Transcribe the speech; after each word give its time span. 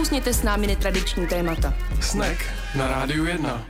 Nakousněte 0.00 0.34
s 0.34 0.42
námi 0.42 0.66
netradiční 0.66 1.26
témata. 1.26 1.74
Snack 2.00 2.44
na 2.74 2.88
Rádiu 2.88 3.24
1. 3.24 3.64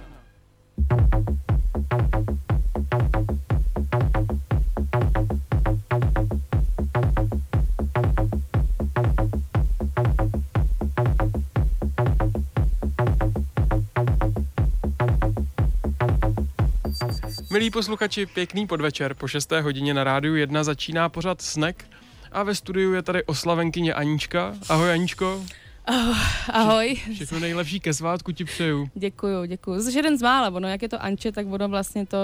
Milí 17.51 17.71
posluchači, 17.71 18.27
pěkný 18.27 18.67
podvečer. 18.67 19.15
Po 19.15 19.29
6. 19.29 19.53
hodině 19.53 19.95
na 19.95 20.05
rádiu 20.05 20.35
1 20.35 20.65
začíná 20.65 21.09
pořad 21.09 21.43
Snack 21.43 21.85
a 22.33 22.43
ve 22.43 22.55
studiu 22.55 22.93
je 22.93 23.03
tady 23.03 23.25
oslavenkyně 23.25 23.95
Anička. 23.95 24.55
Ahoj 24.69 24.93
Aničko. 24.93 25.45
Oh, 25.91 26.17
ahoj. 26.49 26.95
Vše, 26.95 27.15
všechno 27.15 27.39
nejlepší 27.39 27.81
ke 27.81 27.95
svátku 27.95 28.33
ti 28.33 28.45
přeju. 28.45 28.91
Děkuju, 28.95 29.45
děkuju. 29.45 29.83
Jsi 29.83 29.99
jeden 29.99 30.19
z 30.19 30.23
mála, 30.23 30.51
ono, 30.51 30.69
jak 30.69 30.83
je 30.83 30.89
to 30.89 31.03
Anče, 31.03 31.33
tak 31.33 31.47
ono 31.51 31.69
vlastně 31.69 32.07
to 32.07 32.19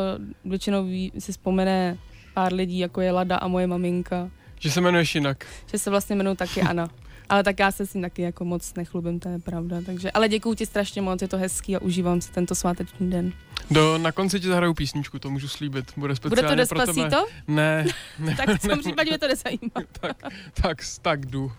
většinou 0.45 0.85
ví, 0.85 1.13
si 1.19 1.33
vzpomene 1.33 1.99
pár 2.35 2.53
lidí, 2.53 2.79
jako 2.79 3.01
je 3.01 3.13
Lada 3.13 3.37
a 3.37 3.49
moje 3.49 3.67
maminka. 3.67 4.31
Že 4.61 4.71
se 4.71 4.81
jmenuješ 4.81 5.15
jinak. 5.15 5.47
Že 5.67 5.79
se 5.79 5.91
vlastně 5.91 6.17
jmenuji 6.17 6.37
taky 6.37 6.61
Ana. 6.61 6.89
Ale 7.29 7.43
tak 7.43 7.59
já 7.59 7.73
se 7.73 7.87
si 7.87 8.01
taky 8.01 8.23
jako 8.23 8.45
moc 8.45 8.75
nechlubím, 8.75 9.21
to 9.21 9.29
je 9.29 9.39
pravda. 9.39 9.77
Takže, 9.87 10.11
ale 10.11 10.29
děkuji 10.29 10.55
ti 10.55 10.67
strašně 10.67 11.03
moc, 11.03 11.23
je 11.23 11.29
to 11.29 11.39
hezký 11.39 11.77
a 11.77 11.83
užívám 11.83 12.21
si 12.21 12.33
tento 12.33 12.55
sváteční 12.55 13.11
den. 13.11 13.33
Do, 13.71 13.99
na 13.99 14.13
konci 14.13 14.41
ti 14.41 14.47
zahraju 14.47 14.75
písničku, 14.75 15.19
to 15.19 15.31
můžu 15.31 15.49
slíbit. 15.49 15.93
Bude 15.97 16.17
speciálně 16.17 16.49
Bude 16.49 16.67
to 16.67 16.75
pro 16.75 16.95
tebe. 16.95 17.11
to? 17.11 17.27
Ne. 17.49 17.87
ne 18.19 18.37
tak 18.37 18.63
v 18.63 18.69
tom 18.69 18.79
případě 18.79 19.11
mě 19.11 19.19
to 19.19 19.29
nezajímá. 19.29 19.71
tak, 20.01 20.17
tak, 20.63 20.79
tak 21.03 21.27
jdu. 21.27 21.53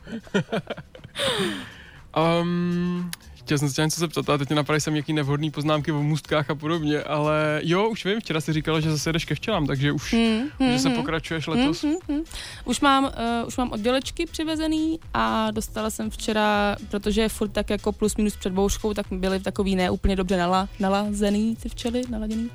Um, 2.42 3.12
chtěl 3.48 3.58
jsem 3.58 3.70
se 3.70 3.82
něco 3.82 4.00
zeptat, 4.00 4.30
a 4.30 4.38
teď 4.38 4.50
mě 4.50 4.56
napadají 4.56 4.82
sem 4.82 4.94
nějaký 4.94 5.14
nevhodný 5.14 5.52
poznámky 5.52 5.92
o 5.92 6.04
můstkách 6.04 6.50
a 6.50 6.56
podobně, 6.56 7.02
ale 7.02 7.62
jo, 7.64 7.90
už 7.90 8.06
vím, 8.06 8.20
včera 8.20 8.42
si 8.42 8.54
říkala, 8.54 8.80
že 8.80 8.92
zase 8.92 9.14
jdeš 9.14 9.26
ke 9.26 9.36
včelám, 9.36 9.68
takže 9.68 9.92
už, 9.92 10.14
hmm, 10.14 10.42
hmm, 10.60 10.72
že 10.72 10.80
se 10.80 10.88
hmm. 10.88 10.98
pokračuješ 10.98 11.48
letos. 11.48 11.84
Hmm, 11.84 11.92
hmm, 11.92 12.18
hmm. 12.18 12.26
Už 12.66 12.82
mám, 12.82 13.04
uh, 13.04 13.48
už 13.48 13.58
mám 13.58 13.72
oddělečky 13.72 14.26
přivezený 14.26 15.00
a 15.14 15.52
dostala 15.52 15.90
jsem 15.90 16.10
včera, 16.10 16.76
protože 16.92 17.22
je 17.22 17.30
furt 17.30 17.50
tak 17.50 17.70
jako 17.70 17.92
plus 17.92 18.16
minus 18.16 18.36
před 18.36 18.54
bouřkou, 18.54 18.94
tak 18.94 19.06
byly 19.12 19.40
takový 19.40 19.76
neúplně 19.76 20.16
dobře 20.16 20.38
nala, 20.38 20.70
nalazený 20.80 21.56
ty 21.56 21.70
včely, 21.70 22.02
naladěný. 22.10 22.52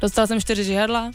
Dostala 0.00 0.26
jsem 0.26 0.40
čtyři 0.40 0.64
žihadla, 0.64 1.10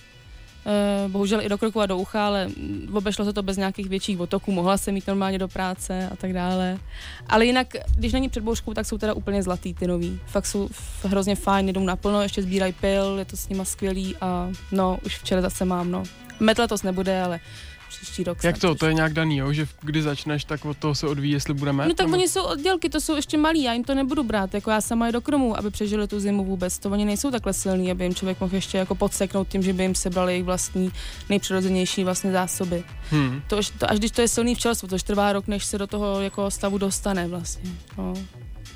bohužel 1.08 1.42
i 1.42 1.50
do 1.50 1.58
kroku 1.58 1.82
a 1.82 1.86
do 1.86 1.98
ucha, 1.98 2.28
ale 2.28 2.50
obešlo 2.94 3.26
se 3.26 3.34
to 3.34 3.44
bez 3.44 3.58
nějakých 3.58 3.90
větších 3.90 4.20
otoků, 4.20 4.52
mohla 4.52 4.78
jsem 4.78 4.96
jít 4.96 5.08
normálně 5.08 5.40
do 5.40 5.48
práce 5.48 6.10
a 6.12 6.16
tak 6.16 6.34
dále. 6.34 6.78
Ale 7.28 7.46
jinak, 7.46 7.68
když 7.96 8.14
není 8.14 8.30
před 8.30 8.44
bouřkou, 8.44 8.74
tak 8.74 8.86
jsou 8.86 8.98
teda 8.98 9.14
úplně 9.14 9.44
zlatý 9.44 9.74
ty 9.74 9.88
nový. 9.88 10.20
Fakt 10.26 10.46
jsou 10.46 10.70
hrozně 11.04 11.36
fajn, 11.36 11.70
jdou 11.70 11.84
naplno, 11.84 12.22
ještě 12.22 12.44
sbírají 12.44 12.74
pil, 12.74 13.16
je 13.20 13.26
to 13.26 13.38
s 13.38 13.50
nima 13.50 13.66
skvělý 13.66 14.16
a 14.22 14.50
no, 14.72 15.00
už 15.06 15.18
včera 15.18 15.42
zase 15.42 15.66
mám, 15.66 15.92
no. 15.92 16.04
Met 16.40 16.58
letos 16.58 16.84
nebude, 16.84 17.22
ale 17.22 17.40
příští 17.96 18.24
rok. 18.24 18.44
Jak 18.44 18.58
to? 18.58 18.76
To 18.76 18.86
je 18.86 18.94
nějak 18.94 19.14
daný, 19.14 19.38
jo? 19.38 19.54
že 19.54 19.68
kdy 19.82 20.02
začneš, 20.02 20.44
tak 20.46 20.66
od 20.66 20.78
toho 20.78 20.96
se 20.96 21.08
odvíjí, 21.08 21.34
jestli 21.34 21.54
budeme. 21.54 21.88
No 21.88 21.94
tak 21.94 22.08
nebo... 22.08 22.18
oni 22.18 22.28
jsou 22.28 22.44
oddělky, 22.44 22.90
to 22.90 23.02
jsou 23.02 23.16
ještě 23.16 23.38
malí, 23.38 23.64
já 23.64 23.74
jim 23.74 23.84
to 23.84 23.96
nebudu 23.96 24.24
brát, 24.24 24.54
jako 24.54 24.72
já 24.72 24.82
sama 24.82 25.06
je 25.06 25.12
do 25.12 25.22
kromu, 25.22 25.58
aby 25.58 25.70
přežili 25.72 26.08
tu 26.08 26.20
zimu 26.20 26.46
vůbec. 26.46 26.80
To 26.80 26.90
oni 26.90 27.06
nejsou 27.06 27.32
takhle 27.32 27.54
silní, 27.54 27.92
aby 27.92 28.04
jim 28.04 28.16
člověk 28.16 28.40
mohl 28.40 28.56
ještě 28.56 28.78
jako 28.78 28.96
podseknout 28.96 29.48
tím, 29.48 29.64
že 29.64 29.74
by 29.74 29.84
jim 29.84 29.96
sebrali 29.96 30.34
jejich 30.34 30.46
vlastní 30.46 30.92
nejpřirozenější 31.30 32.04
vlastně 32.04 32.32
zásoby. 32.32 32.84
Hmm. 33.10 33.42
To, 33.48 33.60
to, 33.80 33.92
až 33.92 34.00
když 34.00 34.12
to 34.12 34.22
je 34.22 34.28
silný 34.28 34.56
včelstvo, 34.56 34.88
to 34.88 34.98
trvá 34.98 35.34
rok, 35.34 35.48
než 35.48 35.66
se 35.66 35.78
do 35.78 35.88
toho 35.88 36.22
jako 36.22 36.52
stavu 36.52 36.78
dostane 36.78 37.28
vlastně. 37.28 37.70
No. 37.98 38.14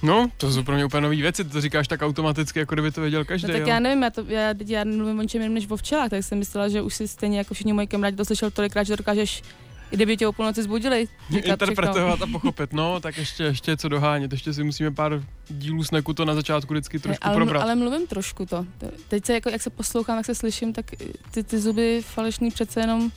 No, 0.01 0.27
to 0.37 0.51
jsou 0.51 0.63
pro 0.63 0.75
mě 0.75 0.85
úplně 0.85 1.01
nové 1.01 1.15
věci, 1.15 1.43
to 1.43 1.61
říkáš 1.61 1.87
tak 1.87 2.01
automaticky, 2.01 2.59
jako 2.59 2.75
kdyby 2.75 2.91
to 2.91 3.01
věděl 3.01 3.25
každý. 3.25 3.47
No, 3.47 3.53
tak 3.53 3.61
jo. 3.61 3.67
já 3.67 3.79
nevím, 3.79 4.03
já, 4.03 4.09
to, 4.09 4.25
já, 4.27 4.53
já 4.65 4.83
nemluvím 4.83 5.19
o 5.19 5.21
ničem 5.21 5.41
jiném 5.41 5.53
než 5.53 5.69
o 5.69 5.77
včelách, 5.77 6.09
tak 6.09 6.23
jsem 6.23 6.37
myslela, 6.37 6.69
že 6.69 6.81
už 6.81 6.95
si 6.95 7.07
stejně 7.07 7.37
jako 7.37 7.53
všichni 7.53 7.73
moji 7.73 7.87
kamarádi 7.87 8.17
to 8.17 8.25
slyšel 8.25 8.51
tolikrát, 8.51 8.83
že 8.83 8.93
to 8.93 8.97
dokážeš 8.97 9.43
kdyby 9.89 10.17
tě 10.17 10.27
o 10.27 10.33
půlnoci 10.33 10.63
zbudili. 10.63 11.07
Interpretovat 11.29 12.21
a 12.21 12.27
pochopit, 12.27 12.73
no, 12.73 12.99
tak 12.99 13.17
ještě, 13.17 13.43
ještě 13.43 13.77
co 13.77 13.89
dohánět, 13.89 14.31
ještě 14.31 14.53
si 14.53 14.63
musíme 14.63 14.91
pár 14.91 15.23
dílů 15.49 15.83
sneku 15.83 16.13
to 16.13 16.25
na 16.25 16.35
začátku 16.35 16.73
vždycky 16.73 16.99
trošku 16.99 17.27
ale, 17.27 17.35
probrat. 17.35 17.63
Ale 17.63 17.75
mluvím 17.75 18.07
trošku 18.07 18.45
to. 18.45 18.65
Teď 19.07 19.25
se, 19.25 19.33
jako, 19.33 19.49
jak 19.49 19.61
se 19.61 19.69
poslouchám, 19.69 20.17
jak 20.17 20.25
se 20.25 20.35
slyším, 20.35 20.73
tak 20.73 20.85
ty, 21.31 21.43
ty 21.43 21.59
zuby 21.59 22.01
falešný 22.05 22.51
přece 22.51 22.79
jenom 22.79 23.11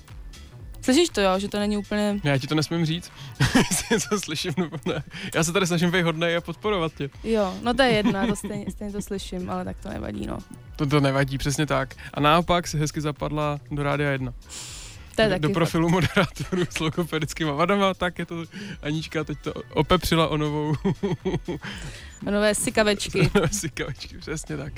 Slyšíš 0.83 1.09
to, 1.09 1.21
jo, 1.21 1.39
že 1.39 1.49
to 1.49 1.59
není 1.59 1.77
úplně... 1.77 2.21
Já 2.25 2.39
ti 2.39 2.47
to 2.47 2.55
nesmím 2.55 2.87
říct, 2.87 3.13
jestli 3.71 4.09
to 4.09 4.21
slyším 4.21 4.55
nebo 4.57 4.77
ne. 4.87 5.03
Já 5.35 5.45
se 5.45 5.53
tady 5.53 5.67
snažím 5.67 5.91
být 5.91 6.03
hodnej 6.03 6.37
a 6.37 6.41
podporovat 6.41 6.93
tě. 6.95 7.11
Jo, 7.25 7.55
no 7.63 7.75
to 7.75 7.83
je 7.83 7.91
jedno, 7.91 8.27
to 8.27 8.37
stejně, 8.47 8.67
stejně 8.71 8.93
to 8.93 9.03
slyším, 9.03 9.51
ale 9.51 9.65
tak 9.65 9.77
to 9.83 9.89
nevadí, 9.89 10.27
no. 10.27 10.39
To, 10.77 10.87
to 10.87 11.01
nevadí, 11.01 11.39
přesně 11.39 11.67
tak. 11.67 11.95
A 12.15 12.21
naopak 12.21 12.67
si 12.67 12.79
hezky 12.79 13.01
zapadla 13.01 13.61
do 13.71 13.83
Rádia 13.83 14.11
1. 14.11 14.35
To 15.15 15.23
je 15.23 15.29
do, 15.29 15.35
taky 15.35 15.43
do 15.43 15.51
profilu 15.51 15.89
fakt. 15.89 15.93
moderátorů 15.93 16.63
s 16.71 16.81
logopedickými 16.81 17.51
vadama, 17.51 17.95
tak 17.95 18.19
je 18.19 18.27
to 18.27 18.45
Anička 18.83 19.25
teď 19.25 19.39
to 19.39 19.53
opepřila 19.71 20.29
o 20.29 20.37
novou 20.37 20.75
nové 22.25 22.55
sikavečky. 22.55 23.31
nové 23.35 23.49
sikavečky, 23.49 24.19
přesně 24.19 24.57
tak. 24.57 24.73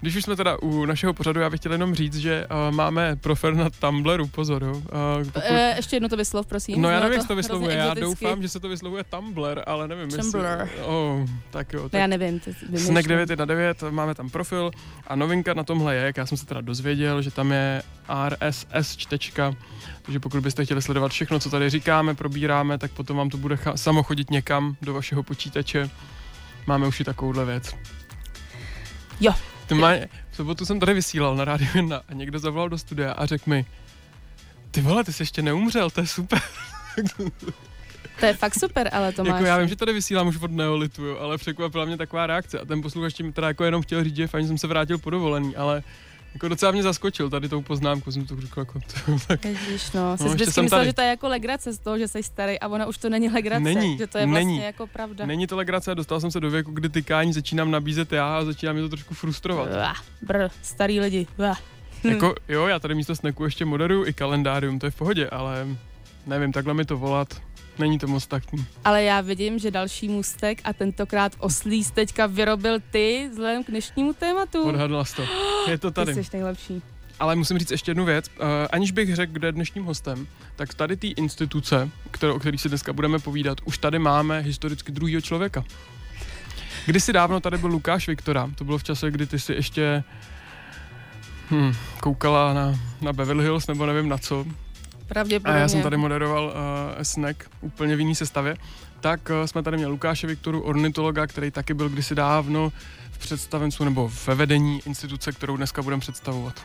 Když 0.00 0.16
už 0.16 0.24
jsme 0.24 0.36
teda 0.36 0.62
u 0.62 0.84
našeho 0.84 1.14
pořadu, 1.14 1.40
já 1.40 1.50
bych 1.50 1.60
chtěl 1.60 1.72
jenom 1.72 1.94
říct, 1.94 2.16
že 2.16 2.46
uh, 2.46 2.74
máme 2.74 3.16
profil 3.16 3.54
na 3.54 3.70
Tumblru, 3.70 4.26
pozor. 4.26 4.62
Uh, 4.62 4.80
pokud... 5.24 5.42
e, 5.44 5.74
ještě 5.76 5.96
jedno 5.96 6.08
to 6.08 6.16
vyslov, 6.16 6.46
prosím. 6.46 6.82
No 6.82 6.90
já 6.90 7.00
nevím, 7.00 7.18
jak 7.18 7.28
to 7.28 7.36
vyslovuje, 7.36 7.76
já 7.76 7.94
doufám, 7.94 8.42
že 8.42 8.48
se 8.48 8.60
to 8.60 8.68
vyslovuje 8.68 9.04
Tumblr, 9.04 9.62
ale 9.66 9.88
nevím, 9.88 10.10
Tumblr. 10.10 10.46
jestli... 10.46 10.82
Oh, 10.84 11.28
tak 11.50 11.72
jo. 11.72 11.82
Tak... 11.82 11.92
No 11.92 11.98
já 11.98 12.06
nevím. 12.06 12.40
Snack 12.76 13.08
9 13.08 13.38
na 13.38 13.44
9, 13.44 13.82
máme 13.90 14.14
tam 14.14 14.30
profil 14.30 14.70
a 15.06 15.16
novinka 15.16 15.54
na 15.54 15.64
tomhle 15.64 15.94
je, 15.94 16.02
jak 16.02 16.16
já 16.16 16.26
jsem 16.26 16.38
se 16.38 16.46
teda 16.46 16.60
dozvěděl, 16.60 17.22
že 17.22 17.30
tam 17.30 17.52
je 17.52 17.82
RSS 18.28 18.96
čtečka, 18.96 19.54
takže 20.02 20.20
pokud 20.20 20.40
byste 20.40 20.64
chtěli 20.64 20.82
sledovat 20.82 21.12
všechno, 21.12 21.40
co 21.40 21.50
tady 21.50 21.70
říkáme, 21.70 22.14
probíráme, 22.14 22.78
tak 22.78 22.90
potom 22.90 23.16
vám 23.16 23.30
to 23.30 23.36
bude 23.36 23.58
samo 23.74 24.02
chodit 24.02 24.30
někam 24.30 24.76
do 24.82 24.94
vašeho 24.94 25.22
počítače 25.22 25.90
máme 26.66 26.86
už 26.86 27.00
i 27.00 27.04
takovouhle 27.04 27.44
věc. 27.44 27.76
Jo. 29.20 29.34
To 29.66 29.74
má, 29.74 29.90
v 30.30 30.36
sobotu 30.36 30.66
jsem 30.66 30.80
tady 30.80 30.94
vysílal 30.94 31.36
na 31.36 31.44
rádiu 31.44 31.70
1 31.74 32.02
a 32.08 32.14
někdo 32.14 32.38
zavolal 32.38 32.68
do 32.68 32.78
studia 32.78 33.12
a 33.12 33.26
řekl 33.26 33.50
mi, 33.50 33.66
ty 34.70 34.80
vole, 34.80 35.04
ty 35.04 35.12
jsi 35.12 35.22
ještě 35.22 35.42
neumřel, 35.42 35.90
to 35.90 36.00
je 36.00 36.06
super. 36.06 36.40
To 38.20 38.26
je 38.26 38.34
fakt 38.34 38.54
super, 38.54 38.90
ale 38.92 39.12
to 39.12 39.22
jako 39.22 39.30
máš. 39.30 39.46
já 39.46 39.58
vím, 39.58 39.68
že 39.68 39.76
tady 39.76 39.92
vysílám 39.92 40.28
už 40.28 40.36
od 40.36 40.50
neolitu, 40.50 41.04
jo, 41.04 41.18
ale 41.18 41.38
překvapila 41.38 41.84
mě 41.84 41.96
taková 41.96 42.26
reakce 42.26 42.58
a 42.58 42.64
ten 42.64 42.82
posluchač 42.82 43.20
mi 43.20 43.32
teda 43.32 43.48
jako 43.48 43.64
jenom 43.64 43.82
chtěl 43.82 44.04
říct, 44.04 44.16
že 44.16 44.26
fajn, 44.26 44.46
jsem 44.46 44.58
se 44.58 44.66
vrátil 44.66 44.98
po 44.98 45.10
dovolený, 45.10 45.56
ale 45.56 45.82
jako 46.34 46.48
docela 46.48 46.72
mě 46.72 46.82
zaskočil 46.82 47.30
tady 47.30 47.48
tou 47.48 47.62
poznámku, 47.62 48.12
jsem 48.12 48.26
to 48.26 48.40
řekl 48.40 48.60
jako 48.60 48.80
to, 48.80 49.18
tak. 49.28 49.44
Ježíš, 49.44 49.92
no, 49.92 50.16
no 50.20 50.28
vždycky 50.28 50.62
myslel, 50.62 50.80
tady. 50.80 50.88
že 50.88 50.92
to 50.92 51.00
je 51.00 51.08
jako 51.08 51.28
legrace 51.28 51.72
z 51.72 51.78
toho, 51.78 51.98
že 51.98 52.08
jsi 52.08 52.22
starý 52.22 52.60
a 52.60 52.68
ona 52.68 52.86
už 52.86 52.98
to 52.98 53.10
není 53.10 53.28
legrace, 53.28 53.60
není, 53.60 53.98
že 53.98 54.06
to 54.06 54.18
je 54.18 54.26
vlastně 54.26 54.44
není. 54.44 54.58
jako 54.62 54.86
pravda. 54.86 55.26
Není 55.26 55.46
to 55.46 55.56
legrace, 55.56 55.94
dostal 55.94 56.20
jsem 56.20 56.30
se 56.30 56.40
do 56.40 56.50
věku, 56.50 56.70
kdy 56.70 56.88
tykání 56.88 57.32
začínám 57.32 57.70
nabízet 57.70 58.12
já 58.12 58.38
a 58.38 58.44
začíná 58.44 58.72
mě 58.72 58.82
to 58.82 58.88
trošku 58.88 59.14
frustrovat. 59.14 59.68
Br, 60.22 60.48
starý 60.62 61.00
lidi. 61.00 61.26
jako, 62.04 62.34
jo, 62.48 62.66
já 62.66 62.78
tady 62.78 62.94
místo 62.94 63.16
sneku 63.16 63.44
ještě 63.44 63.64
moderuju 63.64 64.06
i 64.06 64.12
kalendárium, 64.12 64.78
to 64.78 64.86
je 64.86 64.90
v 64.90 64.94
pohodě, 64.94 65.28
ale 65.28 65.66
nevím, 66.26 66.52
takhle 66.52 66.74
mi 66.74 66.84
to 66.84 66.96
volat, 66.96 67.40
Není 67.78 67.98
to 67.98 68.06
moc 68.06 68.26
taktní. 68.26 68.66
Ale 68.84 69.02
já 69.02 69.20
vidím, 69.20 69.58
že 69.58 69.70
další 69.70 70.08
můstek 70.08 70.60
a 70.64 70.72
tentokrát 70.72 71.32
oslíz 71.38 71.90
teďka 71.90 72.26
vyrobil 72.26 72.78
ty 72.90 73.28
vzhledem 73.30 73.64
k 73.64 73.70
dnešnímu 73.70 74.12
tématu. 74.12 74.62
Odhadla 74.62 75.04
jsi 75.04 75.16
to. 75.16 75.22
Je 75.70 75.78
to 75.78 75.90
tady. 75.90 76.14
Ty 76.14 76.24
jsi 76.24 76.30
nejlepší. 76.36 76.82
Ale 77.20 77.36
musím 77.36 77.58
říct 77.58 77.70
ještě 77.70 77.90
jednu 77.90 78.04
věc. 78.04 78.30
Uh, 78.40 78.46
aniž 78.70 78.90
bych 78.90 79.14
řekl, 79.14 79.32
kdo 79.32 79.46
je 79.46 79.52
dnešním 79.52 79.84
hostem, 79.84 80.26
tak 80.56 80.74
tady 80.74 80.96
ty 80.96 81.08
instituce, 81.08 81.90
které, 82.10 82.32
o 82.32 82.38
kterých 82.38 82.60
si 82.60 82.68
dneska 82.68 82.92
budeme 82.92 83.18
povídat, 83.18 83.58
už 83.64 83.78
tady 83.78 83.98
máme 83.98 84.38
historicky 84.40 84.92
druhého 84.92 85.20
člověka. 85.20 85.64
Kdysi 86.86 87.12
dávno 87.12 87.40
tady 87.40 87.58
byl 87.58 87.70
Lukáš 87.70 88.08
Viktora. 88.08 88.50
To 88.54 88.64
bylo 88.64 88.78
v 88.78 88.84
čase, 88.84 89.10
kdy 89.10 89.26
ty 89.26 89.38
si 89.38 89.52
ještě 89.52 90.04
hm, 91.50 91.72
koukala 92.00 92.52
na, 92.54 92.80
na 93.00 93.12
Beverly 93.12 93.44
Hills 93.44 93.66
nebo 93.66 93.86
nevím 93.86 94.08
na 94.08 94.18
co. 94.18 94.46
Pravděpodobně. 95.08 95.58
A 95.58 95.62
já 95.62 95.68
jsem 95.68 95.82
tady 95.82 95.96
moderoval 95.96 96.44
uh, 96.44 97.02
snack 97.02 97.50
úplně 97.60 97.96
v 97.96 98.00
jiný 98.00 98.14
sestavě. 98.14 98.56
Tak 99.00 99.30
uh, 99.30 99.46
jsme 99.46 99.62
tady 99.62 99.76
měli 99.76 99.92
Lukáše 99.92 100.26
Viktoru, 100.26 100.60
ornitologa, 100.60 101.26
který 101.26 101.50
taky 101.50 101.74
byl 101.74 101.88
kdysi 101.88 102.14
dávno 102.14 102.72
v 103.10 103.18
představenstvu 103.18 103.84
nebo 103.84 104.12
ve 104.26 104.34
vedení 104.34 104.80
instituce, 104.86 105.32
kterou 105.32 105.56
dneska 105.56 105.82
budeme 105.82 106.00
představovat. 106.00 106.62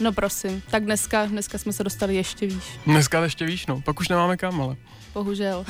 No 0.00 0.12
prosím, 0.12 0.62
tak 0.70 0.84
dneska, 0.84 1.26
dneska 1.26 1.58
jsme 1.58 1.72
se 1.72 1.84
dostali 1.84 2.14
ještě 2.14 2.46
výš. 2.46 2.78
Dneska 2.86 3.22
ještě 3.22 3.44
výš, 3.44 3.66
no, 3.66 3.80
pak 3.80 4.00
už 4.00 4.08
nemáme 4.08 4.36
kam, 4.36 4.60
ale. 4.60 4.76
Bohužel. 5.14 5.64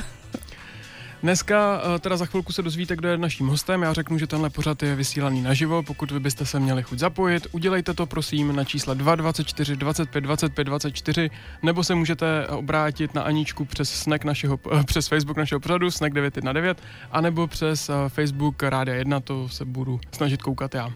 Dneska 1.23 1.81
eh, 1.95 1.99
teda 1.99 2.17
za 2.17 2.25
chvilku 2.25 2.53
se 2.53 2.61
dozvíte, 2.61 2.95
kdo 2.95 3.09
je 3.09 3.17
naším 3.17 3.47
hostem. 3.47 3.81
Já 3.81 3.93
řeknu, 3.93 4.17
že 4.17 4.27
tenhle 4.27 4.49
pořad 4.49 4.83
je 4.83 4.95
vysílaný 4.95 5.41
naživo. 5.41 5.83
Pokud 5.83 6.11
vy 6.11 6.19
byste 6.19 6.45
se 6.45 6.59
měli 6.59 6.83
chuť 6.83 6.99
zapojit, 6.99 7.47
udělejte 7.51 7.93
to 7.93 8.05
prosím 8.05 8.55
na 8.55 8.63
čísla 8.63 8.93
224 8.93 9.75
25 9.75 10.21
25 10.21 10.63
24 10.63 11.29
nebo 11.63 11.83
se 11.83 11.95
můžete 11.95 12.47
obrátit 12.47 13.13
na 13.13 13.21
Aničku 13.21 13.65
přes 13.65 13.89
snack 13.89 14.23
našeho, 14.23 14.59
eh, 14.79 14.83
přes 14.83 15.07
Facebook 15.07 15.37
našeho 15.37 15.59
pořadu 15.59 15.91
snack 15.91 16.13
919 16.13 16.77
anebo 17.11 17.47
přes 17.47 17.89
eh, 17.89 17.93
Facebook 18.07 18.63
Rádia 18.63 18.95
1, 18.95 19.19
to 19.19 19.49
se 19.49 19.65
budu 19.65 19.99
snažit 20.11 20.41
koukat 20.41 20.75
já. 20.75 20.89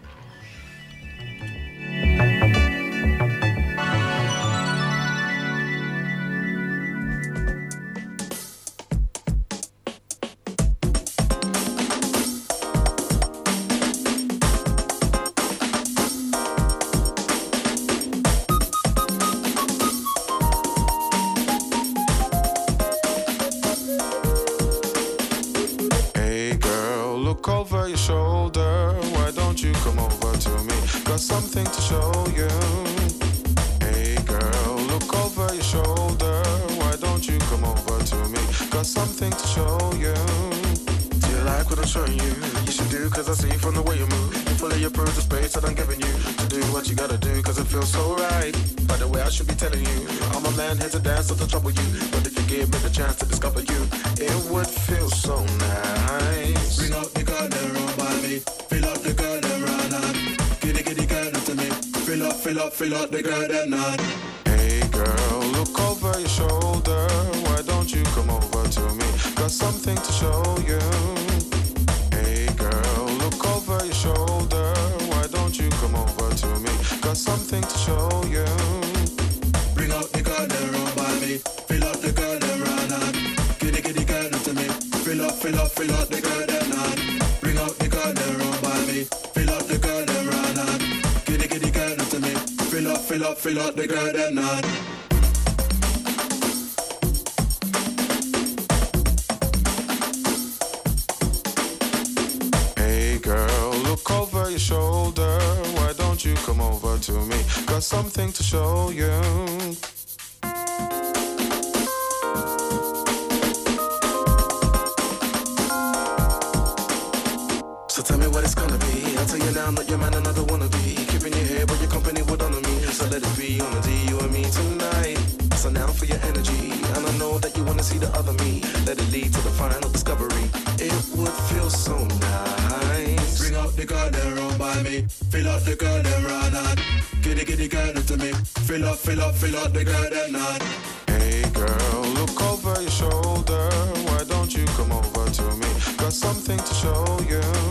It's 118.46 118.54
gonna 118.54 118.78
be. 118.78 119.16
I'll 119.18 119.26
tell 119.26 119.38
you 119.38 119.50
now, 119.50 119.66
I'm 119.66 119.74
not 119.74 119.88
your 119.88 119.98
man, 119.98 120.14
and 120.14 120.26
I 120.26 120.32
don't 120.32 120.48
wanna 120.48 120.68
be 120.68 120.94
keeping 121.10 121.34
you 121.34 121.44
here, 121.52 121.66
but 121.66 121.78
your 121.80 121.90
company 121.90 122.22
would 122.22 122.40
honor 122.40 122.62
me. 122.68 122.74
So 122.98 123.04
let 123.12 123.22
it 123.28 123.36
be 123.36 123.60
on 123.60 123.70
the 123.74 123.80
D, 123.86 123.90
you 124.10 124.18
and 124.20 124.32
me 124.32 124.44
tonight. 124.58 125.18
So 125.62 125.68
now 125.68 125.88
for 125.98 126.06
your 126.06 126.20
energy, 126.30 126.70
and 126.94 127.02
I 127.10 127.12
know 127.18 127.38
that 127.38 127.56
you 127.56 127.64
wanna 127.64 127.82
see 127.82 127.98
the 127.98 128.10
other 128.18 128.34
me. 128.44 128.62
Let 128.86 128.96
it 129.02 129.10
lead 129.10 129.30
to 129.36 129.40
the 129.48 129.54
final 129.62 129.90
discovery. 129.90 130.46
It 130.78 130.94
would 131.16 131.36
feel 131.50 131.68
so 131.70 131.96
nice. 132.30 133.38
Bring 133.40 133.56
out 133.56 133.72
the 133.74 133.84
girl, 133.84 134.08
then 134.10 134.36
run 134.36 134.56
by 134.58 134.80
me. 134.82 134.96
Fill 135.32 135.48
up 135.48 135.62
the 135.64 135.74
girl, 135.74 136.00
then 136.06 136.22
run 136.30 136.54
on. 136.54 136.76
Giddy 137.22 137.44
giddy 137.44 137.68
girl 137.68 137.94
to 138.10 138.16
me. 138.16 138.30
Fill 138.68 138.84
up, 138.86 138.98
fill 138.98 139.20
up, 139.26 139.34
fill 139.34 139.56
up 139.56 139.72
the 139.72 139.84
girl, 139.84 140.08
then 140.14 140.30
not. 140.38 140.62
Hey 141.08 141.42
girl, 141.52 142.02
look 142.18 142.40
over 142.50 142.80
your 142.80 142.96
shoulder. 143.02 143.64
Why 144.06 144.22
don't 144.32 144.54
you 144.56 144.64
come 144.78 144.92
over 144.92 145.24
to 145.38 145.46
me? 145.62 145.70
Got 145.96 146.12
something 146.12 146.58
to 146.58 146.74
show 146.82 147.02
you. 147.32 147.65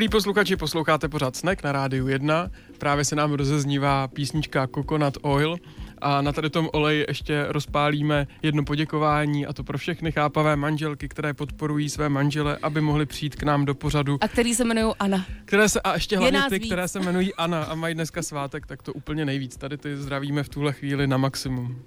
Milí 0.00 0.08
posluchači, 0.08 0.56
posloucháte 0.56 1.08
pořád 1.08 1.36
Snack 1.36 1.62
na 1.62 1.72
rádiu 1.72 2.08
1. 2.08 2.50
Právě 2.78 3.04
se 3.04 3.16
nám 3.16 3.32
rozeznívá 3.32 4.08
písnička 4.08 4.68
Coconut 4.74 5.18
Oil 5.22 5.56
a 5.98 6.22
na 6.22 6.32
tady 6.32 6.50
tom 6.50 6.68
oleji 6.72 7.04
ještě 7.08 7.44
rozpálíme 7.48 8.26
jedno 8.42 8.64
poděkování 8.64 9.46
a 9.46 9.52
to 9.52 9.64
pro 9.64 9.78
všechny 9.78 10.12
chápavé 10.12 10.56
manželky, 10.56 11.08
které 11.08 11.34
podporují 11.34 11.88
své 11.88 12.08
manžele, 12.08 12.58
aby 12.62 12.80
mohli 12.80 13.06
přijít 13.06 13.36
k 13.36 13.42
nám 13.42 13.64
do 13.64 13.74
pořadu. 13.74 14.18
A 14.20 14.28
který 14.28 14.54
se 14.54 14.64
jmenují 14.64 14.94
Ana. 14.98 15.26
Které 15.44 15.68
se, 15.68 15.80
a 15.80 15.94
ještě 15.94 16.16
hlavně 16.16 16.38
nás 16.38 16.48
ty, 16.48 16.58
víc. 16.58 16.68
které 16.68 16.88
se 16.88 16.98
jmenují 16.98 17.34
Ana 17.34 17.62
a 17.62 17.74
mají 17.74 17.94
dneska 17.94 18.22
svátek, 18.22 18.66
tak 18.66 18.82
to 18.82 18.92
úplně 18.92 19.24
nejvíc. 19.24 19.56
Tady 19.56 19.78
ty 19.78 19.96
zdravíme 19.96 20.42
v 20.42 20.48
tuhle 20.48 20.72
chvíli 20.72 21.06
na 21.06 21.16
maximum. 21.16 21.82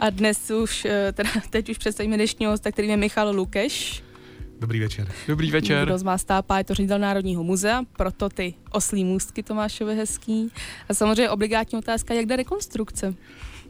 A 0.00 0.10
dnes 0.10 0.50
už, 0.50 0.84
eh, 0.84 1.12
teda 1.12 1.30
teď 1.50 1.68
už 1.68 1.78
představíme 1.78 2.16
dnešního 2.16 2.52
hosta, 2.52 2.72
kterým 2.72 2.90
je 2.90 2.96
Michal 2.96 3.36
Lukeš. 3.36 4.05
Dobrý 4.60 4.80
večer. 4.80 5.08
Dobrý 5.28 5.50
večer. 5.50 5.84
Kdo 5.84 5.98
z 5.98 6.02
vás 6.02 6.24
tápá, 6.24 6.58
je 6.58 6.64
to 6.64 6.74
ředitel 6.74 6.98
Národního 6.98 7.44
muzea, 7.44 7.82
proto 7.96 8.28
ty 8.28 8.54
oslí 8.70 9.04
můstky 9.04 9.42
Tomášovi 9.42 9.94
hezký. 9.96 10.52
A 10.88 10.94
samozřejmě 10.94 11.30
obligátní 11.30 11.78
otázka, 11.78 12.14
jak 12.14 12.26
jde 12.26 12.36
rekonstrukce? 12.36 13.14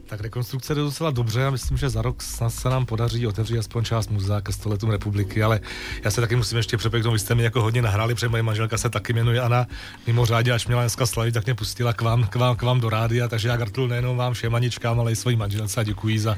Tak 0.09 0.21
rekonstrukce 0.21 0.75
jde 0.75 0.81
docela 0.81 1.11
dobře 1.11 1.45
a 1.45 1.49
myslím, 1.49 1.77
že 1.77 1.89
za 1.89 2.01
rok 2.01 2.21
snad 2.23 2.49
se 2.49 2.69
nám 2.69 2.85
podaří 2.85 3.27
otevřít 3.27 3.57
aspoň 3.57 3.83
část 3.83 4.11
muzea 4.11 4.41
ke 4.41 4.53
stoletům 4.53 4.89
republiky, 4.89 5.43
ale 5.43 5.59
já 6.03 6.11
se 6.11 6.21
taky 6.21 6.35
musím 6.35 6.57
ještě 6.57 6.77
přepěknout, 6.77 7.13
vy 7.13 7.19
jste 7.19 7.35
mi 7.35 7.43
jako 7.43 7.61
hodně 7.61 7.81
nahráli, 7.81 8.13
protože 8.13 8.29
moje 8.29 8.43
manželka 8.43 8.77
se 8.77 8.89
taky 8.89 9.13
jmenuje 9.13 9.41
Ana, 9.41 9.67
mimořádně, 10.07 10.51
až 10.51 10.67
měla 10.67 10.81
dneska 10.81 11.05
slavit, 11.05 11.33
tak 11.33 11.45
mě 11.45 11.55
pustila 11.55 11.93
k 11.93 12.01
vám, 12.01 12.23
k 12.23 12.35
vám, 12.35 12.55
k 12.55 12.61
vám 12.61 12.79
do 12.79 12.89
rádia, 12.89 13.27
takže 13.27 13.47
já 13.47 13.57
gratuluju 13.57 13.89
nejenom 13.89 14.17
vám 14.17 14.33
všem 14.33 14.55
Aničkám, 14.55 14.99
ale 14.99 15.11
i 15.11 15.15
svojí 15.15 15.35
manželce 15.35 15.79
a 15.79 15.83
děkuji 15.83 16.19
za 16.19 16.37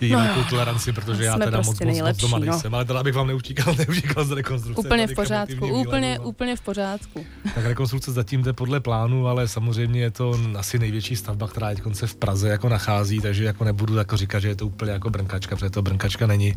její 0.00 0.12
No, 0.12 0.18
velkou 0.18 0.44
toleranci, 0.44 0.92
protože 0.92 1.24
já 1.24 1.38
teda 1.38 1.56
moc, 1.56 1.66
prostě 1.66 1.84
moc, 1.84 1.90
moc 1.90 1.96
nejlepší, 1.96 2.22
doma 2.22 2.38
no. 2.38 2.44
nejsem, 2.44 2.74
ale 2.74 2.84
teda 2.84 3.00
abych 3.00 3.14
vám 3.14 3.26
neutíkal, 3.26 3.74
neutíkal 3.78 4.24
z 4.24 4.30
rekonstrukce. 4.30 4.88
Úplně 4.88 5.06
v 5.06 5.14
pořádku, 5.14 5.54
úplně, 5.54 5.72
výhledu 5.72 6.22
a- 6.22 6.26
úplně 6.26 6.56
v 6.56 6.60
pořádku. 6.60 7.26
tak 7.54 7.64
rekonstrukce 7.64 8.12
zatím 8.12 8.42
jde 8.42 8.52
podle 8.52 8.80
plánu, 8.80 9.28
ale 9.28 9.48
samozřejmě 9.48 10.00
je 10.00 10.10
to 10.10 10.38
asi 10.58 10.78
největší 10.78 11.16
stavba, 11.16 11.48
která 11.48 11.70
se 11.92 12.06
v 12.06 12.14
Praze 12.14 12.48
jako 12.48 12.68
nachází. 12.68 13.01
Přichází, 13.02 13.20
takže 13.20 13.44
jako 13.44 13.64
nebudu 13.64 13.96
jako 13.96 14.16
říkat, 14.16 14.40
že 14.40 14.48
je 14.48 14.56
to 14.56 14.66
úplně 14.66 14.92
jako 14.92 15.10
brnkačka, 15.10 15.56
protože 15.56 15.70
to 15.70 15.82
brnkačka 15.82 16.26
není. 16.26 16.54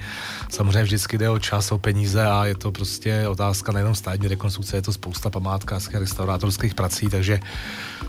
Samozřejmě 0.49 0.83
vždycky 0.83 1.17
jde 1.17 1.29
o 1.29 1.39
čas, 1.39 1.71
o 1.71 1.77
peníze 1.77 2.25
a 2.25 2.45
je 2.45 2.55
to 2.55 2.71
prostě 2.71 3.27
otázka 3.27 3.71
nejenom 3.71 3.95
státní 3.95 4.27
rekonstrukce, 4.27 4.77
je 4.77 4.81
to 4.81 4.93
spousta 4.93 5.29
památkářských 5.29 5.95
restaurátorských 5.95 6.73
prací, 6.73 7.09
takže 7.09 7.39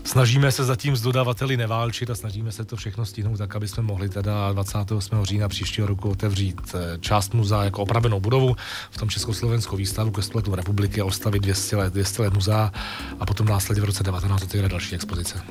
snažíme 0.03 0.51
se 0.51 0.63
zatím 0.63 0.95
s 0.95 1.01
dodavateli 1.01 1.57
neválčit 1.57 2.09
a 2.09 2.15
snažíme 2.15 2.51
se 2.51 2.65
to 2.65 2.75
všechno 2.75 3.05
stihnout 3.05 3.37
tak, 3.37 3.55
aby 3.55 3.67
jsme 3.67 3.83
mohli 3.83 4.09
teda 4.09 4.53
28. 4.53 5.25
října 5.25 5.47
příštího 5.47 5.87
roku 5.87 6.09
otevřít 6.09 6.61
eh, 6.75 6.97
část 6.99 7.33
muzea 7.33 7.63
jako 7.63 7.81
opravenou 7.81 8.19
budovu 8.19 8.55
v 8.91 8.97
tom 8.97 9.09
československou 9.09 9.75
výstavu 9.75 10.11
ke 10.11 10.21
stoletu 10.21 10.55
republiky 10.55 11.01
a 11.01 11.05
ostavit 11.05 11.41
200 11.41 11.75
let, 11.75 11.93
200 11.93 12.21
let 12.21 12.33
muzea 12.33 12.71
a 13.19 13.25
potom 13.25 13.47
následně 13.47 13.81
v 13.81 13.85
roce 13.85 14.03
19 14.03 14.43
otevírat 14.43 14.71
další 14.71 14.95
expozice. 14.95 15.41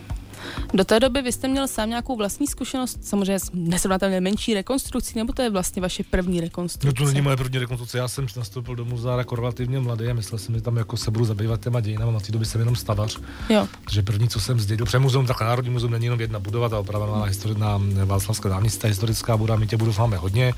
Do 0.75 0.85
té 0.85 1.01
doby 1.01 1.23
vy 1.23 1.33
jste 1.33 1.49
měl 1.49 1.69
sám 1.69 1.89
nějakou 1.89 2.17
vlastní 2.17 2.47
zkušenost, 2.47 2.99
samozřejmě 3.05 3.39
nesrovnatelně 3.55 4.21
menší 4.21 4.55
rekonstrukcí, 4.55 5.19
nebo 5.19 5.33
to 5.33 5.43
je 5.43 5.51
vlastně 5.51 5.83
vaše 5.83 6.05
první 6.11 6.41
rekonstrukce? 6.41 6.87
No 6.87 6.93
to 6.93 7.13
není 7.13 7.21
moje 7.21 7.37
první 7.37 7.59
rekonstrukce, 7.59 7.99
já 7.99 8.09
jsem 8.09 8.27
nastoupil 8.37 8.77
do 8.77 8.85
muzea 8.85 9.19
jako 9.19 9.37
relativně 9.37 9.81
mladý 9.81 10.07
a 10.07 10.15
myslel 10.15 10.39
jsem, 10.39 10.55
že 10.55 10.61
tam 10.61 10.77
jako 10.77 10.97
se 10.97 11.11
budu 11.11 11.25
zabývat 11.25 11.61
těma 11.61 11.81
dějinama, 11.81 12.13
na 12.13 12.21
té 12.21 12.33
doby 12.33 12.45
jsem 12.45 12.61
jenom 12.61 12.77
stavař. 12.77 13.19
Jo. 13.49 13.69
Takže 13.85 14.03
první, 14.03 14.29
co 14.29 14.41
jsem 14.41 14.61
zdědil, 14.61 14.87
protože 14.87 14.99
muzeum, 14.99 15.27
tak 15.27 15.41
Národní 15.41 15.71
muzeum 15.71 15.93
není 15.93 16.05
jenom 16.05 16.21
jedna 16.21 16.39
budova, 16.39 16.69
ta 16.69 16.79
oprava 16.79 17.07
na, 17.07 17.27
histori- 17.27 17.59
na 17.59 17.81
Václavské 18.05 18.49
náměstí, 18.49 18.81
ta 18.81 18.89
historická 18.89 19.37
budova, 19.37 19.59
my 19.59 19.67
těch 19.67 19.79
budov 19.79 19.99
máme 19.99 20.17
hodně 20.17 20.55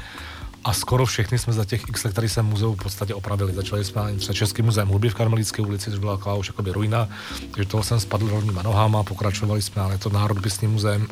a 0.65 0.73
skoro 0.73 1.07
všechny 1.07 1.39
jsme 1.39 1.53
za 1.53 1.65
těch 1.65 1.89
x 1.89 2.05
let, 2.05 2.13
který 2.13 2.29
jsem 2.29 2.47
muzeu 2.47 2.75
v 2.75 2.83
podstatě 2.83 3.15
opravili. 3.15 3.55
Začali 3.55 3.85
jsme 3.85 4.15
třeba 4.19 4.35
Českým 4.35 4.65
muzeem 4.65 4.89
hudby 4.89 5.09
v 5.09 5.15
Karmelické 5.15 5.63
ulici, 5.63 5.91
což 5.91 5.99
byla 5.99 6.17
taková 6.17 6.35
už 6.35 6.49
jakoby 6.49 6.73
ruina, 6.73 7.09
takže 7.51 7.69
toho 7.69 7.83
jsem 7.83 8.01
spadl 8.01 8.29
rovnýma 8.29 8.63
nohama, 8.63 9.03
pokračovali 9.03 9.63
jsme, 9.63 9.83
ale 9.83 9.99
to 9.99 10.09
Národpisným 10.09 10.71
muzeem 10.71 11.07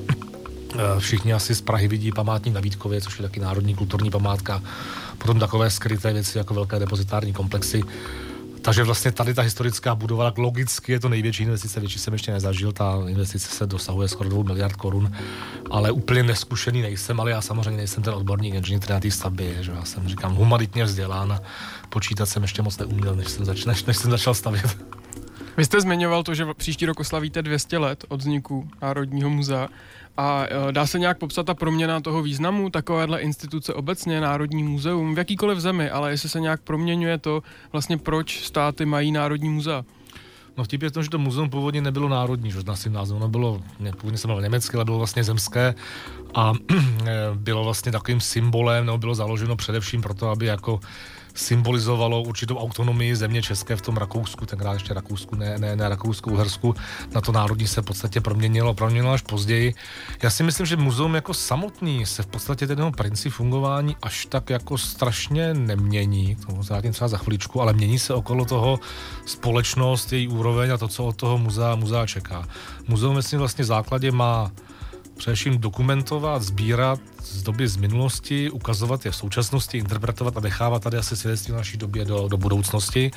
Eh, 0.79 1.01
Všichni 1.01 1.33
asi 1.33 1.55
z 1.55 1.61
Prahy 1.61 1.89
vidí 1.89 2.13
památník 2.13 2.55
na 2.55 2.61
Vítkově, 2.61 3.01
což 3.01 3.19
je 3.19 3.23
taky 3.23 3.41
národní 3.41 3.75
kulturní 3.75 4.11
památka. 4.11 4.63
Potom 5.19 5.39
takové 5.39 5.71
skryté 5.71 6.13
věci 6.13 6.39
jako 6.39 6.55
velké 6.55 6.79
depozitární 6.79 7.33
komplexy. 7.33 7.83
Takže 8.67 8.85
vlastně 8.85 9.13
tady 9.13 9.35
ta 9.35 9.43
historická 9.43 9.95
budova, 9.95 10.25
tak 10.25 10.39
logicky 10.39 10.93
je 10.93 11.01
to 11.01 11.09
největší 11.09 11.43
investice, 11.43 11.81
větší 11.81 11.99
jsem 11.99 12.13
ještě 12.13 12.33
nezažil, 12.33 12.73
ta 12.73 13.03
investice 13.09 13.49
se 13.49 13.67
dosahuje 13.67 14.09
skoro 14.09 14.29
2 14.29 14.43
miliard 14.43 14.77
korun, 14.77 15.13
ale 15.71 15.91
úplně 15.91 16.23
neskušený 16.23 16.83
nejsem, 16.83 17.21
ale 17.21 17.31
já 17.31 17.41
samozřejmě 17.41 17.77
nejsem 17.77 18.03
ten 18.03 18.15
odborník 18.15 18.55
inženýr, 18.55 18.81
který 18.81 18.95
na 18.95 19.01
té 19.01 19.11
stavbě 19.11 19.63
že 19.63 19.73
já 19.73 19.85
jsem, 19.85 20.09
říkám, 20.09 20.35
humanitně 20.35 20.85
vzdělán 20.85 21.41
počítat 21.89 22.27
jsem 22.27 22.43
ještě 22.43 22.63
moc 22.63 22.79
neuměl, 22.79 23.15
než 23.15 23.29
jsem, 23.29 23.45
zač- 23.45 23.65
než, 23.65 23.85
než 23.85 23.97
jsem 23.97 24.11
začal 24.11 24.35
stavět. 24.35 24.77
Vy 25.57 25.65
jste 25.65 25.81
zmiňoval 25.81 26.23
to, 26.23 26.35
že 26.35 26.47
příští 26.57 26.87
rok 26.87 27.01
oslavíte 27.01 27.43
200 27.43 27.79
let 27.79 28.05
od 28.09 28.21
vzniku 28.21 28.69
Národního 28.83 29.31
muzea. 29.31 29.69
A 30.17 30.45
eh, 30.47 30.73
dá 30.73 30.87
se 30.87 30.99
nějak 30.99 31.19
popsat 31.19 31.47
ta 31.47 31.55
proměna 31.55 32.01
toho 32.01 32.23
významu 32.23 32.71
takovéhle 32.71 33.21
instituce 33.21 33.75
obecně, 33.75 34.21
Národní 34.21 34.63
muzeum, 34.63 35.15
v 35.15 35.19
jakýkoliv 35.19 35.59
zemi, 35.59 35.91
ale 35.91 36.11
jestli 36.11 36.29
se 36.29 36.41
nějak 36.41 36.61
proměňuje 36.61 37.19
to, 37.19 37.43
vlastně 37.73 37.99
proč 37.99 38.45
státy 38.45 38.87
mají 38.87 39.13
Národní 39.13 39.49
muzea? 39.49 39.85
No 40.57 40.65
vtip 40.65 40.83
je 40.83 40.91
v 40.91 40.93
tom, 40.93 41.03
že 41.03 41.11
to 41.11 41.19
muzeum 41.19 41.51
původně 41.51 41.81
nebylo 41.81 42.09
národní, 42.09 42.51
že 42.51 42.59
na 42.67 42.77
svým 42.77 42.93
názvu, 42.93 43.17
ono 43.17 43.29
bylo, 43.29 43.63
ne, 43.81 43.93
původně 43.93 44.19
se 44.19 44.29
bylo 44.29 44.41
německé, 44.41 44.77
ale 44.77 44.85
bylo 44.85 44.99
vlastně 44.99 45.25
zemské 45.25 45.75
a 46.35 46.53
bylo 47.35 47.65
vlastně 47.65 47.93
takovým 47.93 48.21
symbolem, 48.21 48.87
nebo 48.87 48.99
bylo 48.99 49.15
založeno 49.15 49.57
především 49.57 50.03
proto, 50.03 50.29
aby 50.29 50.47
jako 50.47 50.81
symbolizovalo 51.37 52.23
určitou 52.23 52.59
autonomii 52.59 53.17
země 53.17 53.43
České 53.43 53.77
v 53.77 53.83
tom 53.83 53.97
Rakousku, 53.97 54.47
tenkrát 54.47 54.73
ještě 54.73 54.95
Rakousku, 54.95 55.37
ne, 55.37 55.59
ne, 55.59 55.77
ne 55.77 55.89
Rakousku, 55.89 56.31
Uhersku, 56.31 56.75
na 57.15 57.21
to 57.21 57.33
národní 57.33 57.67
se 57.67 57.83
v 57.83 57.85
podstatě 57.85 58.21
proměnilo, 58.21 58.75
proměnilo 58.75 59.13
až 59.13 59.23
později. 59.23 59.75
Já 60.23 60.31
si 60.31 60.43
myslím, 60.43 60.67
že 60.67 60.77
muzeum 60.77 61.15
jako 61.15 61.35
samotný 61.35 62.07
se 62.07 62.23
v 62.23 62.27
podstatě 62.27 62.67
ten 62.67 62.79
jeho 62.79 62.93
princip 62.93 63.33
fungování 63.33 63.97
až 64.03 64.27
tak 64.27 64.51
jako 64.51 64.79
strašně 64.79 65.55
nemění, 65.55 66.37
to 66.37 66.53
vrátím 66.53 66.93
třeba 66.93 67.09
za 67.09 67.19
chviličku, 67.19 67.61
ale 67.63 67.73
mění 67.73 67.99
se 67.99 68.15
okolo 68.15 68.45
toho 68.45 68.81
společnost, 69.27 70.13
její 70.13 70.29
úroveň 70.29 70.71
a 70.71 70.79
to, 70.79 70.89
co 70.89 71.05
od 71.05 71.17
toho 71.17 71.39
muzea, 71.39 71.75
muzea 71.75 72.07
čeká. 72.07 72.49
Muzeum 72.89 73.17
myslím 73.17 73.39
vlastně 73.39 73.65
v 73.65 73.67
základě 73.67 74.13
má 74.13 74.51
především 75.17 75.59
dokumentovat, 75.59 76.43
sbírat 76.43 77.01
z 77.23 77.43
doby 77.43 77.69
z 77.69 77.77
minulosti, 77.77 78.51
ukazovat 78.51 79.05
je 79.05 79.11
v 79.11 79.17
současnosti, 79.17 79.79
interpretovat 79.79 80.37
a 80.37 80.41
nechávat 80.41 80.83
tady 80.83 80.99
asi 80.99 81.17
svědectví 81.17 81.55
naší 81.55 81.77
době 81.77 82.05
do, 82.05 82.29
do 82.29 82.37
budoucnosti. 82.37 83.11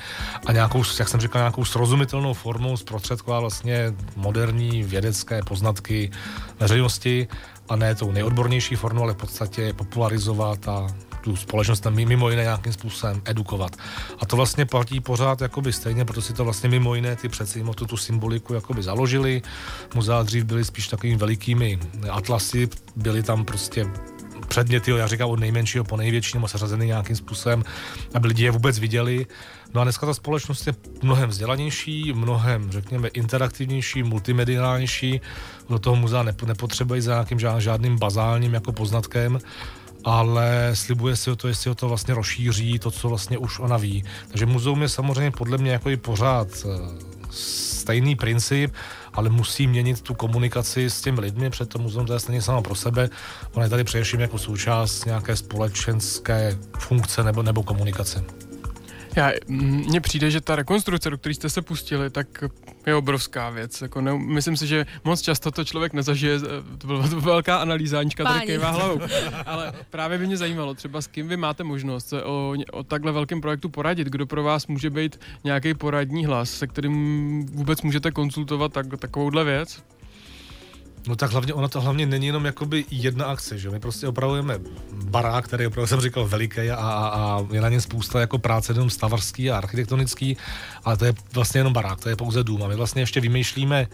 A 0.45 0.51
nějakou, 0.51 0.83
jak 0.99 1.09
jsem 1.09 1.19
říkal, 1.19 1.41
nějakou 1.41 1.65
srozumitelnou 1.65 2.33
formou 2.33 2.77
zprostředková 2.77 3.39
vlastně 3.39 3.93
moderní 4.15 4.83
vědecké 4.83 5.41
poznatky 5.43 6.11
veřejnosti 6.59 7.27
a 7.69 7.75
ne 7.75 7.95
tou 7.95 8.11
nejodbornější 8.11 8.75
formou, 8.75 9.03
ale 9.03 9.13
v 9.13 9.17
podstatě 9.17 9.73
popularizovat 9.73 10.67
a 10.67 10.87
tu 11.21 11.35
společnost 11.35 11.79
tam 11.79 11.95
mimo 11.95 12.29
jiné 12.29 12.43
nějakým 12.43 12.73
způsobem 12.73 13.21
edukovat. 13.25 13.75
A 14.19 14.25
to 14.25 14.35
vlastně 14.35 14.65
platí 14.65 14.99
pořád 14.99 15.41
jakoby 15.41 15.73
stejně, 15.73 16.05
proto 16.05 16.21
si 16.21 16.33
to 16.33 16.43
vlastně 16.43 16.69
mimo 16.69 16.95
jiné 16.95 17.15
ty 17.15 17.29
přeci 17.29 17.63
tu, 17.75 17.85
tu 17.85 17.97
symboliku 17.97 18.53
jakoby 18.53 18.83
založili. 18.83 19.41
Muzea 19.95 20.23
dřív 20.23 20.43
byly 20.43 20.65
spíš 20.65 20.87
takovými 20.87 21.17
velikými 21.17 21.79
atlasy, 22.09 22.69
byly 22.95 23.23
tam 23.23 23.45
prostě 23.45 23.85
předměty, 24.47 24.91
já 24.91 25.07
říkám 25.07 25.29
od 25.29 25.39
nejmenšího 25.39 25.83
po 25.83 25.97
největší, 25.97 26.37
nebo 26.37 26.47
seřazeny 26.47 26.85
nějakým 26.85 27.15
způsobem, 27.15 27.63
aby 28.13 28.27
lidi 28.27 28.43
je 28.43 28.51
vůbec 28.51 28.79
viděli. 28.79 29.27
No 29.73 29.81
a 29.81 29.83
dneska 29.83 30.05
ta 30.05 30.13
společnost 30.13 30.67
je 30.67 30.73
mnohem 31.01 31.29
vzdělanější, 31.29 32.13
mnohem, 32.13 32.71
řekněme, 32.71 33.07
interaktivnější, 33.07 34.03
multimediálnější. 34.03 35.21
Do 35.69 35.79
toho 35.79 35.95
muzea 35.95 36.23
nepotřebují 36.23 37.01
za 37.01 37.11
nějakým 37.11 37.39
žádným 37.59 37.99
bazálním 37.99 38.53
jako 38.53 38.71
poznatkem 38.71 39.39
ale 40.05 40.71
slibuje 40.73 41.15
si 41.15 41.31
o 41.31 41.35
to, 41.35 41.47
jestli 41.47 41.71
o 41.71 41.75
to 41.75 41.87
vlastně 41.87 42.13
rozšíří, 42.13 42.79
to, 42.79 42.91
co 42.91 43.09
vlastně 43.09 43.37
už 43.37 43.59
ona 43.59 43.77
ví. 43.77 44.03
Takže 44.27 44.45
muzeum 44.45 44.81
je 44.81 44.89
samozřejmě 44.89 45.31
podle 45.31 45.57
mě 45.57 45.71
jako 45.71 45.89
i 45.89 45.97
pořád 45.97 46.47
eh, 46.65 46.69
stejný 47.31 48.15
princip, 48.15 48.73
ale 49.13 49.29
musí 49.29 49.67
měnit 49.67 50.01
tu 50.01 50.13
komunikaci 50.13 50.89
s 50.89 51.01
těmi 51.01 51.21
lidmi, 51.21 51.49
před 51.49 51.69
to 51.69 51.79
muzeum 51.79 52.05
to 52.05 52.13
je 52.13 52.19
stejně 52.19 52.41
samo 52.41 52.61
pro 52.61 52.75
sebe. 52.75 53.09
On 53.53 53.63
je 53.63 53.69
tady 53.69 53.83
především 53.83 54.19
jako 54.19 54.37
součást 54.37 55.05
nějaké 55.05 55.35
společenské 55.35 56.57
funkce 56.79 57.23
nebo, 57.23 57.43
nebo 57.43 57.63
komunikace. 57.63 58.48
Já, 59.15 59.31
mně 59.47 60.01
přijde, 60.01 60.31
že 60.31 60.41
ta 60.41 60.55
rekonstrukce, 60.55 61.09
do 61.09 61.17
které 61.17 61.35
jste 61.35 61.49
se 61.49 61.61
pustili, 61.61 62.09
tak 62.09 62.43
je 62.87 62.95
obrovská 62.95 63.49
věc. 63.49 63.81
Jako 63.81 64.01
ne, 64.01 64.17
myslím 64.17 64.57
si, 64.57 64.67
že 64.67 64.85
moc 65.03 65.21
často 65.21 65.51
to 65.51 65.65
člověk 65.65 65.93
nezažije. 65.93 66.39
To 66.77 66.87
byla 66.87 67.07
velká 67.07 67.57
analýza, 67.57 67.99
Anička 67.99 68.23
tady 68.23 68.45
kejvá 68.45 68.69
hlavou. 68.69 69.01
Ale 69.45 69.73
právě 69.89 70.17
by 70.17 70.27
mě 70.27 70.37
zajímalo, 70.37 70.73
třeba 70.73 71.01
s 71.01 71.07
kým 71.07 71.27
vy 71.27 71.37
máte 71.37 71.63
možnost 71.63 72.09
se 72.09 72.23
o, 72.23 72.53
o 72.71 72.83
takhle 72.83 73.11
velkém 73.11 73.41
projektu 73.41 73.69
poradit, 73.69 74.07
kdo 74.07 74.25
pro 74.25 74.43
vás 74.43 74.67
může 74.67 74.89
být 74.89 75.19
nějaký 75.43 75.73
poradní 75.73 76.25
hlas, 76.25 76.51
se 76.51 76.67
kterým 76.67 77.45
vůbec 77.45 77.81
můžete 77.81 78.11
konsultovat 78.11 78.73
tak, 78.73 78.85
takovouhle 78.99 79.43
věc? 79.43 79.83
No 81.09 81.15
tak 81.15 81.31
hlavně, 81.31 81.53
ona 81.53 81.67
to 81.67 81.81
hlavně 81.81 82.05
není 82.05 82.27
jenom 82.27 82.45
jakoby 82.45 82.85
jedna 82.91 83.25
akce, 83.25 83.57
že 83.57 83.69
my 83.69 83.79
prostě 83.79 84.07
opravujeme 84.07 84.59
barák, 84.91 85.45
který 85.45 85.67
opravdu 85.67 85.87
jsem 85.87 86.01
říkal 86.01 86.27
veliký 86.27 86.69
a, 86.71 86.75
a, 86.75 87.07
a 87.07 87.47
je 87.51 87.61
na 87.61 87.69
něm 87.69 87.81
spousta 87.81 88.19
jako 88.19 88.37
práce 88.37 88.73
jenom 88.73 88.89
stavarský 88.89 89.51
a 89.51 89.57
architektonický, 89.57 90.37
ale 90.83 90.97
to 90.97 91.05
je 91.05 91.13
vlastně 91.33 91.59
jenom 91.59 91.73
barák, 91.73 91.99
to 91.99 92.09
je 92.09 92.15
pouze 92.15 92.43
dům. 92.43 92.63
A 92.63 92.67
my 92.67 92.75
vlastně 92.75 93.01
ještě 93.01 93.21
vymýšlíme 93.21 93.87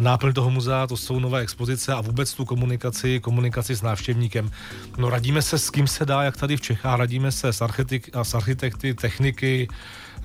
náplň 0.00 0.32
toho 0.32 0.50
muzea, 0.50 0.86
to 0.86 0.96
jsou 0.96 1.18
nové 1.18 1.40
expozice 1.40 1.92
a 1.92 2.00
vůbec 2.00 2.34
tu 2.34 2.44
komunikaci, 2.44 3.20
komunikaci 3.20 3.76
s 3.76 3.82
návštěvníkem. 3.82 4.50
No 4.98 5.10
radíme 5.10 5.42
se 5.42 5.58
s 5.58 5.70
kým 5.70 5.86
se 5.86 6.04
dá, 6.04 6.22
jak 6.22 6.36
tady 6.36 6.56
v 6.56 6.60
Čechách, 6.60 6.98
radíme 6.98 7.32
se 7.32 7.52
s, 7.52 7.62
architek, 7.62 8.10
s 8.22 8.34
architekty, 8.34 8.94
techniky, 8.94 9.68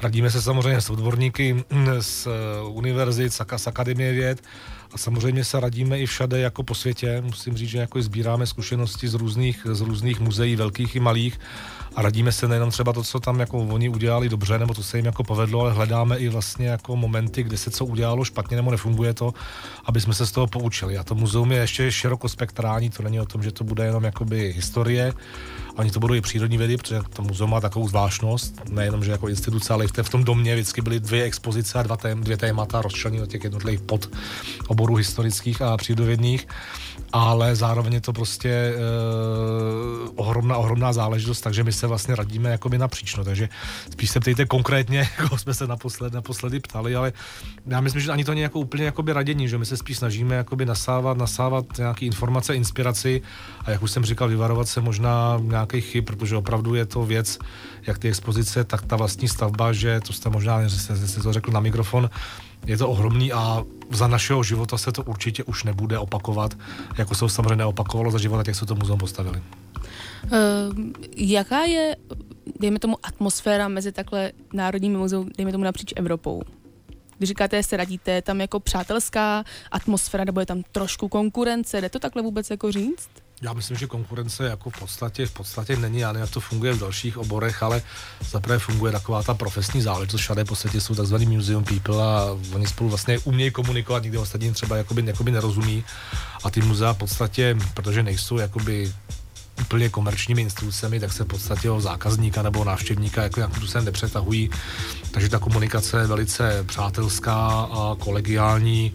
radíme 0.02 0.32
se 0.32 0.42
samozřejmě 0.42 0.82
s 0.82 0.90
odborníky 0.90 1.64
z 2.00 2.28
univerzit, 2.68 3.34
z 3.34 3.68
Akademie 3.68 4.14
věd 4.14 4.42
a 4.92 4.98
samozřejmě 4.98 5.44
se 5.44 5.60
radíme 5.60 6.00
i 6.00 6.06
všade 6.06 6.40
jako 6.40 6.64
po 6.64 6.76
světě. 6.76 7.22
Musím 7.22 7.58
říct, 7.58 7.70
že 7.70 7.78
jako 7.78 8.02
sbíráme 8.02 8.48
zkušenosti 8.48 9.08
z 9.08 9.14
různých, 9.14 9.68
z 9.72 9.82
různých 9.82 10.20
muzeí, 10.20 10.56
velkých 10.56 10.96
i 10.96 11.00
malých 11.00 11.40
a 11.96 12.02
radíme 12.02 12.32
se 12.32 12.48
nejenom 12.48 12.72
třeba 12.72 12.94
to, 12.94 13.04
co 13.04 13.20
tam 13.20 13.40
jako 13.40 13.58
oni 13.58 13.90
udělali 13.90 14.30
dobře, 14.30 14.60
nebo 14.60 14.74
to 14.74 14.84
se 14.84 14.98
jim 14.98 15.06
jako 15.06 15.24
povedlo, 15.24 15.62
ale 15.62 15.74
hledáme 15.74 16.18
i 16.18 16.30
vlastně 16.30 16.68
jako 16.68 16.96
momenty, 16.96 17.44
kde 17.44 17.58
se 17.58 17.72
co 17.72 17.86
udělalo 17.86 18.24
špatně 18.24 18.58
nebo 18.58 18.72
nefunguje 18.72 19.14
to, 19.14 19.34
aby 19.86 20.02
jsme 20.02 20.14
se 20.14 20.26
z 20.26 20.32
toho 20.32 20.48
poučili. 20.48 20.98
A 20.98 21.04
to 21.04 21.16
muzeum 21.16 21.52
je 21.52 21.58
ještě 21.58 21.92
širokospektrální, 21.92 22.90
to 22.90 23.04
není 23.04 23.20
o 23.20 23.26
tom, 23.26 23.44
že 23.44 23.52
to 23.52 23.64
bude 23.64 23.86
jenom 23.86 24.04
jakoby 24.04 24.54
historie, 24.56 25.14
Ani 25.78 25.92
to 25.92 26.00
budou 26.00 26.14
i 26.14 26.22
přírodní 26.22 26.58
vědy, 26.58 26.78
protože 26.78 27.00
to 27.14 27.22
muzeum 27.22 27.50
má 27.50 27.62
takovou 27.62 27.88
zvláštnost, 27.88 28.62
nejenom, 28.70 29.04
že 29.04 29.12
jako 29.12 29.28
instituce, 29.28 29.74
ale 29.74 29.86
i 29.86 29.88
v, 29.88 30.10
tom 30.10 30.24
domě 30.24 30.56
vždycky 30.56 30.82
byly 30.82 31.00
dvě 31.00 31.24
expozice 31.24 31.80
a 31.80 31.84
dva 31.84 31.98
tém, 31.98 32.24
dvě 32.24 32.38
témata 32.38 32.82
rozčleněny 32.82 33.22
do 33.22 33.28
těch 33.28 33.44
jednotlivých 33.44 33.82
pod 33.82 34.10
oborů 34.68 34.96
historických 34.96 35.62
a 35.62 35.78
přírodovědných 35.78 36.48
ale 37.14 37.56
zároveň 37.56 37.94
je 37.94 38.02
to 38.02 38.14
prostě 38.14 38.50
e, 38.50 38.74
ohromná, 40.16 40.58
ohromná 40.58 40.94
záležitost, 40.94 41.42
takže 41.42 41.64
my 41.64 41.72
se 41.80 41.88
vlastně 41.88 42.16
radíme 42.16 42.50
jakoby 42.50 42.78
napříč, 42.78 43.16
no, 43.16 43.24
takže 43.24 43.50
spíš 43.92 44.10
se 44.10 44.20
ptejte 44.20 44.46
konkrétně, 44.46 45.10
jako 45.20 45.38
jsme 45.38 45.54
se 45.54 45.68
naposled, 45.68 46.14
naposledy 46.14 46.60
ptali, 46.60 46.96
ale 46.96 47.14
já 47.68 47.82
myslím, 47.82 48.02
že 48.02 48.12
ani 48.12 48.24
to 48.24 48.32
není 48.32 48.42
jako 48.42 48.60
úplně 48.60 48.86
jakoby 48.86 49.14
radění, 49.14 49.50
že 49.50 49.58
my 49.58 49.66
se 49.66 49.78
spíš 49.78 49.98
snažíme 49.98 50.36
jakoby 50.36 50.66
nasávat, 50.66 51.18
nasávat 51.18 51.66
nějaké 51.78 52.06
informace, 52.06 52.56
inspiraci 52.56 53.22
a 53.66 53.72
jak 53.72 53.82
už 53.82 53.92
jsem 53.92 54.06
říkal, 54.06 54.28
vyvarovat 54.28 54.68
se 54.68 54.82
možná 54.82 55.40
nějakých 55.42 55.86
chyb, 55.86 56.06
protože 56.06 56.36
opravdu 56.36 56.76
je 56.76 56.86
to 56.86 57.06
věc, 57.06 57.40
jak 57.88 57.98
ty 57.98 58.08
expozice, 58.10 58.64
tak 58.64 58.86
ta 58.86 58.96
vlastní 58.96 59.28
stavba, 59.28 59.74
že 59.74 60.00
to 60.00 60.14
jste 60.14 60.30
možná, 60.30 60.70
jste, 60.70 61.08
jste 61.08 61.22
to 61.22 61.34
řekl 61.34 61.52
na 61.52 61.60
mikrofon, 61.60 62.10
je 62.66 62.78
to 62.78 62.90
ohromný 62.90 63.34
a 63.34 63.64
za 63.92 64.08
našeho 64.08 64.44
života 64.44 64.78
se 64.78 64.92
to 64.92 65.04
určitě 65.04 65.44
už 65.44 65.64
nebude 65.64 65.98
opakovat, 65.98 66.58
jako 66.98 67.16
se 67.16 67.20
to 67.20 67.30
samozřejmě 67.30 67.56
neopakovalo 67.56 68.12
za 68.12 68.18
života, 68.18 68.44
jak 68.48 68.56
se 68.56 68.66
to 68.66 68.76
muzeum 68.76 69.00
postavili. 69.00 69.42
Uh, 70.24 70.32
jaká 71.16 71.64
je, 71.64 71.96
dejme 72.60 72.80
tomu, 72.80 72.98
atmosféra 73.04 73.68
mezi 73.68 73.92
takhle 73.92 74.32
národními 74.54 74.98
muzeum, 74.98 75.30
dejme 75.38 75.52
tomu 75.52 75.64
napříč 75.64 75.94
Evropou? 75.96 76.42
Když 77.18 77.28
říkáte, 77.28 77.64
se 77.64 77.78
radíte, 77.78 78.12
je 78.12 78.22
tam 78.22 78.42
jako 78.42 78.60
přátelská 78.60 79.44
atmosféra, 79.72 80.24
nebo 80.24 80.40
je 80.40 80.46
tam 80.46 80.64
trošku 80.72 81.08
konkurence, 81.08 81.82
jde 81.82 81.90
to 81.90 82.00
takhle 82.00 82.22
vůbec 82.22 82.50
jako 82.50 82.72
říct? 82.72 83.10
Já 83.42 83.54
myslím, 83.54 83.78
že 83.78 83.88
konkurence 83.88 84.44
jako 84.44 84.70
v 84.70 84.80
podstatě, 84.80 85.26
v 85.26 85.32
podstatě 85.32 85.76
není, 85.76 86.02
nevím, 86.02 86.22
jak 86.22 86.32
to 86.32 86.40
funguje 86.40 86.74
v 86.74 86.80
dalších 86.80 87.18
oborech, 87.18 87.64
ale 87.64 87.82
zaprvé 88.30 88.60
funguje 88.60 88.92
taková 88.92 89.24
ta 89.24 89.34
profesní 89.34 89.82
záležitost, 89.82 90.22
všade 90.22 90.44
v 90.44 90.48
podstatě 90.48 90.82
jsou 90.82 90.96
takzvaný 90.96 91.26
museum 91.26 91.64
people 91.64 92.04
a 92.04 92.38
oni 92.54 92.68
spolu 92.68 92.90
vlastně 92.90 93.20
umějí 93.20 93.52
komunikovat, 93.52 94.04
nikdy 94.04 94.18
ostatní 94.18 94.52
třeba 94.54 94.78
jakoby, 94.78 95.04
jakoby 95.06 95.32
nerozumí 95.32 95.84
a 96.44 96.50
ty 96.50 96.62
muzea 96.62 96.94
v 96.94 96.98
podstatě, 96.98 97.58
protože 97.74 98.04
nejsou 98.04 98.38
jakoby 98.38 98.94
úplně 99.62 99.90
komerčními 99.90 100.42
institucemi, 100.42 101.00
tak 101.00 101.14
se 101.14 101.24
v 101.24 101.28
podstatě 101.28 101.70
o 101.70 101.82
zákazníka 101.82 102.42
nebo 102.42 102.64
návštěvníka 102.64 103.24
jako 103.24 103.40
nějakým 103.40 103.56
způsobem 103.56 103.86
nepřetahují. 103.86 104.50
Takže 105.12 105.30
ta 105.30 105.40
komunikace 105.40 106.00
je 106.00 106.08
velice 106.08 106.64
přátelská 106.64 107.48
a 107.72 107.96
kolegiální. 108.00 108.94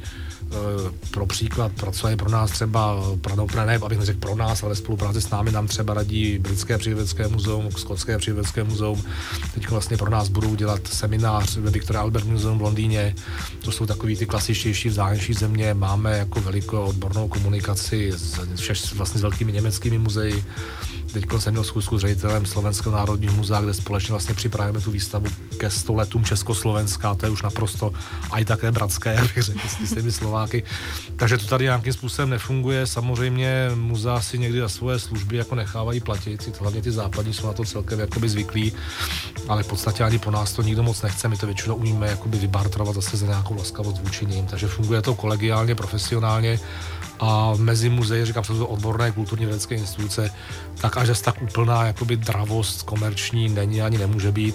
Eh, 0.52 0.90
pro 1.10 1.26
příklad 1.26 1.72
pracuje 1.72 2.16
pro 2.16 2.30
nás 2.30 2.50
třeba, 2.50 2.96
pro, 3.20 3.36
no, 3.36 3.46
ne, 3.66 3.76
abych 3.76 3.98
neřekl 3.98 4.18
pro 4.18 4.36
nás, 4.36 4.62
ale 4.62 4.76
spolupráce 4.76 5.20
s 5.20 5.30
námi 5.30 5.52
nám 5.52 5.66
třeba 5.66 5.94
radí 5.94 6.38
Britské 6.38 6.78
přírodovědecké 6.78 7.28
muzeum, 7.28 7.70
Skotské 7.70 8.18
přírodovědecké 8.18 8.64
muzeum. 8.64 9.04
Teď 9.54 9.68
vlastně 9.70 9.96
pro 9.96 10.10
nás 10.10 10.28
budou 10.28 10.54
dělat 10.54 10.80
seminář 10.86 11.56
ve 11.56 11.70
Victoria 11.70 12.02
Albert 12.02 12.24
Museum 12.24 12.58
v 12.58 12.62
Londýně. 12.62 13.14
To 13.64 13.72
jsou 13.72 13.86
takový 13.86 14.16
ty 14.16 14.26
klasičtější 14.26 14.88
vzájemnější 14.88 15.34
země. 15.34 15.74
Máme 15.74 16.18
jako 16.18 16.40
velikou 16.40 16.84
odbornou 16.84 17.28
komunikaci 17.28 18.12
s, 18.16 18.92
vlastně 18.92 19.18
s 19.18 19.22
velkými 19.22 19.52
německými 19.52 19.98
muzeji 19.98 20.44
teď 21.14 21.24
jsem 21.38 21.52
měl 21.52 21.64
schůzku 21.64 21.98
s 21.98 22.00
ředitelem 22.00 22.46
Slovenského 22.46 22.96
národního 22.96 23.34
muzea, 23.34 23.60
kde 23.60 23.74
společně 23.74 24.12
vlastně 24.12 24.34
připravujeme 24.34 24.80
tu 24.80 24.90
výstavu 24.90 25.26
ke 25.56 25.70
100 25.70 25.94
letům 25.94 26.24
Československa, 26.24 27.14
to 27.14 27.26
je 27.26 27.30
už 27.30 27.42
naprosto 27.42 27.92
a 28.30 28.38
i 28.38 28.44
také 28.44 28.72
bratské, 28.72 29.14
jak 29.14 29.34
bych 29.34 29.44
řekl, 29.44 29.60
s 29.84 29.94
těmi 29.94 30.12
Slováky. 30.12 30.62
Takže 31.16 31.38
to 31.38 31.46
tady 31.46 31.64
nějakým 31.64 31.92
způsobem 31.92 32.30
nefunguje. 32.30 32.86
Samozřejmě 32.86 33.70
muzea 33.74 34.20
si 34.20 34.38
někdy 34.38 34.60
za 34.60 34.68
svoje 34.68 34.98
služby 34.98 35.36
jako 35.36 35.54
nechávají 35.54 36.00
platit, 36.00 36.60
hlavně 36.60 36.82
ty 36.82 36.90
západní 36.90 37.34
jsou 37.34 37.46
na 37.46 37.52
to 37.52 37.64
celkem 37.64 38.00
jakoby 38.00 38.28
zvyklí, 38.28 38.72
ale 39.48 39.62
v 39.62 39.68
podstatě 39.68 40.04
ani 40.04 40.18
po 40.18 40.30
nás 40.30 40.52
to 40.52 40.62
nikdo 40.62 40.82
moc 40.82 41.02
nechce, 41.02 41.28
my 41.28 41.36
to 41.36 41.46
většinou 41.46 41.74
umíme 41.74 42.06
jakoby 42.06 42.38
vybartrovat 42.38 42.94
zase 42.94 43.16
za 43.16 43.26
nějakou 43.26 43.56
laskavost 43.56 44.02
vůči 44.02 44.26
ním, 44.26 44.46
takže 44.46 44.66
funguje 44.68 45.02
to 45.02 45.14
kolegiálně, 45.14 45.74
profesionálně 45.74 46.60
a 47.20 47.52
mezi 47.56 47.88
muzeji, 47.88 48.24
říkám, 48.24 48.44
jsou 48.44 48.58
to 48.58 48.66
odborné 48.66 49.12
kulturní 49.12 49.46
vědecké 49.46 49.74
instituce, 49.74 50.30
tak 50.80 50.96
až 50.96 51.20
tak 51.20 51.42
úplná 51.42 51.86
jakoby 51.86 52.16
dravost 52.16 52.82
komerční 52.82 53.48
není 53.48 53.82
ani 53.82 53.98
nemůže 53.98 54.32
být. 54.32 54.54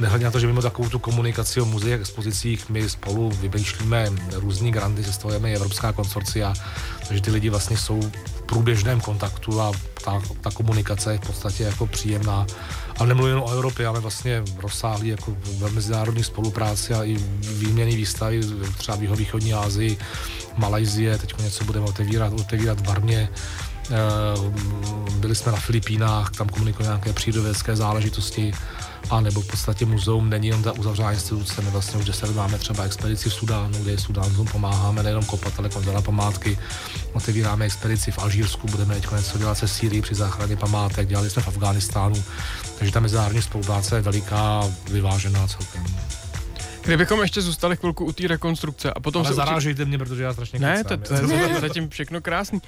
Nehledně 0.00 0.24
na 0.24 0.30
to, 0.30 0.38
že 0.38 0.46
mimo 0.46 0.62
takovou 0.62 0.88
tu 0.88 0.98
komunikaci 0.98 1.60
o 1.60 1.64
muzeích 1.64 1.94
a 1.94 2.00
expozicích 2.00 2.68
my 2.68 2.88
spolu 2.88 3.30
vymýšlíme 3.30 4.12
různý 4.32 4.72
grandy, 4.72 5.04
sestavujeme 5.04 5.52
Evropská 5.52 5.92
konsorcia, 5.92 6.54
takže 7.08 7.22
ty 7.22 7.30
lidi 7.30 7.50
vlastně 7.50 7.76
jsou 7.76 8.00
v 8.26 8.42
průběžném 8.42 9.00
kontaktu 9.00 9.60
a 9.60 9.72
ta, 10.04 10.22
ta 10.40 10.50
komunikace 10.50 11.12
je 11.12 11.18
v 11.18 11.26
podstatě 11.26 11.62
jako 11.62 11.86
příjemná. 11.86 12.46
Ale 12.98 13.08
nemluvím 13.08 13.42
o 13.42 13.50
Evropě, 13.50 13.86
ale 13.86 14.00
vlastně 14.00 14.42
rozsáhlý 14.62 15.08
jako 15.08 15.36
mezinárodní 15.70 16.24
spolupráci 16.24 16.94
a 16.94 17.04
i 17.04 17.16
výměny 17.40 17.96
výstavy 17.96 18.40
třeba 18.76 18.96
v 18.96 19.16
východní 19.16 19.54
Asii, 19.54 19.98
Malajzie, 20.56 21.18
teď 21.18 21.42
něco 21.42 21.64
budeme 21.64 21.86
otevírat, 21.86 22.32
otevírat 22.32 22.80
v 22.80 22.82
Barmě, 22.82 23.28
eh, 23.90 23.94
byli 25.16 25.34
jsme 25.34 25.52
na 25.52 25.58
Filipínách, 25.58 26.30
tam 26.30 26.48
komunikujeme 26.48 26.94
nějaké 26.94 27.12
přírodovědské 27.12 27.76
záležitosti, 27.76 28.52
a 29.10 29.20
nebo 29.20 29.40
v 29.40 29.46
podstatě 29.46 29.86
muzeum 29.86 30.30
není 30.30 30.48
jen 30.48 30.62
ta 30.62 30.72
uzavřená 30.72 31.12
instituce, 31.12 31.62
my 31.62 31.70
vlastně 31.70 32.00
už 32.00 32.04
deset 32.04 32.36
máme 32.36 32.58
třeba 32.58 32.84
expedici 32.84 33.30
v 33.30 33.34
Sudánu, 33.34 33.78
kde 33.78 33.98
Sudánům 33.98 34.46
pomáháme 34.46 35.02
nejenom 35.02 35.24
kopat, 35.24 35.52
ale 35.58 35.68
konzervovat 35.68 36.04
památky. 36.04 36.58
Otevíráme 37.12 37.64
expedici 37.64 38.10
v 38.10 38.18
Alžírsku, 38.18 38.66
budeme 38.66 38.94
teď 38.94 39.10
něco 39.16 39.38
dělat 39.38 39.58
se 39.58 39.68
Sýrií 39.68 40.02
při 40.02 40.14
záchraně 40.14 40.56
památek, 40.56 41.08
dělali 41.08 41.30
jsme 41.30 41.42
v 41.42 41.48
Afghánistánu, 41.48 42.24
takže 42.78 42.92
ta 42.92 43.00
mezinárodní 43.00 43.42
spolupráce 43.42 43.96
je 43.96 44.02
veliká, 44.02 44.62
vyvážená 44.90 45.46
celkem. 45.46 46.03
Kdybychom 46.84 47.20
ještě 47.20 47.40
zůstali 47.40 47.76
chvilku 47.76 48.04
u 48.04 48.12
té 48.12 48.28
rekonstrukce 48.28 48.92
a 48.92 49.00
potom 49.00 49.20
Ale 49.20 49.28
se 49.28 49.34
zarážejte 49.34 49.82
určitě... 49.82 49.88
mě, 49.88 49.98
protože 49.98 50.22
já 50.22 50.32
strašně 50.32 50.58
Ne, 50.58 50.84
to, 50.84 50.96
to, 50.96 51.28
to 51.28 51.34
je 51.34 51.60
zatím 51.60 51.88
všechno 51.88 52.20
krásný. 52.20 52.60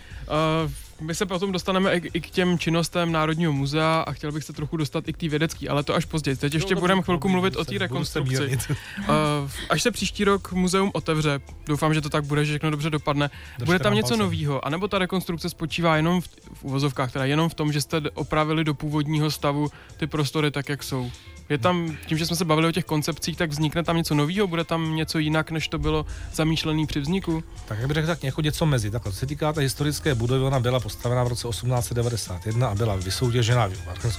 Uh, 0.65 0.71
my 1.01 1.15
se 1.15 1.27
potom 1.27 1.53
dostaneme 1.53 1.97
i, 1.97 2.11
i 2.15 2.21
k 2.21 2.31
těm 2.31 2.59
činnostem 2.59 3.13
Národního 3.13 3.53
muzea 3.53 4.05
a 4.07 4.13
chtěl 4.13 4.33
bych 4.33 4.45
se 4.45 4.53
trochu 4.53 4.77
dostat 4.77 5.09
i 5.09 5.13
k 5.13 5.17
té 5.17 5.29
vědecké, 5.29 5.69
ale 5.69 5.83
to 5.83 5.95
až 5.95 6.05
později. 6.05 6.37
Teď 6.37 6.55
ještě 6.55 6.75
budeme 6.75 7.03
chvilku 7.03 7.29
mluvit 7.29 7.57
o 7.57 7.65
té 7.65 7.79
rekonstrukci. 7.79 8.59
Uh, 8.99 9.07
až 9.71 9.83
se 9.83 9.91
příští 9.91 10.25
rok 10.25 10.53
muzeum 10.53 10.91
otevře, 10.95 11.41
doufám, 11.67 11.95
že 11.95 12.01
to 12.01 12.11
tak 12.11 12.25
bude, 12.25 12.45
že 12.45 12.53
všechno 12.53 12.71
dobře 12.71 12.91
dopadne, 12.91 13.31
bude 13.65 13.79
tam 13.79 13.95
něco 13.95 14.17
nového, 14.17 14.67
anebo 14.67 14.89
ta 14.89 14.99
rekonstrukce 14.99 15.51
spočívá 15.51 15.97
jenom 15.97 16.21
v, 16.21 16.29
v 16.55 16.65
uvozovkách, 16.65 17.13
teda 17.13 17.25
jenom 17.25 17.49
v 17.49 17.55
tom, 17.55 17.73
že 17.73 17.81
jste 17.81 18.01
opravili 18.15 18.65
do 18.65 18.75
původního 18.75 19.31
stavu 19.31 19.71
ty 19.97 20.07
prostory 20.07 20.51
tak, 20.51 20.69
jak 20.69 20.83
jsou. 20.83 21.11
Je 21.49 21.59
tam, 21.59 21.97
tím, 22.07 22.19
že 22.19 22.27
jsme 22.27 22.37
se 22.37 22.45
bavili 22.45 22.69
o 22.69 22.73
těch 22.73 22.85
koncepcích, 22.85 23.37
tak 23.37 23.51
vznikne 23.51 23.83
tam 23.83 23.97
něco 23.97 24.15
nového, 24.15 24.47
bude 24.47 24.65
tam 24.65 24.97
něco 24.97 25.19
jinak, 25.19 25.51
než 25.51 25.69
to 25.69 25.79
bylo 25.79 26.07
zamýšlené 26.35 26.87
při 26.87 27.01
vzniku? 27.01 27.45
Tak 27.69 27.79
jak 27.79 27.89
bych 27.89 27.95
řekl, 27.95 28.07
tak 28.07 28.25
jako 28.25 28.41
něco 28.41 28.67
mezi. 28.67 28.91
Tak, 28.91 29.03
co 29.03 29.13
se 29.13 29.27
týká 29.27 29.53
té 29.53 29.61
historické 29.61 30.15
budovy, 30.15 30.45
ona 30.45 30.61
byla 30.61 30.81
postavena 30.81 31.25
v 31.25 31.29
roce 31.29 31.49
1891 31.49 32.69
a 32.69 32.75
byla 32.75 32.97
vysoutěžena 32.97 33.71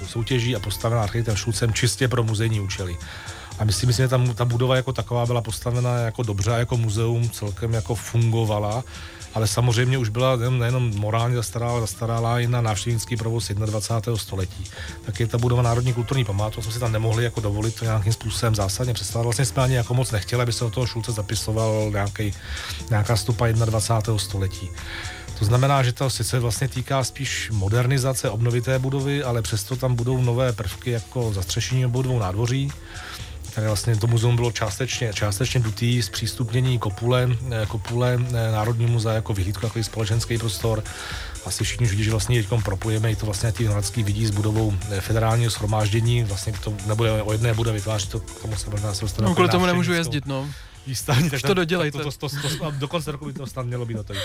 soutěží 0.06 0.56
a 0.56 0.60
postavena 0.60 1.04
architektem 1.04 1.36
Šulcem 1.36 1.74
čistě 1.74 2.08
pro 2.08 2.24
muzejní 2.24 2.60
účely. 2.60 2.98
A 3.60 3.64
myslím, 3.64 3.92
že 3.92 4.08
tam 4.08 4.34
ta 4.34 4.46
budova 4.46 4.76
jako 4.76 4.94
taková 4.94 5.26
byla 5.26 5.42
postavena 5.42 5.98
jako 5.98 6.24
dobře, 6.24 6.52
jako 6.52 6.78
muzeum 6.78 7.30
celkem 7.30 7.74
jako 7.74 7.96
fungovala 7.96 8.84
ale 9.38 9.48
samozřejmě 9.48 9.98
už 9.98 10.10
byla 10.10 10.36
nejenom 10.36 10.96
morálně 10.96 11.36
zastaralá, 11.36 11.80
zastaralá 11.80 12.40
i 12.40 12.48
na 12.48 12.62
návštěvnický 12.62 13.18
provoz 13.18 13.52
21. 13.52 14.18
století. 14.18 14.64
Tak 15.06 15.20
je 15.20 15.28
ta 15.28 15.38
budova 15.38 15.62
národní 15.62 15.94
kulturní 15.94 16.26
památku, 16.26 16.62
jsme 16.62 16.72
si 16.72 16.80
tam 16.80 16.92
nemohli 16.92 17.24
jako 17.24 17.42
dovolit 17.42 17.76
to 17.76 17.86
nějakým 17.86 18.14
způsobem 18.14 18.56
zásadně 18.56 18.94
představit. 18.94 19.24
Vlastně 19.24 19.46
jsme 19.46 19.64
ani 19.64 19.76
jako 19.76 19.94
moc 19.94 20.12
nechtěli, 20.12 20.42
aby 20.42 20.54
se 20.54 20.64
do 20.64 20.70
toho 20.70 20.88
Šulce 20.88 21.12
zapisoval 21.12 21.90
nějaký, 21.92 22.34
nějaká 22.90 23.16
stupa 23.16 23.48
21. 23.48 24.18
století. 24.20 24.70
To 25.40 25.46
znamená, 25.46 25.84
že 25.84 25.94
to 25.94 26.10
sice 26.10 26.40
vlastně 26.40 26.68
týká 26.68 27.04
spíš 27.04 27.50
modernizace 27.54 28.30
obnovité 28.30 28.80
budovy, 28.80 29.24
ale 29.24 29.42
přesto 29.42 29.76
tam 29.76 29.96
budou 29.96 30.22
nové 30.22 30.54
prvky 30.54 30.92
jako 30.92 31.34
zastřešení 31.34 31.86
obou 31.86 32.02
dvou 32.02 32.20
nádvoří 32.20 32.72
které 33.58 33.68
vlastně 33.68 33.96
to 33.96 34.08
muzeum 34.08 34.36
bylo 34.36 34.52
částečně, 34.52 35.14
částečně 35.14 35.60
dutý 35.60 36.02
zpřístupnění 36.02 36.80
kopule, 36.80 37.30
eh, 37.52 37.66
kopule 37.66 38.20
eh, 38.28 38.52
Národní 38.52 38.86
muzea 38.86 39.14
jako 39.14 39.34
vyhlídku, 39.34 39.66
jako 39.66 39.84
společenský 39.84 40.38
prostor. 40.38 40.84
Asi 41.46 41.64
všichni 41.64 41.86
už 41.86 41.92
vidí, 41.92 42.04
že 42.04 42.12
vlastně 42.12 42.44
teď 42.44 42.64
propojíme 42.64 43.12
i 43.12 43.16
to 43.16 43.26
vlastně 43.26 43.52
ty 43.52 43.66
Hradský 43.66 44.04
vidí 44.04 44.26
s 44.26 44.32
budovou 44.32 44.74
eh, 44.92 45.02
federálního 45.02 45.52
shromáždění. 45.52 46.24
Vlastně 46.24 46.54
to 46.64 46.74
nebude 46.86 47.12
o 47.12 47.32
jedné 47.32 47.54
budově 47.54 47.80
vytvářet 47.80 48.10
to, 48.10 48.20
tomu 48.20 48.56
se 48.56 48.70
možná 48.70 48.94
se 48.94 49.06
No, 49.22 49.34
kvůli 49.34 49.50
tomu 49.50 49.66
nemůžu 49.66 49.94
jezdit, 49.94 50.26
no. 50.26 50.50
Výstavní, 50.88 51.30
tak 51.30 51.42
to 51.42 51.54
dodělejte. 51.54 51.98
To, 51.98 52.12
to, 52.12 52.30
to, 52.30 52.30
to, 52.30 52.58
to, 52.58 52.72
do 52.72 52.88
konce 52.88 53.12
roku 53.12 53.26
by 53.26 53.34
to 53.34 53.48
snad 53.48 53.66
mělo 53.66 53.86
být 53.86 53.98
hotový. 53.98 54.20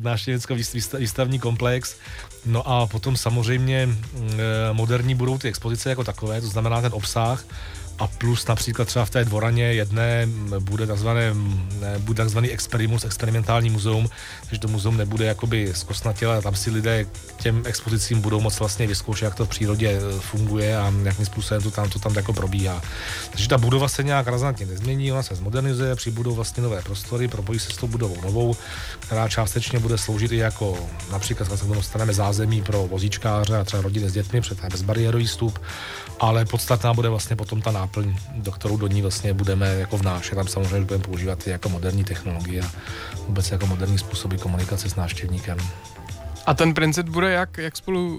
Návštěvnicko 0.00 0.54
výstavní 0.98 1.38
komplex. 1.38 1.96
No 2.46 2.68
a 2.68 2.86
potom 2.86 3.16
samozřejmě 3.16 3.88
moderní 4.72 5.14
budou 5.14 5.38
ty 5.38 5.48
expozice 5.48 5.90
jako 5.90 6.04
takové, 6.04 6.40
to 6.40 6.46
znamená 6.46 6.80
ten 6.80 6.92
obsah 6.94 7.44
a 8.00 8.06
plus 8.06 8.46
například 8.46 8.88
třeba 8.88 9.04
v 9.04 9.10
té 9.10 9.24
dvoraně 9.24 9.64
jedné 9.64 10.28
bude 10.58 10.86
takzvané, 10.86 11.34
bude 11.98 12.16
takzvaný 12.16 12.50
experimus, 12.50 13.04
experimentální 13.04 13.70
muzeum, 13.70 14.10
takže 14.40 14.60
to 14.60 14.68
muzeum 14.68 14.96
nebude 14.96 15.24
jakoby 15.24 15.72
zkostnatělé, 15.74 16.42
tam 16.42 16.54
si 16.54 16.70
lidé 16.70 17.04
k 17.04 17.42
těm 17.42 17.62
expozicím 17.66 18.20
budou 18.20 18.40
moc 18.40 18.58
vlastně 18.58 18.86
vyzkoušet, 18.86 19.24
jak 19.24 19.34
to 19.34 19.44
v 19.44 19.48
přírodě 19.48 19.88
e, 19.88 20.20
funguje 20.20 20.76
a 20.76 20.92
jakým 21.02 21.26
způsobem 21.26 21.62
to 21.62 21.70
tam, 21.70 21.90
to 21.90 21.98
tam 21.98 22.14
jako 22.14 22.32
probíhá. 22.32 22.82
Takže 23.30 23.48
ta 23.48 23.58
budova 23.58 23.88
se 23.88 24.02
nějak 24.02 24.26
razantně 24.26 24.66
nezmění, 24.66 25.12
ona 25.12 25.22
se 25.22 25.34
zmodernizuje, 25.34 25.96
přibudou 25.96 26.34
vlastně 26.34 26.62
nové 26.62 26.82
prostory, 26.82 27.28
propojí 27.28 27.58
se 27.58 27.70
s 27.72 27.76
tou 27.76 27.86
budovou 27.86 28.20
novou, 28.22 28.56
která 29.00 29.28
částečně 29.28 29.78
bude 29.78 29.98
sloužit 29.98 30.32
i 30.32 30.36
jako 30.36 30.88
například, 31.12 31.58
se 31.58 31.66
dostaneme 31.66 32.12
zázemí 32.12 32.62
pro 32.62 32.86
vozíčkáře 32.86 33.56
a 33.56 33.64
třeba 33.64 33.82
rodiny 33.82 34.10
s 34.10 34.12
dětmi, 34.12 34.40
je 34.62 34.68
bezbariérový 34.70 35.26
vstup, 35.26 35.58
ale 36.20 36.44
podstatná 36.44 36.94
bude 36.94 37.08
vlastně 37.08 37.36
potom 37.36 37.62
ta 37.62 37.70
náplň, 37.70 38.16
do 38.34 38.52
kterou 38.52 38.76
do 38.76 38.86
ní 38.86 39.02
vlastně 39.02 39.34
budeme 39.34 39.74
jako 39.74 39.98
vnášet. 39.98 40.34
Tam 40.34 40.48
samozřejmě 40.48 40.86
budeme 40.86 41.04
používat 41.04 41.46
i 41.46 41.50
jako 41.50 41.68
moderní 41.68 42.04
technologie 42.04 42.62
a 42.62 42.70
vůbec 43.26 43.50
jako 43.50 43.66
moderní 43.66 43.98
způsoby 43.98 44.36
komunikace 44.36 44.90
s 44.90 44.96
návštěvníkem. 44.96 45.58
A 46.46 46.54
ten 46.54 46.74
princip 46.74 47.06
bude 47.06 47.30
jak? 47.30 47.58
Jak 47.58 47.76
spolu 47.76 48.18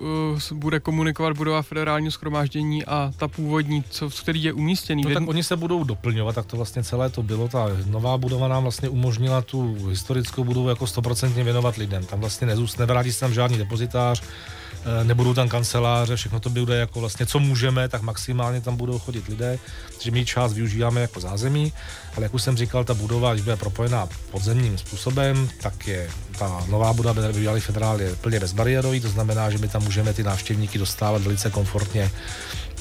uh, 0.52 0.58
bude 0.58 0.80
komunikovat 0.80 1.38
budova 1.38 1.62
federálního 1.62 2.12
schromáždění 2.12 2.86
a 2.86 3.12
ta 3.18 3.28
původní, 3.28 3.84
co, 3.90 4.10
v 4.10 4.22
který 4.22 4.44
je 4.44 4.54
umístěný? 4.54 5.04
No 5.04 5.14
tak 5.14 5.30
oni 5.30 5.44
se 5.44 5.56
budou 5.56 5.84
doplňovat, 5.84 6.36
tak 6.36 6.46
to 6.46 6.58
vlastně 6.58 6.84
celé 6.84 7.10
to 7.10 7.24
bylo. 7.24 7.48
Ta 7.48 7.68
nová 7.86 8.18
budova 8.18 8.48
nám 8.48 8.64
vlastně 8.64 8.90
umožnila 8.90 9.42
tu 9.42 9.88
historickou 9.90 10.44
budovu 10.44 10.70
jako 10.70 10.88
stoprocentně 10.88 11.44
věnovat 11.44 11.76
lidem. 11.76 12.06
Tam 12.06 12.20
vlastně 12.20 12.48
nezůst, 12.48 12.80
nevrátí 12.80 13.14
se 13.14 13.20
tam 13.20 13.34
žádný 13.34 13.58
depozitář, 13.58 14.24
nebudou 15.04 15.34
tam 15.34 15.50
kanceláře, 15.50 16.16
všechno 16.16 16.40
to 16.40 16.50
bude 16.50 16.78
jako 16.78 17.00
vlastně, 17.00 17.26
co 17.26 17.40
můžeme, 17.40 17.90
tak 17.90 18.02
maximálně 18.02 18.62
tam 18.62 18.76
budou 18.76 19.00
chodit 19.00 19.28
lidé, 19.28 19.60
takže 19.94 20.12
my 20.12 20.26
část 20.26 20.54
využíváme 20.54 21.02
jako 21.02 21.20
zázemí, 21.20 21.74
ale 22.16 22.26
jak 22.26 22.34
už 22.34 22.44
jsem 22.44 22.58
říkal, 22.58 22.84
ta 22.84 22.94
budova, 22.94 23.34
když 23.34 23.44
bude 23.44 23.56
propojená 23.56 24.10
podzemním 24.32 24.78
způsobem, 24.78 25.50
tak 25.62 25.88
je 25.88 26.10
ta 26.40 26.64
nová 26.70 26.94
budova, 26.94 27.22
využívali 27.22 27.62
federál, 27.62 28.02
je 28.02 28.16
plně 28.16 28.40
bezbariérový, 28.40 29.00
to 29.00 29.10
znamená, 29.10 29.50
že 29.50 29.58
my 29.58 29.68
tam 29.68 29.84
můžeme 29.84 30.14
ty 30.14 30.24
návštěvníky 30.24 30.78
dostávat 30.78 31.22
velice 31.22 31.50
komfortně 31.50 32.12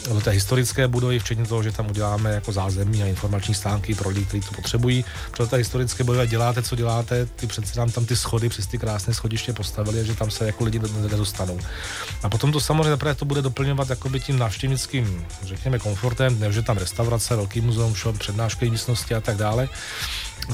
do 0.08 0.20
té 0.20 0.30
historické 0.30 0.88
budovy, 0.88 1.18
včetně 1.18 1.46
toho, 1.46 1.62
že 1.62 1.72
tam 1.72 1.90
uděláme 1.90 2.30
jako 2.34 2.52
zázemí 2.52 3.02
a 3.02 3.06
informační 3.06 3.54
stánky 3.54 3.94
pro 3.94 4.08
lidi, 4.08 4.24
kteří 4.24 4.48
to 4.48 4.54
potřebují. 4.54 5.04
Pro 5.36 5.46
té 5.46 5.56
historické 5.56 6.04
budovy 6.04 6.26
děláte, 6.26 6.62
co 6.62 6.76
děláte, 6.76 7.26
ty 7.26 7.46
přece 7.46 7.78
nám 7.78 7.90
tam 7.90 8.06
ty 8.06 8.16
schody 8.16 8.48
přes 8.48 8.66
ty 8.66 8.78
krásné 8.78 9.14
schodiště 9.14 9.52
postavili, 9.52 10.06
že 10.06 10.14
tam 10.14 10.30
se 10.30 10.46
jako 10.46 10.64
lidi 10.64 10.78
ne- 10.78 11.08
nedostanou. 11.10 11.58
A 12.22 12.28
potom 12.28 12.52
to 12.52 12.60
samozřejmě 12.60 12.90
teprve 12.90 13.14
to 13.14 13.24
bude 13.24 13.42
doplňovat 13.42 13.90
jakoby 13.90 14.20
tím 14.20 14.38
návštěvnickým, 14.38 15.26
řekněme, 15.42 15.78
komfortem, 15.78 16.40
ne, 16.40 16.52
že 16.52 16.62
tam 16.62 16.76
restaurace, 16.76 17.36
velký 17.36 17.60
muzeum, 17.60 17.94
shop, 17.94 18.18
přednáškové 18.18 18.70
místnosti 18.70 19.14
a 19.14 19.20
tak 19.20 19.36
dále. 19.36 19.68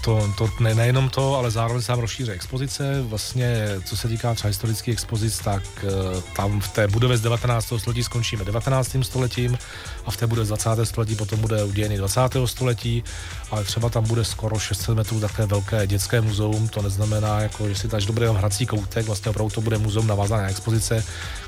To, 0.01 0.33
to 0.39 0.51
ne, 0.61 0.75
nejenom 0.75 1.09
to, 1.09 1.37
ale 1.37 1.51
zároveň 1.51 1.83
se 1.83 1.87
tam 1.87 1.99
rozšíří 1.99 2.31
expozice. 2.31 3.03
Vlastně, 3.03 3.69
co 3.85 3.97
se 3.97 4.09
týká 4.09 4.35
třeba 4.35 4.49
historických 4.49 4.93
expozic, 4.93 5.39
tak 5.39 5.63
eh, 5.85 6.23
tam 6.37 6.61
v 6.61 6.69
té 6.69 6.89
budově 6.89 7.17
z 7.17 7.21
19. 7.21 7.73
století 7.77 8.05
skončíme 8.05 8.45
19. 8.45 8.97
stoletím 9.03 9.59
a 10.07 10.11
v 10.11 10.17
té 10.17 10.27
budově 10.27 10.45
z 10.45 10.49
20. 10.49 10.71
století 10.85 11.17
potom 11.17 11.41
bude 11.41 11.65
u 11.65 11.73
dějiny 11.73 11.97
20. 11.97 12.21
století, 12.45 13.05
ale 13.51 13.65
třeba 13.65 13.89
tam 13.89 14.05
bude 14.05 14.25
skoro 14.25 14.59
600 14.59 14.97
metrů 14.97 15.21
takové 15.21 15.47
velké 15.47 15.87
dětské 15.87 16.21
muzeum. 16.21 16.69
To 16.69 16.83
neznamená, 16.83 17.41
jako, 17.41 17.69
že 17.69 17.75
si 17.75 17.89
tady 17.89 18.07
dobrý 18.07 18.27
hrací 18.27 18.67
koutek, 18.67 19.07
vlastně 19.07 19.31
opravdu 19.31 19.51
to 19.51 19.61
bude 19.61 19.79
muzeum 19.79 20.07
navázané 20.07 20.43
na 20.43 20.49
expozice, 20.49 21.05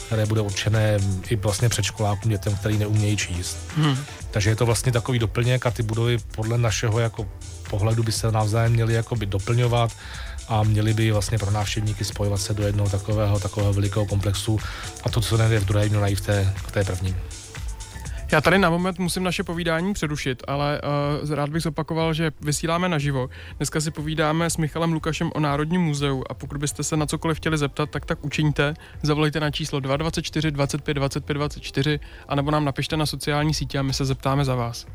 které 0.07 0.27
bude 0.27 0.41
určené 0.41 0.99
i 1.31 1.37
vlastně 1.37 1.69
předškolákům, 1.69 2.31
dětem, 2.31 2.57
který 2.57 2.79
neumějí 2.79 3.17
číst. 3.17 3.57
Hmm. 3.77 3.99
Takže 4.31 4.51
je 4.51 4.57
to 4.57 4.67
vlastně 4.67 4.93
takový 4.93 5.19
doplněk 5.19 5.67
a 5.67 5.71
ty 5.71 5.83
budovy 5.83 6.19
podle 6.19 6.59
našeho 6.59 6.99
jako 6.99 7.29
pohledu 7.71 8.03
by 8.03 8.13
se 8.13 8.33
navzájem 8.33 8.73
měly 8.73 8.95
jakoby 8.95 9.27
doplňovat 9.27 9.93
a 10.49 10.63
měli 10.63 10.95
by 10.95 11.13
vlastně 11.13 11.39
pro 11.39 11.51
návštěvníky 11.51 12.05
spojovat 12.05 12.41
se 12.41 12.55
do 12.55 12.67
jednoho 12.67 12.91
takového, 12.91 13.41
takového 13.41 13.73
velikého 13.73 14.07
komplexu 14.07 14.59
a 15.03 15.11
to, 15.11 15.21
co 15.21 15.37
nejde 15.37 15.61
v 15.61 15.65
druhé, 15.65 15.89
mělo 15.89 16.03
najít 16.03 16.21
v 16.21 16.27
té, 16.27 16.55
v 16.57 16.73
té 16.73 16.85
první. 16.85 17.17
Já 18.33 18.41
tady 18.41 18.59
na 18.59 18.71
moment 18.71 18.99
musím 18.99 19.23
naše 19.23 19.45
povídání 19.45 19.93
přerušit, 19.95 20.43
ale 20.47 20.81
uh, 21.23 21.35
rád 21.35 21.51
bych 21.51 21.63
zopakoval, 21.63 22.15
že 22.15 22.33
vysíláme 22.41 22.89
naživo. 22.89 23.29
Dneska 23.57 23.81
si 23.81 23.91
povídáme 23.91 24.51
s 24.51 24.57
Michalem 24.57 24.93
Lukašem 24.93 25.31
o 25.35 25.41
Národním 25.41 25.81
muzeu 25.81 26.25
a 26.31 26.35
pokud 26.35 26.59
byste 26.59 26.83
se 26.83 26.97
na 26.97 27.07
cokoliv 27.07 27.37
chtěli 27.37 27.59
zeptat, 27.59 27.91
tak 27.91 28.07
tak 28.07 28.25
učiňte. 28.25 28.75
Zavolejte 29.03 29.41
na 29.41 29.51
číslo 29.51 29.81
224 29.81 30.51
25 30.51 30.95
25 30.95 31.35
24 31.35 32.01
anebo 32.29 32.51
nám 32.51 32.65
napište 32.65 32.97
na 32.97 33.07
sociální 33.07 33.55
sítě 33.55 33.79
a 33.79 33.83
my 33.83 33.93
se 33.93 34.05
zeptáme 34.05 34.45
za 34.45 34.55
vás. 34.55 34.87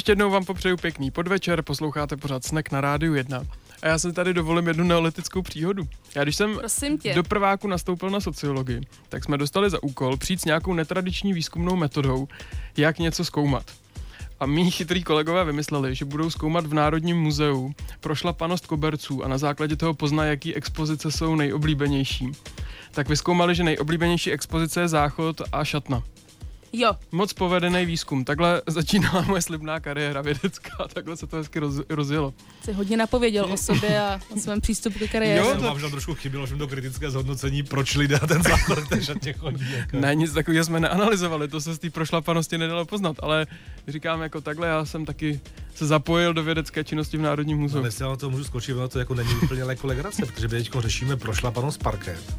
Ještě 0.00 0.12
jednou 0.12 0.30
vám 0.30 0.44
popřeju 0.44 0.76
pěkný 0.76 1.10
podvečer, 1.10 1.62
posloucháte 1.62 2.16
pořád 2.16 2.44
Snack 2.44 2.72
na 2.72 2.80
Rádiu 2.80 3.14
1. 3.14 3.44
A 3.82 3.86
já 3.86 3.98
si 3.98 4.12
tady 4.12 4.34
dovolím 4.34 4.68
jednu 4.68 4.84
neolitickou 4.84 5.42
příhodu. 5.42 5.88
Já 6.14 6.22
když 6.22 6.36
jsem 6.36 6.58
do 7.14 7.22
prváku 7.22 7.68
nastoupil 7.68 8.10
na 8.10 8.20
sociologii, 8.20 8.80
tak 9.08 9.24
jsme 9.24 9.38
dostali 9.38 9.70
za 9.70 9.82
úkol 9.82 10.16
přijít 10.16 10.40
s 10.40 10.44
nějakou 10.44 10.74
netradiční 10.74 11.32
výzkumnou 11.32 11.76
metodou, 11.76 12.28
jak 12.76 12.98
něco 12.98 13.24
zkoumat. 13.24 13.64
A 14.40 14.46
mý 14.46 14.70
chytrý 14.70 15.02
kolegové 15.02 15.44
vymysleli, 15.44 15.94
že 15.94 16.04
budou 16.04 16.30
zkoumat 16.30 16.66
v 16.66 16.74
Národním 16.74 17.20
muzeu 17.20 17.72
prošlapanost 18.00 18.66
koberců 18.66 19.24
a 19.24 19.28
na 19.28 19.38
základě 19.38 19.76
toho 19.76 19.94
pozná, 19.94 20.24
jaký 20.24 20.54
expozice 20.54 21.10
jsou 21.10 21.34
nejoblíbenější. 21.34 22.32
Tak 22.90 23.08
vyskoumali, 23.08 23.54
že 23.54 23.64
nejoblíbenější 23.64 24.32
expozice 24.32 24.80
je 24.80 24.88
záchod 24.88 25.42
a 25.52 25.64
šatna. 25.64 26.02
Jo, 26.72 26.92
Moc 27.12 27.32
povedený 27.32 27.86
výzkum. 27.86 28.24
Takhle 28.24 28.62
začínala 28.66 29.20
moje 29.26 29.42
slibná 29.42 29.80
kariéra 29.80 30.22
vědecká. 30.22 30.70
Takhle 30.94 31.16
se 31.16 31.26
to 31.26 31.36
hezky 31.36 31.58
roz, 31.58 31.74
rozjelo. 31.88 32.34
jsi 32.64 32.72
hodně 32.72 32.96
napověděl 32.96 33.44
o 33.44 33.56
sobě 33.56 34.00
a 34.00 34.20
o 34.36 34.40
svém 34.40 34.60
přístupu 34.60 34.98
ke 34.98 35.08
kariéře. 35.08 35.38
Jo, 35.48 35.54
to- 35.54 35.62
vám 35.62 35.80
že 35.80 35.88
trošku 35.90 36.14
chybělo, 36.14 36.46
že 36.46 36.56
to 36.56 36.68
kritické 36.68 37.10
zhodnocení, 37.10 37.62
proč 37.62 37.94
lidé 37.94 38.18
ten 38.28 38.42
základ 38.42 38.88
té 38.88 39.02
šatě 39.02 39.32
chodí. 39.32 39.66
Jako. 39.76 39.96
Ne, 40.00 40.14
nic 40.14 40.32
takového 40.32 40.64
jsme 40.64 40.80
neanalyzovali, 40.80 41.48
to 41.48 41.60
se 41.60 41.74
z 41.74 41.78
té 41.78 41.90
prošlapanosti 41.90 42.58
nedalo 42.58 42.84
poznat, 42.84 43.16
ale 43.22 43.46
říkám 43.88 44.22
jako 44.22 44.40
takhle, 44.40 44.68
já 44.68 44.84
jsem 44.84 45.04
taky 45.04 45.40
se 45.74 45.86
zapojil 45.86 46.34
do 46.34 46.42
vědecké 46.44 46.84
činnosti 46.84 47.16
v 47.16 47.20
Národním 47.20 47.56
No, 47.56 47.62
muzeu. 47.62 47.80
dnes 47.80 48.00
já 48.00 48.08
na 48.08 48.16
to 48.16 48.30
můžu 48.30 48.44
skočit, 48.44 48.76
ono 48.76 48.88
to 48.88 48.98
jako 48.98 49.14
není 49.14 49.34
úplně 49.42 49.62
jako 49.62 49.86
legrace, 49.86 50.26
protože 50.26 50.48
my 50.48 50.54
teď 50.56 50.70
řešíme 50.78 51.16
prošlapanost 51.16 51.82
parket. 51.82 52.34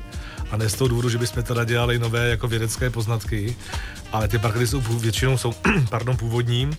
A 0.52 0.58
ne 0.58 0.70
z 0.70 0.74
toho 0.74 0.88
důvodu, 0.88 1.10
že 1.10 1.17
bychom 1.17 1.44
teda 1.44 1.63
dělali 1.63 2.00
nové 2.00 2.30
jako 2.30 2.48
vědecké 2.48 2.89
poznatky, 2.89 3.56
ale 4.12 4.28
ty 4.28 4.38
parkety 4.39 4.67
jsou 4.67 4.82
většinou 4.82 5.38
jsou 5.38 5.54
pardon, 5.89 6.17
původní. 6.17 6.70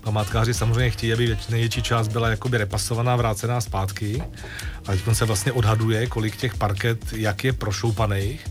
Památkáři 0.00 0.54
samozřejmě 0.54 0.90
chtějí, 0.90 1.12
aby 1.12 1.38
největší 1.50 1.82
část 1.82 2.08
byla 2.08 2.28
jakoby 2.28 2.58
repasovaná, 2.58 3.16
vrácená 3.16 3.60
zpátky. 3.60 4.22
A 4.86 4.92
teď 4.92 5.00
se 5.12 5.24
vlastně 5.24 5.52
odhaduje, 5.52 6.06
kolik 6.06 6.36
těch 6.36 6.54
parket, 6.56 7.12
jak 7.12 7.44
je 7.44 7.52
prošoupaných, 7.52 8.46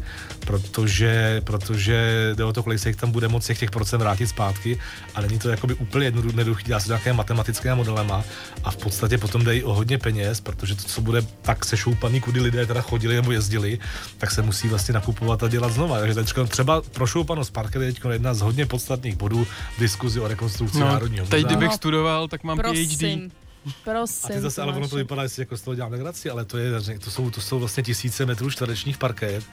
protože, 0.45 1.41
protože 1.43 2.31
jde 2.35 2.43
o 2.43 2.53
to, 2.53 2.63
kolik 2.63 2.79
se 2.79 2.89
jich 2.89 2.95
tam 2.95 3.11
bude 3.11 3.27
moci 3.27 3.47
těch, 3.47 3.59
těch 3.59 3.71
procent 3.71 3.99
vrátit 3.99 4.27
zpátky, 4.27 4.79
a 5.15 5.21
není 5.21 5.39
to 5.39 5.49
jakoby 5.49 5.73
úplně 5.73 6.05
jednoduché, 6.05 6.63
dá 6.67 6.79
se 6.79 6.87
nějaké 6.87 7.13
matematické 7.13 7.75
modelema 7.75 8.23
a 8.63 8.71
v 8.71 8.77
podstatě 8.77 9.17
potom 9.17 9.43
jde 9.43 9.57
i 9.57 9.63
o 9.63 9.73
hodně 9.73 9.97
peněz, 9.97 10.41
protože 10.41 10.75
to, 10.75 10.83
co 10.83 11.01
bude 11.01 11.21
tak 11.41 11.65
sešoupaný, 11.65 12.21
kudy 12.21 12.39
lidé 12.41 12.65
teda 12.65 12.81
chodili 12.81 13.15
nebo 13.15 13.31
jezdili, 13.31 13.79
tak 14.17 14.31
se 14.31 14.41
musí 14.41 14.67
vlastně 14.67 14.93
nakupovat 14.93 15.43
a 15.43 15.47
dělat 15.47 15.73
znova. 15.73 15.99
Takže 15.99 16.15
teďko 16.15 16.45
třeba 16.45 16.81
prošoupanost 16.81 17.49
parket 17.53 17.81
je 17.81 17.93
teď 17.93 18.01
jedna 18.11 18.33
z 18.33 18.41
hodně 18.41 18.65
podstatných 18.65 19.15
bodů 19.15 19.47
v 19.77 19.79
diskuzi 19.79 20.19
o 20.19 20.27
rekonstrukci 20.27 20.79
No, 20.79 20.85
Národního 20.85 21.25
teď 21.25 21.43
muzea. 21.43 21.57
kdybych 21.57 21.73
studoval, 21.75 22.27
tak 22.27 22.43
mám 22.43 22.57
PhD. 22.57 23.31
Prosím. 23.83 24.31
A 24.31 24.33
ty 24.33 24.41
zase, 24.41 24.61
ale 24.61 24.73
ono 24.73 24.87
to 24.87 24.95
vypadá, 24.95 25.23
jestli 25.23 25.41
jako 25.41 25.57
z 25.57 25.61
toho 25.61 25.75
dělám 25.75 25.91
legraci, 25.91 26.29
ale 26.29 26.45
to, 26.45 26.57
je, 26.57 26.99
to, 26.99 27.11
jsou, 27.11 27.29
to 27.29 27.41
jsou 27.41 27.59
vlastně 27.59 27.83
tisíce 27.83 28.25
metrů 28.25 28.49
čtverečních 28.49 28.97
parket. 28.97 29.43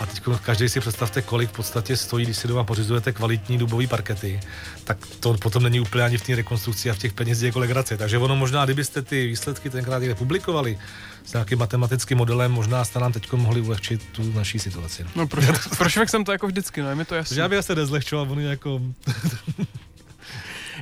A 0.00 0.06
teď 0.06 0.22
každý 0.42 0.68
si 0.68 0.80
představte, 0.80 1.22
kolik 1.22 1.50
v 1.50 1.52
podstatě 1.52 1.96
stojí, 1.96 2.24
když 2.24 2.36
si 2.36 2.48
doma 2.48 2.64
pořizujete 2.64 3.12
kvalitní 3.12 3.58
dubové 3.58 3.86
parkety, 3.86 4.40
tak 4.84 5.06
to 5.20 5.34
potom 5.34 5.62
není 5.62 5.80
úplně 5.80 6.04
ani 6.04 6.18
v 6.18 6.22
té 6.22 6.36
rekonstrukci 6.36 6.90
a 6.90 6.94
v 6.94 6.98
těch 6.98 7.12
penězích 7.12 7.46
jako 7.46 7.58
legraci. 7.58 7.96
Takže 7.96 8.18
ono 8.18 8.36
možná, 8.36 8.64
kdybyste 8.64 9.02
ty 9.02 9.26
výsledky 9.26 9.70
tenkrát 9.70 9.98
někde 9.98 10.14
publikovali 10.14 10.78
s 11.24 11.32
nějakým 11.32 11.58
matematickým 11.58 12.18
modelem, 12.18 12.52
možná 12.52 12.84
jste 12.84 12.98
nám 12.98 13.12
teď 13.12 13.32
mohli 13.32 13.60
ulehčit 13.60 14.08
tu 14.12 14.32
naší 14.32 14.58
situaci. 14.58 15.06
No, 15.16 15.26
proč, 15.26 15.44
proč 15.78 15.96
jsem 16.10 16.24
to 16.24 16.32
jako 16.32 16.46
vždycky, 16.46 16.82
no, 16.82 16.88
je 16.88 16.94
mi 16.94 17.04
to 17.04 17.14
jasné. 17.14 17.40
já 17.40 17.48
bych 17.48 17.64
se 17.64 17.74
nezlehčoval, 17.74 18.32
on 18.32 18.40
je 18.40 18.48
jako... 18.48 18.80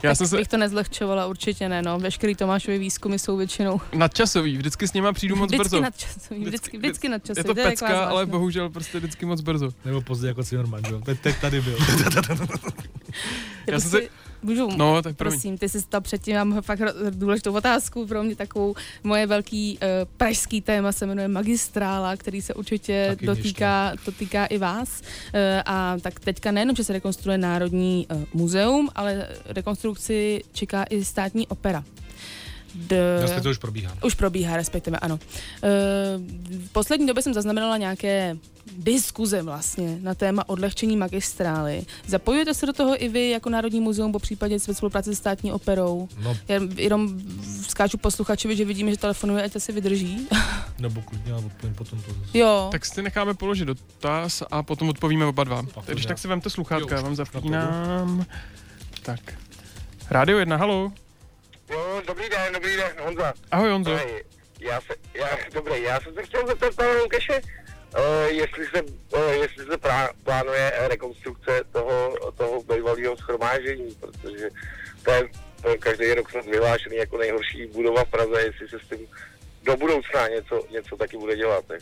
Já 0.02 0.10
tak 0.10 0.16
jsem 0.16 0.26
se 0.26 0.36
bych 0.36 0.48
to 0.48 0.56
nezlehčovala, 0.56 1.26
určitě 1.26 1.68
ne, 1.68 1.82
no. 1.82 1.98
Veškerý 1.98 2.34
Tomášovi 2.34 2.78
výzkumy 2.78 3.18
jsou 3.18 3.36
většinou 3.36 3.80
nadčasový, 3.94 4.56
vždycky 4.56 4.88
s 4.88 4.92
nima 4.92 5.12
přijdu 5.12 5.36
moc 5.36 5.46
vždycky 5.48 5.68
brzo. 5.68 5.80
nadčasový, 5.80 6.44
vždycky, 6.44 6.78
vždycky 6.78 7.08
nadčasový. 7.08 7.40
Je 7.40 7.44
to 7.44 7.54
taková 7.54 7.70
pecka, 7.70 7.86
ale 7.86 7.96
zvláštnost. 8.04 8.30
bohužel 8.30 8.70
prostě 8.70 8.98
vždycky 8.98 9.26
moc 9.26 9.40
brzo. 9.40 9.70
Nebo 9.84 10.00
pozdě 10.00 10.26
jako 10.26 10.42
že 10.88 10.92
jo? 10.92 11.00
Teď, 11.04 11.20
teď 11.20 11.36
tady 11.40 11.60
byl. 11.60 11.78
Já 13.66 13.80
jsem 13.80 13.90
si- 13.90 14.08
Můžu, 14.42 14.68
No, 14.76 15.02
tak 15.02 15.16
promiň. 15.16 15.32
prosím, 15.38 15.58
ty 15.58 15.68
jsi 15.68 15.82
tam 15.86 16.02
předtím, 16.02 16.36
mám 16.36 16.62
fakt 16.62 16.80
důležitou 17.10 17.52
otázku 17.52 18.06
pro 18.06 18.22
mě 18.22 18.36
takovou, 18.36 18.74
moje 19.02 19.26
velký 19.26 19.78
uh, 19.82 19.88
pražský 20.16 20.60
téma 20.60 20.92
se 20.92 21.06
jmenuje 21.06 21.28
magistrála, 21.28 22.16
který 22.16 22.42
se 22.42 22.54
určitě 22.54 23.06
Taky 23.08 23.26
dotýká, 23.26 23.92
dotýká 24.06 24.46
i 24.46 24.58
vás. 24.58 25.00
Uh, 25.00 25.38
a 25.66 25.96
tak 26.00 26.20
teďka 26.20 26.50
nejenom, 26.52 26.76
že 26.76 26.84
se 26.84 26.92
rekonstruuje 26.92 27.38
Národní 27.38 28.06
uh, 28.10 28.22
muzeum, 28.32 28.88
ale 28.94 29.28
rekonstrukci 29.46 30.42
čeká 30.52 30.84
i 30.90 31.04
státní 31.04 31.46
opera. 31.48 31.84
D- 32.74 33.16
Vlastně 33.20 33.42
to 33.42 33.50
už 33.50 33.58
probíhá. 33.58 33.92
už 34.04 34.14
probíhá, 34.14 34.56
respektive 34.56 34.98
ano. 34.98 35.18
E, 35.62 35.68
v 36.66 36.72
poslední 36.72 37.06
době 37.06 37.22
jsem 37.22 37.34
zaznamenala 37.34 37.76
nějaké 37.76 38.36
diskuze 38.78 39.42
vlastně 39.42 39.98
na 40.02 40.14
téma 40.14 40.48
odlehčení 40.48 40.96
magistrály. 40.96 41.84
Zapojujete 42.06 42.54
se 42.54 42.66
do 42.66 42.72
toho 42.72 43.02
i 43.04 43.08
vy 43.08 43.30
jako 43.30 43.50
Národní 43.50 43.80
muzeum, 43.80 44.12
po 44.12 44.18
případě 44.18 44.58
ve 44.68 44.74
spolupráci 44.74 45.14
s 45.14 45.18
státní 45.18 45.52
operou? 45.52 46.08
No, 46.22 46.36
Já 46.48 46.60
jenom 46.76 47.20
skáču 47.68 47.98
posluchačovi, 47.98 48.56
že 48.56 48.64
vidíme, 48.64 48.90
že 48.90 48.96
telefonuje, 48.96 49.42
ať 49.42 49.52
si 49.58 49.72
vydrží. 49.72 50.28
nebo 50.78 51.02
klidně, 51.02 51.32
ale 51.32 51.42
odpovím 51.44 51.74
potom 51.74 52.02
to 52.02 52.12
zase. 52.12 52.38
jo. 52.38 52.68
Tak 52.72 52.86
si 52.86 53.02
necháme 53.02 53.34
položit 53.34 53.64
dotaz 53.64 54.42
a 54.50 54.62
potom 54.62 54.88
odpovíme 54.88 55.26
oba 55.26 55.44
dva. 55.44 55.62
já- 55.88 55.94
tak 56.08 56.18
si 56.18 56.28
vemte 56.28 56.50
sluchátka, 56.50 56.94
Jo, 56.94 56.96
já 56.96 57.02
vám 57.02 57.16
zapínám. 57.16 58.24
Tak. 59.02 59.20
Rádio 60.10 60.38
1, 60.38 60.56
halo. 60.56 60.92
Jo, 61.70 62.02
dobrý 62.06 62.28
den, 62.28 62.52
dobrý 62.52 62.76
den, 62.76 62.92
Honza. 63.00 63.32
Ahoj 63.50 63.70
Honzo. 63.70 63.90
Hej, 63.96 64.24
já 64.60 64.80
se, 64.80 64.94
já, 65.14 65.28
dobrý, 65.54 65.82
já 65.82 66.00
jsem 66.00 66.14
se 66.14 66.22
chtěl 66.22 66.46
zeptat 66.46 66.74
pana 66.74 66.90
Lukeše, 67.02 67.40
uh, 67.40 68.26
jestli 68.28 68.66
se, 68.66 68.82
uh, 68.82 69.30
jestli 69.32 69.64
se 69.66 69.78
prá, 69.78 70.08
plánuje 70.24 70.72
rekonstrukce 70.88 71.60
toho, 71.72 72.14
toho 72.36 72.62
bývalého 72.62 73.16
schromáždění, 73.16 73.94
protože 74.00 74.48
to 75.02 75.10
je, 75.10 75.28
to 75.62 75.68
je 75.68 75.78
každý 75.78 76.14
rok 76.14 76.30
snad 76.30 76.44
vyhlášený 76.46 76.96
jako 76.96 77.18
nejhorší 77.18 77.66
budova 77.66 78.04
v 78.04 78.08
Praze, 78.08 78.40
jestli 78.42 78.68
se 78.68 78.78
s 78.86 78.88
tím 78.88 79.06
do 79.62 79.76
budoucna 79.76 80.28
něco, 80.28 80.62
něco 80.70 80.96
taky 80.96 81.16
bude 81.16 81.36
dělat. 81.36 81.64
Tak. 81.66 81.80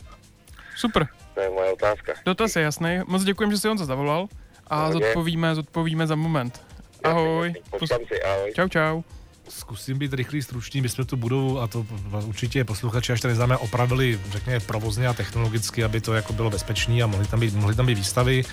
Super, 0.75 1.07
To 1.33 1.41
je 1.41 1.49
moje 1.49 1.71
otázka. 1.71 2.13
dotaz 2.25 2.55
je 2.55 2.61
jasný. 2.61 2.99
Moc 3.07 3.23
děkujem, 3.23 3.51
že 3.51 3.57
jsi 3.57 3.67
Honza 3.67 3.85
zavolal 3.85 4.27
a 4.67 4.87
Pohodě. 4.87 5.05
zodpovíme, 5.05 5.55
zodpovíme 5.55 6.07
za 6.07 6.15
moment. 6.15 6.61
Ahoj. 7.03 7.53
Počkám 7.79 7.99
si, 8.07 8.23
ahoj. 8.23 8.53
Čau, 8.55 8.67
čau. 8.67 9.01
Zkusím 9.49 9.97
být 9.97 10.13
rychlý, 10.13 10.41
stručný. 10.41 10.81
My 10.81 10.89
jsme 10.89 11.05
tu 11.05 11.17
budovu, 11.17 11.61
a 11.61 11.67
to 11.67 11.85
určitě 12.25 12.63
posluchači, 12.63 13.13
až 13.13 13.21
tady 13.21 13.35
známe, 13.35 13.57
opravili, 13.57 14.19
řekněme, 14.31 14.59
provozně 14.59 15.07
a 15.07 15.13
technologicky, 15.13 15.83
aby 15.83 16.01
to 16.01 16.13
jako 16.13 16.33
bylo 16.33 16.49
bezpečné 16.49 17.03
a 17.03 17.07
mohly 17.07 17.27
tam 17.27 17.39
být, 17.39 17.53
mohly 17.53 17.75
tam 17.75 17.85
být 17.85 17.97
výstavy. 17.97 18.45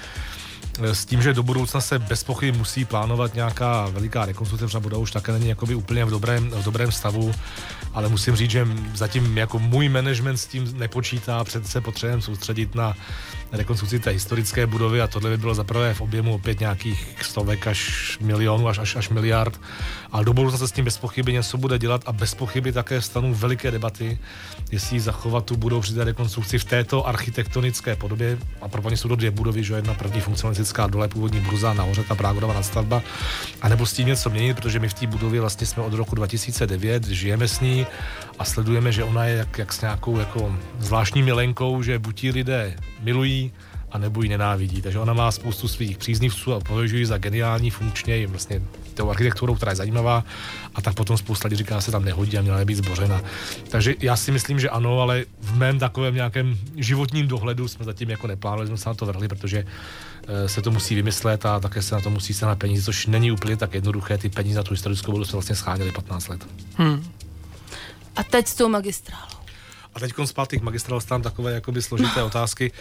S 0.83 1.05
tím, 1.05 1.23
že 1.23 1.35
do 1.35 1.43
budoucna 1.43 1.81
se 1.81 1.99
bez 1.99 2.25
pochyb 2.25 2.57
musí 2.57 2.85
plánovat 2.85 3.35
nějaká 3.35 3.89
veliká 3.89 4.27
rekonstrukce, 4.27 4.67
třeba 4.67 4.81
budova 4.81 5.03
už 5.03 5.11
také 5.11 5.33
není 5.33 5.49
jakoby 5.49 5.75
úplně 5.75 6.05
v 6.05 6.11
dobrém, 6.11 6.51
v 6.51 6.65
dobrém 6.65 6.93
stavu, 6.93 7.35
ale 7.95 8.09
musím 8.09 8.37
říct, 8.37 8.51
že 8.51 8.69
zatím 8.95 9.39
jako 9.39 9.59
můj 9.59 9.89
management 9.89 10.37
s 10.37 10.47
tím 10.47 10.79
nepočítá, 10.79 11.45
přece 11.45 11.81
potřebujeme 11.81 12.23
soustředit 12.23 12.75
na 12.75 12.95
rekonstrukci 13.57 13.99
té 13.99 14.11
historické 14.11 14.67
budovy 14.67 15.01
a 15.01 15.07
tohle 15.07 15.31
by 15.31 15.37
bylo 15.37 15.55
zaprvé 15.55 15.95
v 15.95 16.01
objemu 16.01 16.35
opět 16.35 16.61
nějakých 16.61 17.17
stovek 17.23 17.67
až 17.67 18.19
milionů, 18.21 18.69
až, 18.69 18.79
až, 18.79 18.97
až 18.97 19.09
miliard. 19.09 19.61
Ale 20.13 20.25
do 20.25 20.33
budoucna 20.33 20.59
se 20.59 20.69
s 20.69 20.73
tím 20.73 20.85
bez 20.85 20.99
pochyby 20.99 21.33
něco 21.33 21.59
bude 21.59 21.79
dělat 21.79 22.03
a 22.07 22.13
bez 22.13 22.35
pochyby 22.35 22.73
také 22.73 23.03
stanou 23.03 23.35
veliké 23.35 23.71
debaty, 23.71 24.19
jestli 24.73 25.01
zachovat 25.01 25.45
tu 25.45 25.57
budou 25.57 25.81
při 25.81 25.95
té 25.95 26.05
rekonstrukci 26.05 26.59
v 26.59 26.65
této 26.65 27.07
architektonické 27.07 27.97
podobě. 27.97 28.39
A 28.61 28.69
pro 28.69 28.91
jsou 28.91 29.09
to 29.09 29.17
dvě 29.17 29.31
budovy, 29.31 29.65
že 29.65 29.75
jedna 29.75 29.95
první 29.95 30.21
funkcionalistická 30.21 30.87
dole 30.87 31.09
původní 31.09 31.41
bruza, 31.41 31.75
nahoře 31.75 32.03
ta 32.09 32.15
Prágodova 32.15 32.55
nadstavba, 32.55 33.03
a 33.63 33.69
nebo 33.69 33.87
s 33.87 33.93
tím 33.93 34.07
něco 34.07 34.31
měnit, 34.31 34.57
protože 34.57 34.79
my 34.79 34.89
v 34.89 34.95
té 34.95 35.07
budově 35.07 35.41
vlastně 35.41 35.67
jsme 35.67 35.83
od 35.83 35.93
roku 35.93 36.15
2009, 36.15 37.07
žijeme 37.07 37.49
s 37.49 37.61
ní 37.61 37.87
a 38.39 38.45
sledujeme, 38.45 38.93
že 38.93 39.05
ona 39.05 39.25
je 39.25 39.37
jak, 39.37 39.59
jak 39.59 39.73
s 39.73 39.81
nějakou 39.81 40.19
jako 40.19 40.57
zvláštní 40.79 41.23
milenkou, 41.23 41.83
že 41.83 41.99
buď 41.99 42.25
ji 42.25 42.31
lidé 42.31 42.77
milují, 43.03 43.53
a 43.97 43.99
nebo 43.99 44.23
ji 44.23 44.29
nenávidí. 44.29 44.83
Takže 44.83 44.99
ona 44.99 45.13
má 45.13 45.31
spoustu 45.31 45.69
svých 45.69 45.99
příznivců 45.99 46.55
a 46.55 46.61
považují 46.61 47.05
za 47.05 47.19
geniální, 47.19 47.71
funkčně, 47.71 48.21
i 48.21 48.27
vlastně 48.27 48.63
tou 48.95 49.11
architekturou, 49.11 49.55
která 49.55 49.73
je 49.73 49.77
zajímavá, 49.77 50.25
a 50.75 50.83
tak 50.83 50.95
potom 50.95 51.17
spousta 51.17 51.49
lidí 51.49 51.57
říká, 51.57 51.75
že 51.75 51.81
se 51.81 51.91
tam 51.91 52.05
nehodí 52.05 52.39
a 52.39 52.43
měla 52.43 52.59
by 52.59 52.65
být 52.65 52.75
zbořena. 52.75 53.21
Takže 53.69 53.95
já 54.01 54.17
si 54.17 54.33
myslím, 54.33 54.61
že 54.61 54.71
ano, 54.71 55.01
ale 55.01 55.25
v 55.41 55.57
mém 55.57 55.79
takovém 55.79 56.15
nějakém 56.15 56.59
životním 56.77 57.29
dohledu 57.29 57.69
jsme 57.69 57.85
zatím 57.85 58.11
jako 58.11 58.27
neplánovali, 58.27 58.67
jsme 58.67 58.77
se 58.77 58.89
na 58.89 58.95
to 58.95 59.07
vrhli, 59.07 59.29
protože 59.29 59.65
eh, 60.29 60.49
se 60.49 60.63
to 60.63 60.71
musí 60.71 60.95
vymyslet 60.95 61.47
a 61.47 61.61
také 61.61 61.83
se 61.83 61.95
na 61.95 62.01
to 62.01 62.11
musí 62.11 62.35
se 62.35 62.47
na 62.47 62.57
peníze, 62.57 62.85
což 62.85 63.07
není 63.07 63.33
úplně 63.33 63.57
tak 63.57 63.75
jednoduché. 63.75 64.19
Ty 64.19 64.29
peníze 64.29 64.57
na 64.57 64.63
tu 64.63 64.75
historickou 64.75 65.13
vodu 65.13 65.25
jsme 65.25 65.33
vlastně 65.33 65.57
scháněli 65.57 65.93
15 65.93 66.29
let. 66.29 66.47
A 68.17 68.25
teď 68.25 68.47
s 68.47 68.55
tou 68.55 68.69
magistrálou. 68.69 69.37
A 69.97 70.01
teď 70.01 70.13
zpátky 70.25 70.61
k 70.61 70.63
magistrálu 70.63 71.01
tam 71.01 71.23
takové 71.23 71.53
jakoby 71.53 71.83
složité 71.83 72.23
otázky. 72.31 72.73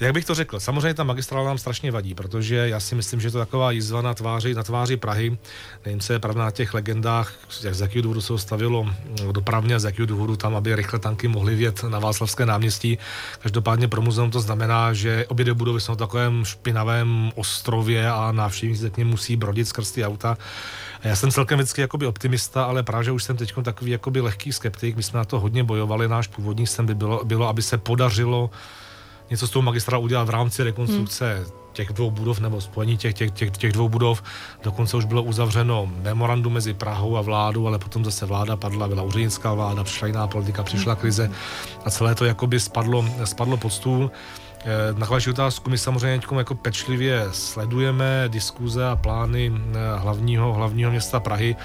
Jak 0.00 0.12
bych 0.12 0.24
to 0.24 0.34
řekl? 0.34 0.60
Samozřejmě 0.60 0.94
ta 0.94 1.04
magistrála 1.04 1.46
nám 1.46 1.58
strašně 1.58 1.92
vadí, 1.92 2.14
protože 2.14 2.56
já 2.56 2.80
si 2.80 2.94
myslím, 2.94 3.20
že 3.20 3.28
je 3.28 3.32
to 3.32 3.38
taková 3.38 3.70
jízva 3.70 4.02
na 4.02 4.14
tváři, 4.14 4.54
na 4.54 4.62
tváři 4.62 4.96
Prahy. 4.96 5.38
Nevím, 5.84 6.00
co 6.00 6.12
je 6.12 6.18
pravda 6.18 6.44
na 6.44 6.50
těch 6.50 6.74
legendách, 6.74 7.32
jak 7.62 7.74
z 7.74 7.80
jakého 7.80 8.02
důvodu 8.02 8.20
se 8.20 8.38
stavilo 8.38 8.86
dopravně, 9.32 9.80
z 9.80 9.84
jakého 9.84 10.06
důvodu 10.06 10.36
tam, 10.36 10.56
aby 10.56 10.76
rychle 10.76 10.98
tanky 10.98 11.28
mohly 11.28 11.54
vjet 11.54 11.82
na 11.82 11.98
Václavské 11.98 12.46
náměstí. 12.46 12.98
Každopádně 13.38 13.88
pro 13.88 14.02
muzeum 14.02 14.30
to 14.30 14.40
znamená, 14.40 14.92
že 14.92 15.26
obě 15.28 15.44
dvě 15.44 15.54
budovy 15.54 15.80
jsou 15.80 15.92
na 15.92 15.96
takovém 15.96 16.44
špinavém 16.44 17.32
ostrově 17.34 18.10
a 18.10 18.32
návštěvníci 18.32 18.82
se 18.82 18.90
k 18.90 18.96
němu 18.96 19.10
musí 19.10 19.36
brodit 19.36 19.68
skrz 19.68 19.92
ty 19.92 20.04
auta. 20.04 20.36
A 21.02 21.08
já 21.08 21.16
jsem 21.16 21.30
celkem 21.30 21.58
vždycky 21.58 21.80
jakoby 21.80 22.06
optimista, 22.06 22.64
ale 22.64 22.82
právě 22.82 23.12
už 23.12 23.24
jsem 23.24 23.36
teď 23.36 23.52
takový 23.62 23.90
jakoby 23.90 24.20
lehký 24.20 24.52
skeptik. 24.52 24.96
My 24.96 25.02
jsme 25.02 25.18
na 25.18 25.24
to 25.24 25.40
hodně 25.40 25.64
bojovali. 25.64 26.08
Náš 26.08 26.26
původní 26.26 26.66
sen 26.66 26.86
by 26.86 26.94
bylo, 26.94 27.24
bylo 27.24 27.48
aby 27.48 27.62
se 27.62 27.78
podařilo 27.78 28.50
něco 29.30 29.46
s 29.46 29.50
tou 29.50 29.62
magistrálou 29.62 30.02
udělat 30.02 30.24
v 30.24 30.30
rámci 30.30 30.62
rekonstrukce 30.62 31.34
hmm. 31.36 31.44
těch 31.72 31.92
dvou 31.92 32.10
budov 32.10 32.40
nebo 32.40 32.60
spojení 32.60 32.96
těch, 32.96 33.14
těch, 33.14 33.30
těch, 33.30 33.50
těch 33.50 33.72
dvou 33.72 33.88
budov. 33.88 34.22
Dokonce 34.62 34.96
už 34.96 35.04
bylo 35.04 35.22
uzavřeno 35.22 35.90
memorandum 36.02 36.52
mezi 36.52 36.74
Prahou 36.74 37.16
a 37.16 37.20
vládou, 37.20 37.66
ale 37.66 37.78
potom 37.78 38.04
zase 38.04 38.26
vláda 38.26 38.56
padla, 38.56 38.88
byla 38.88 39.02
úřednická 39.02 39.54
vláda, 39.54 39.84
přišla 39.84 40.06
jiná 40.06 40.26
politika, 40.26 40.62
přišla 40.62 40.94
krize 40.94 41.30
a 41.84 41.90
celé 41.90 42.14
to 42.14 42.24
jakoby 42.24 42.60
spadlo, 42.60 43.04
spadlo 43.24 43.56
pod 43.56 43.70
stůl. 43.70 44.10
Eh, 44.64 44.94
na 44.98 45.06
vaši 45.06 45.30
otázku 45.30 45.70
my 45.70 45.78
samozřejmě 45.78 46.20
jako 46.38 46.54
pečlivě 46.54 47.24
sledujeme 47.32 48.24
diskuze 48.28 48.86
a 48.86 48.96
plány 48.96 49.52
eh, 49.54 49.98
hlavního, 49.98 50.52
hlavního 50.52 50.90
města 50.90 51.20
Prahy. 51.20 51.56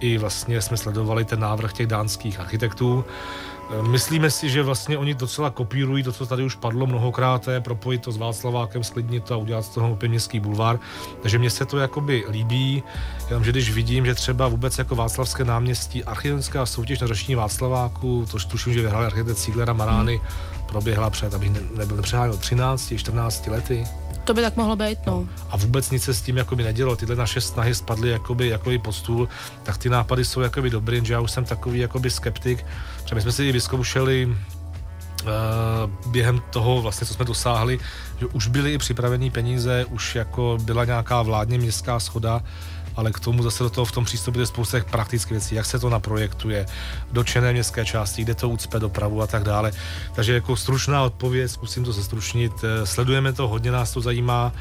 I 0.00 0.18
vlastně 0.18 0.60
jsme 0.60 0.76
sledovali 0.76 1.24
ten 1.24 1.40
návrh 1.40 1.72
těch 1.72 1.86
dánských 1.86 2.40
architektů. 2.40 3.04
Myslíme 3.80 4.30
si, 4.30 4.50
že 4.50 4.62
vlastně 4.62 4.98
oni 4.98 5.14
docela 5.14 5.50
kopírují 5.50 6.02
to, 6.02 6.12
co 6.12 6.26
tady 6.26 6.42
už 6.42 6.54
padlo 6.54 6.86
mnohokrát, 6.86 7.48
je 7.48 7.60
propojit 7.60 8.02
to 8.02 8.12
s 8.12 8.16
Václavákem, 8.16 8.84
sklidnit 8.84 9.24
to 9.24 9.34
a 9.34 9.36
udělat 9.36 9.62
z 9.62 9.68
toho 9.68 9.92
opět 9.92 10.08
městský 10.08 10.40
bulvár. 10.40 10.78
Takže 11.22 11.38
mně 11.38 11.50
se 11.50 11.66
to 11.66 11.78
jakoby 11.78 12.24
líbí, 12.30 12.82
jenomže 13.28 13.50
když 13.50 13.70
vidím, 13.70 14.06
že 14.06 14.14
třeba 14.14 14.48
vůbec 14.48 14.78
jako 14.78 14.94
Václavské 14.94 15.44
náměstí, 15.44 16.04
architektonická 16.04 16.66
soutěž 16.66 17.00
na 17.00 17.06
řešení 17.06 17.34
Václaváku, 17.34 18.26
to 18.30 18.38
tuším, 18.38 18.72
že 18.72 18.82
vyhrál 18.82 19.04
architekt 19.04 19.36
Cíglera 19.36 19.72
Marány, 19.72 20.16
hmm 20.16 20.62
proběhla 20.72 21.10
před, 21.10 21.34
abych 21.34 21.50
ne, 21.50 21.60
nebyl 21.76 21.96
nepřeháněl, 21.96 22.36
13, 22.36 22.92
14 22.96 23.46
lety. 23.46 23.84
To 24.24 24.34
by 24.34 24.42
tak 24.42 24.56
mohlo 24.56 24.76
být, 24.76 24.98
no. 25.06 25.28
A 25.50 25.56
vůbec 25.56 25.90
nic 25.90 26.02
se 26.02 26.14
s 26.14 26.22
tím 26.22 26.36
jakoby 26.36 26.64
nedělo. 26.64 26.96
Tyhle 26.96 27.16
naše 27.16 27.40
snahy 27.40 27.74
spadly 27.74 28.08
jakoby, 28.08 28.48
jakoby 28.48 28.78
pod 28.78 28.92
stůl, 28.92 29.28
tak 29.62 29.78
ty 29.78 29.88
nápady 29.88 30.24
jsou 30.24 30.40
jakoby 30.40 30.70
dobrý, 30.70 31.04
že 31.04 31.12
já 31.12 31.20
už 31.20 31.30
jsem 31.30 31.44
takový 31.44 31.78
jakoby 31.78 32.10
skeptik. 32.10 32.64
Protože 33.02 33.14
my 33.14 33.22
jsme 33.22 33.32
si 33.32 33.52
vyzkoušeli 33.52 34.26
uh, 34.26 36.10
během 36.10 36.42
toho, 36.50 36.82
vlastně, 36.82 37.06
co 37.06 37.14
jsme 37.14 37.24
dosáhli, 37.24 37.78
že 38.20 38.26
už 38.26 38.46
byly 38.46 38.74
i 38.74 38.78
připravené 38.78 39.30
peníze, 39.30 39.84
už 39.84 40.14
jako 40.14 40.58
byla 40.62 40.84
nějaká 40.84 41.22
vládně 41.22 41.58
městská 41.58 42.00
schoda, 42.00 42.42
ale 42.96 43.10
k 43.12 43.20
tomu 43.20 43.42
zase 43.42 43.62
do 43.64 43.70
toho 43.70 43.84
v 43.84 43.92
tom 43.92 44.04
přístupu 44.04 44.40
je 44.40 44.46
spousta 44.46 44.78
praktických 44.90 45.30
věcí, 45.30 45.54
jak 45.54 45.66
se 45.66 45.78
to 45.78 45.90
naprojektuje, 45.90 46.66
dočené 47.12 47.52
městské 47.52 47.84
části, 47.84 48.22
kde 48.22 48.34
to 48.34 48.48
ucpe 48.48 48.78
dopravu 48.80 49.22
a 49.22 49.26
tak 49.26 49.44
dále. 49.44 49.72
Takže 50.14 50.34
jako 50.34 50.56
stručná 50.56 51.02
odpověď, 51.02 51.50
zkusím 51.50 51.84
to 51.84 51.92
zestručnit, 51.92 52.52
eh, 52.64 52.86
sledujeme 52.86 53.32
to, 53.32 53.48
hodně 53.48 53.70
nás 53.70 53.92
to 53.92 54.00
zajímá, 54.00 54.52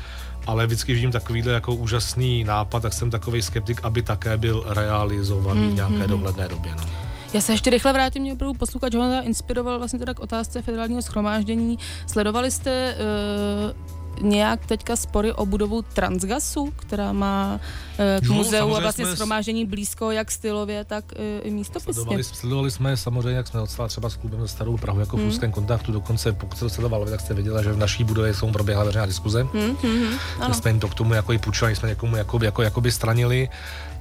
ale 0.47 0.65
vždycky 0.65 0.93
vidím 0.93 1.11
takovýhle 1.11 1.53
jako 1.53 1.73
úžasný 1.73 2.43
nápad, 2.43 2.79
tak 2.79 2.93
jsem 2.93 3.11
takový 3.11 3.41
skeptik, 3.41 3.79
aby 3.83 4.01
také 4.01 4.37
byl 4.37 4.63
realizovaný 4.67 5.61
mm, 5.61 5.71
v 5.71 5.75
nějaké 5.75 6.03
mm. 6.03 6.07
dohledné 6.07 6.47
době. 6.47 6.75
No. 6.75 7.00
Já 7.33 7.41
se 7.41 7.51
ještě 7.51 7.69
rychle 7.69 7.93
vrátím, 7.93 8.21
mě 8.21 8.33
opravdu 8.33 8.59
posluchač 8.59 8.95
ho 8.95 9.21
inspiroval 9.23 9.77
vlastně 9.77 9.99
teda 9.99 10.13
k 10.13 10.19
otázce 10.19 10.61
federálního 10.61 11.01
schromáždění. 11.01 11.79
Sledovali 12.07 12.51
jste 12.51 12.95
uh, 12.95 14.27
nějak 14.29 14.65
teďka 14.65 14.95
spory 14.95 15.33
o 15.33 15.45
budovu 15.45 15.81
Transgasu, 15.81 16.73
která 16.75 17.13
má 17.13 17.59
uh, 17.99 18.25
k 18.25 18.29
jo, 18.29 18.33
muzeu 18.33 18.75
a 18.75 18.79
vlastně 18.79 19.05
jsme... 19.05 19.15
shromáždění 19.15 19.65
blízko 19.65 20.11
jak 20.11 20.31
stylově, 20.31 20.85
tak 20.85 21.05
uh, 21.15 21.47
i 21.47 21.51
místopisně. 21.51 21.93
Sledovali, 21.93 22.23
sledovali 22.23 22.71
jsme 22.71 22.97
samozřejmě, 22.97 23.37
jak 23.37 23.47
jsme 23.47 23.61
odstali 23.61 23.89
třeba 23.89 24.09
s 24.09 24.15
klubem 24.15 24.47
Starou 24.47 24.77
Prahu 24.77 24.99
jako 24.99 25.17
hmm. 25.17 25.25
v 25.25 25.29
úzkém 25.29 25.51
kontaktu, 25.51 25.91
dokonce 25.91 26.33
pokud 26.33 26.57
se 26.57 26.69
sledovalo, 26.69 27.05
tak 27.05 27.21
jste 27.21 27.33
věděla, 27.33 27.63
že 27.63 27.71
v 27.71 27.77
naší 27.77 28.03
budově 28.03 28.33
jsou 28.33 28.51
proběhla 28.51 28.83
veřejná 28.83 29.05
diskuze. 29.05 29.43
Hmm, 29.43 29.77
hmm, 29.81 30.17
hmm. 30.39 30.53
jsme 30.53 30.71
jim 30.71 30.79
to 30.79 30.87
k 30.87 30.93
tomu 30.93 31.13
jako 31.13 31.33
i 31.33 31.37
půjčili, 31.37 31.75
jsme 31.75 31.89
někomu 31.89 32.15
jako, 32.15 32.39
jako, 32.43 32.61
jako 32.61 32.81
by 32.81 32.91
stranili. 32.91 33.49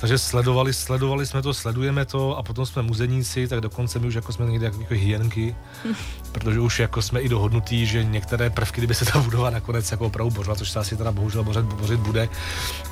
Takže 0.00 0.18
sledovali, 0.18 0.74
sledovali 0.74 1.26
jsme 1.26 1.42
to, 1.42 1.54
sledujeme 1.54 2.04
to 2.04 2.38
a 2.38 2.42
potom 2.42 2.66
jsme 2.66 2.82
muzeníci, 2.82 3.48
tak 3.48 3.60
dokonce 3.60 3.98
my 3.98 4.06
už 4.06 4.14
jako 4.14 4.32
jsme 4.32 4.46
někde 4.46 4.66
jako, 4.66 4.94
hyjenky, 4.94 5.56
protože 6.32 6.60
už 6.60 6.78
jako 6.78 7.02
jsme 7.02 7.20
i 7.20 7.28
dohodnutí, 7.28 7.86
že 7.86 8.04
některé 8.04 8.50
prvky, 8.50 8.80
kdyby 8.80 8.94
se 8.94 9.04
ta 9.04 9.18
budova 9.18 9.50
nakonec 9.50 9.90
jako 9.90 10.06
opravdu 10.06 10.34
bořila, 10.34 10.56
což 10.56 10.70
se 10.70 10.78
asi 10.78 10.96
teda 10.96 11.12
bohužel 11.12 11.44
bořit, 11.44 11.64
bořit 11.64 12.00
bude, 12.00 12.28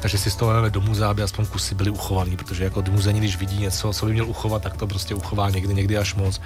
takže 0.03 0.18
si 0.18 0.31
z 0.31 0.37
toho 0.37 0.53
máme 0.53 0.71
do 0.71 0.81
muzea, 0.81 1.11
aby 1.11 1.23
aspoň 1.23 1.47
kusy 1.47 1.75
byly 1.75 1.90
uchovaný, 1.90 2.37
protože 2.37 2.64
jako 2.64 2.85
muzení, 2.90 3.21
když 3.21 3.37
vidí 3.37 3.59
něco, 3.59 3.92
co 3.92 4.07
by 4.07 4.12
měl 4.12 4.29
uchovat, 4.29 4.62
tak 4.62 4.77
to 4.77 4.87
prostě 4.87 5.14
uchová 5.14 5.51
někdy, 5.51 5.75
někdy 5.75 5.99
až 5.99 6.14
moc. 6.14 6.40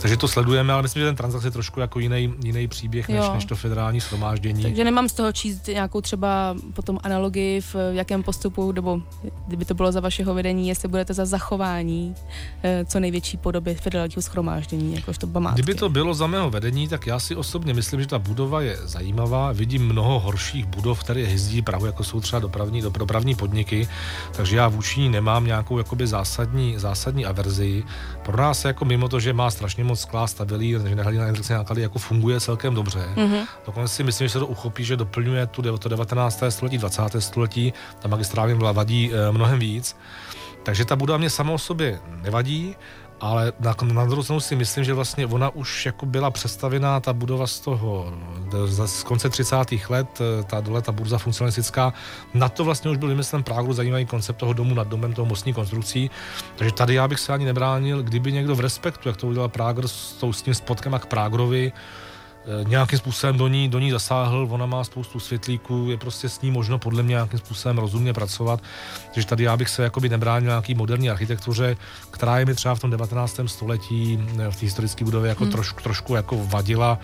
Takže 0.00 0.16
to 0.16 0.28
sledujeme, 0.28 0.72
ale 0.72 0.82
myslím, 0.82 1.00
že 1.00 1.06
ten 1.06 1.16
transakce 1.16 1.46
je 1.46 1.50
trošku 1.52 1.80
jako 1.80 2.00
jiný, 2.00 2.34
jiný 2.44 2.68
příběh 2.68 3.08
než, 3.08 3.24
než 3.34 3.44
to 3.44 3.56
federální 3.56 4.00
shromáždění. 4.00 4.62
Takže 4.62 4.84
nemám 4.84 5.08
z 5.08 5.12
toho 5.12 5.32
číst 5.32 5.66
nějakou 5.66 6.00
třeba 6.00 6.56
potom 6.74 6.98
analogii 7.02 7.60
v 7.60 7.76
jakém 7.92 8.22
postupu, 8.22 8.72
nebo 8.72 9.00
kdyby 9.46 9.64
to 9.64 9.74
bylo 9.74 9.93
za 9.94 10.00
vašeho 10.00 10.34
vedení, 10.34 10.68
jestli 10.68 10.88
budete 10.88 11.14
za 11.14 11.24
zachování 11.24 12.14
eh, 12.62 12.84
co 12.84 13.00
největší 13.00 13.36
podoby 13.36 13.74
federálního 13.74 14.22
schromáždění, 14.22 14.94
jakožto 14.94 15.26
památky. 15.26 15.62
Kdyby 15.62 15.78
to 15.78 15.88
bylo 15.88 16.14
za 16.14 16.26
mého 16.26 16.50
vedení, 16.50 16.88
tak 16.88 17.06
já 17.06 17.18
si 17.18 17.36
osobně 17.36 17.74
myslím, 17.74 18.00
že 18.00 18.06
ta 18.06 18.18
budova 18.18 18.60
je 18.60 18.76
zajímavá. 18.82 19.52
Vidím 19.52 19.86
mnoho 19.86 20.20
horších 20.20 20.66
budov, 20.66 21.00
které 21.00 21.20
jezdí 21.20 21.62
Prahu, 21.62 21.86
jako 21.86 22.04
jsou 22.04 22.20
třeba 22.20 22.40
dopravní, 22.40 22.82
dopravní 22.82 23.34
podniky, 23.34 23.88
takže 24.32 24.56
já 24.56 24.68
vůči 24.68 25.00
ní 25.00 25.08
nemám 25.08 25.46
nějakou 25.46 25.78
jakoby 25.78 26.06
zásadní, 26.06 26.78
zásadní 26.78 27.24
averzi. 27.24 27.84
Pro 28.24 28.36
nás 28.36 28.64
jako 28.64 28.84
mimo 28.84 29.08
to, 29.08 29.20
že 29.20 29.32
má 29.32 29.50
strašně 29.50 29.84
moc 29.84 30.00
sklá 30.00 30.26
stabilý, 30.26 30.70
že 30.70 30.78
nehledí 30.78 31.18
na 31.18 31.26
indexy 31.26 31.52
náklady, 31.52 31.82
jako 31.82 31.98
funguje 31.98 32.40
celkem 32.40 32.74
dobře. 32.74 33.08
Mm-hmm. 33.16 33.46
Dokonce 33.66 33.94
si 33.94 34.02
myslím, 34.02 34.28
že 34.28 34.32
se 34.32 34.38
to 34.38 34.46
uchopí, 34.46 34.84
že 34.84 34.96
doplňuje 34.96 35.46
tu 35.46 35.62
to 35.78 35.88
19. 35.88 36.42
století, 36.48 36.78
20. 36.78 37.02
století, 37.18 37.72
ta 37.98 38.08
magistrální 38.08 38.58
vadí 38.72 39.10
eh, 39.12 39.32
mnohem 39.32 39.58
víc. 39.58 39.96
Takže 40.62 40.84
ta 40.84 40.96
budova 40.96 41.18
mě 41.18 41.30
sama 41.30 41.52
o 41.52 41.58
sobě 41.58 42.00
nevadí, 42.22 42.76
ale 43.24 43.52
na, 43.60 43.74
na 43.92 44.04
druhou 44.04 44.22
stranu 44.22 44.40
si 44.40 44.56
myslím, 44.56 44.84
že 44.84 44.94
vlastně 44.94 45.26
ona 45.26 45.50
už 45.50 45.86
jako 45.86 46.06
byla 46.06 46.30
přestavěná, 46.30 47.00
ta 47.00 47.12
budova 47.12 47.46
z 47.46 47.60
toho, 47.60 48.12
z 48.84 49.02
konce 49.02 49.30
30. 49.30 49.56
let, 49.88 50.18
ta 50.46 50.60
dole, 50.60 50.82
ta 50.82 50.92
burza 50.92 51.18
funkcionalistická, 51.18 51.92
na 52.34 52.48
to 52.48 52.64
vlastně 52.64 52.90
už 52.90 52.96
byl 52.96 53.08
vymyslen 53.08 53.42
Prágu 53.42 53.72
zajímavý 53.72 54.06
koncept 54.06 54.36
toho 54.36 54.52
domu 54.52 54.74
nad 54.74 54.88
domem, 54.88 55.12
toho 55.12 55.26
mostní 55.26 55.52
konstrukcí. 55.52 56.10
Takže 56.56 56.74
tady 56.74 56.94
já 56.94 57.08
bych 57.08 57.20
se 57.20 57.32
ani 57.32 57.44
nebránil, 57.44 58.02
kdyby 58.02 58.32
někdo 58.32 58.54
v 58.54 58.60
respektu, 58.60 59.08
jak 59.08 59.16
to 59.16 59.26
udělal 59.26 59.48
Prágr 59.48 59.88
s, 59.88 60.24
s 60.30 60.42
tím 60.42 60.54
spotkem 60.54 60.94
a 60.94 60.98
k 60.98 61.06
Prágrovi, 61.06 61.72
Eh, 61.72 62.13
nějakým 62.66 62.98
způsobem 62.98 63.38
do 63.38 63.48
ní, 63.48 63.68
do 63.68 63.78
ní 63.78 63.90
zasáhl, 63.90 64.48
ona 64.50 64.66
má 64.66 64.84
spoustu 64.84 65.20
světlíků, 65.20 65.86
je 65.90 65.96
prostě 65.96 66.28
s 66.28 66.40
ní 66.40 66.50
možno 66.50 66.78
podle 66.78 67.02
mě 67.02 67.12
nějakým 67.12 67.38
způsobem 67.38 67.78
rozumně 67.78 68.12
pracovat. 68.12 68.60
Takže 69.14 69.26
tady 69.26 69.44
já 69.44 69.56
bych 69.56 69.68
se 69.68 69.82
jakoby 69.82 70.08
nebránil 70.08 70.48
nějaký 70.50 70.74
moderní 70.74 71.10
architektuře, 71.10 71.76
která 72.10 72.38
je 72.38 72.44
mi 72.44 72.54
třeba 72.54 72.74
v 72.74 72.80
tom 72.80 72.90
19. 72.90 73.40
století 73.46 74.18
eh, 74.38 74.50
v 74.50 74.56
té 74.56 74.66
historické 74.66 75.04
budově 75.04 75.28
jako 75.28 75.44
hmm. 75.44 75.52
trošku, 75.52 75.82
trošku 75.82 76.14
jako 76.14 76.46
vadila 76.46 76.98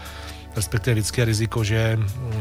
respektive 0.56 0.94
vždycky 0.94 1.20
je 1.20 1.24
riziko, 1.24 1.64
že, 1.64 1.98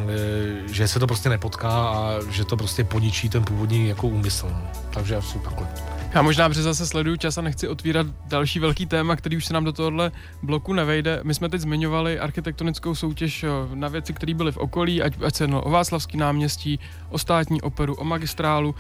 eh, 0.10 0.74
že 0.74 0.88
se 0.88 1.00
to 1.00 1.08
prostě 1.08 1.30
nepotká 1.30 1.70
a 1.70 2.20
že 2.30 2.45
to 2.45 2.58
prostě 2.58 2.84
poničí 2.84 3.30
ten 3.30 3.43
původní 3.43 3.88
jako 3.88 4.08
úmysl. 4.08 4.52
Takže 4.93 5.16
asi 5.16 5.39
takhle. 5.39 5.68
Já 6.14 6.22
možná 6.22 6.49
protože 6.49 6.64
zase 6.64 6.88
sleduju 6.88 7.18
čas 7.18 7.38
a 7.38 7.41
nechci 7.41 7.68
otvírat 7.68 8.07
další 8.26 8.60
velký 8.60 8.86
téma, 8.86 9.16
který 9.16 9.38
už 9.38 9.45
se 9.45 9.53
nám 9.53 9.64
do 9.64 9.74
tohohle 9.74 10.12
bloku 10.43 10.74
nevejde. 10.74 11.20
My 11.24 11.34
jsme 11.34 11.49
teď 11.49 11.62
zmiňovali 11.62 12.20
architektonickou 12.20 12.95
soutěž 12.95 13.45
na 13.74 13.88
věci, 13.88 14.14
které 14.14 14.34
byly 14.34 14.51
v 14.51 14.57
okolí, 14.57 15.01
ať, 15.01 15.14
ať 15.24 15.36
se 15.36 15.43
jednalo 15.43 15.64
o 15.64 15.70
Václavský 15.70 16.18
náměstí, 16.18 16.80
o 17.10 17.18
státní 17.18 17.62
operu, 17.62 17.95
o 17.95 18.03
magistrálu. 18.03 18.76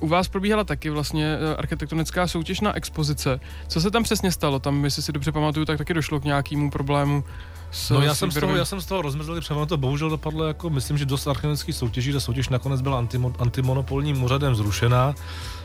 U 0.00 0.08
vás 0.08 0.28
probíhala 0.28 0.64
taky 0.64 0.90
vlastně 0.90 1.26
e, 1.26 1.56
architektonická 1.56 2.26
soutěž 2.26 2.60
na 2.60 2.76
expozice. 2.76 3.40
Co 3.68 3.80
se 3.80 3.90
tam 3.90 4.02
přesně 4.02 4.32
stalo? 4.32 4.58
Tam, 4.58 4.84
jestli 4.84 5.02
si 5.02 5.12
dobře 5.12 5.32
pamatuju, 5.32 5.66
tak 5.66 5.78
taky 5.78 5.94
došlo 5.94 6.20
k 6.20 6.24
nějakému 6.24 6.70
problému 6.70 7.24
s, 7.70 7.90
no 7.90 8.00
já 8.00 8.14
jsem, 8.14 8.30
z 8.30 8.40
toho, 8.40 8.56
já 8.56 8.64
jsem 8.64 8.80
z 8.80 8.86
toho 8.86 9.02
rozmrzlý 9.02 9.40
převo, 9.40 9.66
to 9.66 9.76
bohužel 9.76 10.10
dopadlo 10.10 10.44
jako, 10.44 10.70
myslím, 10.70 10.98
že 10.98 11.04
dost 11.04 11.26
archeologických 11.26 11.74
soutěží, 11.74 12.12
ta 12.12 12.20
soutěž 12.20 12.48
nakonec 12.48 12.80
byla 12.80 12.98
antimo, 12.98 13.32
antimonopolním 13.38 14.24
úřadem 14.24 14.54
zrušená. 14.54 15.14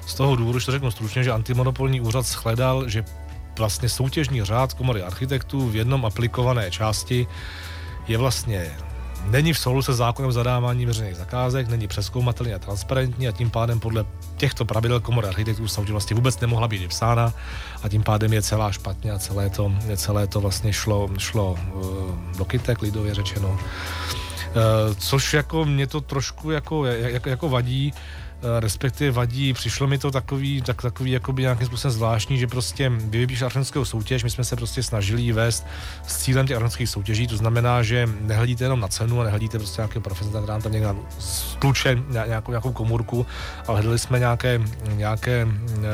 Z 0.05 0.15
toho 0.15 0.35
důvodu, 0.35 0.59
že 0.59 0.65
to 0.65 0.71
řeknu 0.71 0.91
stručně, 0.91 1.23
že 1.23 1.31
antimonopolní 1.31 2.01
úřad 2.01 2.25
shledal, 2.25 2.89
že 2.89 3.05
vlastně 3.57 3.89
soutěžní 3.89 4.43
řád 4.43 4.73
komory 4.73 5.01
architektů 5.01 5.69
v 5.69 5.75
jednom 5.75 6.05
aplikované 6.05 6.71
části 6.71 7.27
je 8.07 8.17
vlastně 8.17 8.71
není 9.25 9.53
v 9.53 9.59
soulu 9.59 9.81
se 9.81 9.93
zákonem 9.93 10.31
zadávání 10.31 10.85
veřejných 10.85 11.15
zakázek, 11.15 11.67
není 11.67 11.87
přeskoumatelný 11.87 12.53
a 12.53 12.59
transparentní 12.59 13.27
a 13.27 13.31
tím 13.31 13.49
pádem 13.49 13.79
podle 13.79 14.05
těchto 14.37 14.65
pravidel 14.65 14.99
komory 14.99 15.27
architektů 15.27 15.65
vlastně 15.89 16.15
vůbec 16.15 16.39
nemohla 16.39 16.67
být 16.67 16.81
vypsána 16.81 17.33
a 17.83 17.89
tím 17.89 18.03
pádem 18.03 18.33
je 18.33 18.41
celá 18.41 18.71
špatně 18.71 19.11
a 19.11 19.19
celé 19.19 19.49
to, 19.49 19.71
celé 19.95 20.27
to 20.27 20.41
vlastně 20.41 20.73
šlo, 20.73 21.09
šlo 21.17 21.51
uh, 21.51 22.37
do 22.37 22.45
kytek, 22.45 22.81
lidově 22.81 23.13
řečeno. 23.13 23.49
Uh, 23.49 23.59
což 24.97 25.33
jako 25.33 25.65
mě 25.65 25.87
to 25.87 26.01
trošku 26.01 26.51
jako, 26.51 26.85
jako, 26.85 27.29
jako 27.29 27.49
vadí, 27.49 27.93
Eh, 27.93 27.97
respektive 28.59 29.11
vadí, 29.11 29.53
přišlo 29.53 29.87
mi 29.87 29.97
to 29.97 30.11
takový, 30.11 30.61
tak, 30.61 30.81
takový 30.81 31.11
jakoby 31.11 31.41
nějakým 31.41 31.67
způsobem 31.67 31.91
zvláštní, 31.91 32.37
že 32.37 32.47
prostě 32.47 32.89
vy 32.89 33.17
vypíš 33.17 33.41
architektonskou 33.41 33.85
soutěž, 33.85 34.23
my 34.23 34.29
jsme 34.29 34.43
se 34.43 34.55
prostě 34.55 34.83
snažili 34.83 35.31
vést 35.31 35.65
s 36.07 36.17
cílem 36.17 36.47
těch 36.47 36.57
architektonických 36.57 36.89
soutěží, 36.89 37.27
to 37.27 37.37
znamená, 37.37 37.83
že 37.83 38.09
nehledíte 38.21 38.63
jenom 38.63 38.79
na 38.79 38.87
cenu 38.87 39.21
a 39.21 39.23
nehledíte 39.23 39.57
prostě 39.59 39.81
nějakého 39.81 40.01
profesora, 40.01 40.41
který 40.41 40.63
tam 40.63 40.71
někde 40.71 40.95
stluče 41.19 41.97
nějakou, 42.09 42.51
nějakou 42.51 42.71
komůrku, 42.71 43.25
ale 43.67 43.79
hledali 43.79 43.99
jsme 43.99 44.19
nějaké, 44.19 44.61
nějaké 44.93 45.47
eh, 45.47 45.87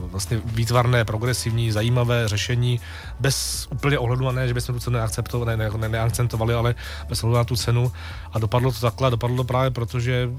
vlastně 0.00 0.40
výtvarné, 0.44 1.04
progresivní, 1.04 1.72
zajímavé 1.72 2.28
řešení 2.28 2.80
bez 3.20 3.68
úplně 3.72 3.98
ohledu 3.98 4.24
na 4.24 4.32
ne, 4.32 4.48
že 4.48 4.54
bychom 4.54 4.74
tu 4.74 4.80
cenu 4.80 4.96
neakceptovali, 4.96 5.56
ne, 5.56 5.70
ne, 5.76 5.88
neakcentovali, 5.88 6.54
ale 6.54 6.74
bez 7.08 7.24
ohledu 7.24 7.38
na 7.38 7.44
tu 7.44 7.56
cenu. 7.56 7.92
A 8.32 8.38
dopadlo 8.38 8.72
to 8.72 8.80
takhle, 8.80 9.10
dopadlo 9.10 9.36
to 9.36 9.44
právě 9.44 9.70
proto, 9.70 10.00
že 10.00 10.30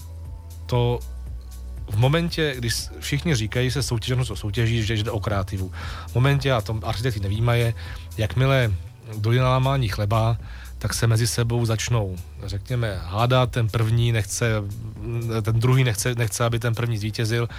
to 0.65 0.99
v 1.89 1.97
momentě, 1.97 2.55
když 2.57 2.87
všichni 2.99 3.35
říkají 3.35 3.71
se 3.71 3.83
soutěžnost 3.83 4.31
o 4.31 4.35
soutěží, 4.35 4.83
že 4.83 4.93
jde 4.93 5.11
o 5.11 5.19
kreativu. 5.19 5.71
V 6.07 6.15
momentě, 6.15 6.51
a 6.51 6.61
to 6.61 6.79
architekti 6.83 7.19
nevýmaje, 7.19 7.73
jakmile 8.17 8.73
dojde 9.17 9.41
na 9.41 9.49
lámání 9.49 9.87
chleba, 9.87 10.37
tak 10.77 10.93
se 10.93 11.07
mezi 11.07 11.27
sebou 11.27 11.65
začnou, 11.65 12.17
řekněme, 12.43 12.99
hádat, 13.03 13.51
ten 13.51 13.69
první 13.69 14.11
nechce, 14.11 14.51
ten 15.41 15.59
druhý 15.59 15.83
nechce, 15.83 16.15
nechce, 16.15 16.45
aby 16.45 16.59
ten 16.59 16.75
první 16.75 16.97
zvítězil 16.97 17.49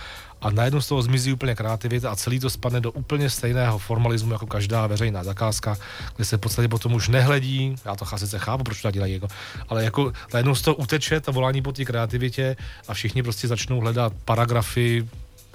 a 0.41 0.51
najednou 0.51 0.81
z 0.81 0.89
toho 0.89 1.03
zmizí 1.03 1.33
úplně 1.33 1.55
kreativita 1.55 2.11
a 2.11 2.17
celý 2.17 2.41
to 2.41 2.51
spadne 2.51 2.81
do 2.81 2.93
úplně 2.93 3.31
stejného 3.31 3.79
formalismu 3.79 4.33
jako 4.33 4.47
každá 4.47 4.87
veřejná 4.87 5.25
zakázka, 5.25 5.77
kde 6.17 6.25
se 6.25 6.37
v 6.37 6.41
podstatě 6.41 6.69
potom 6.69 6.95
už 6.95 7.09
nehledí, 7.09 7.77
já 7.85 7.97
to 7.97 8.05
sice 8.17 8.39
chápu, 8.39 8.65
proč 8.65 8.83
to 8.83 8.91
dělají, 8.91 9.13
jako, 9.13 9.29
ale 9.69 9.85
jako 9.85 10.13
najednou 10.33 10.55
z 10.55 10.63
toho 10.63 10.75
uteče 10.75 11.21
ta 11.21 11.33
volání 11.33 11.63
po 11.63 11.73
té 11.73 11.85
kreativitě 11.85 12.57
a 12.89 12.95
všichni 12.95 13.23
prostě 13.23 13.49
začnou 13.49 13.81
hledat 13.81 14.13
paragrafy, 14.25 15.09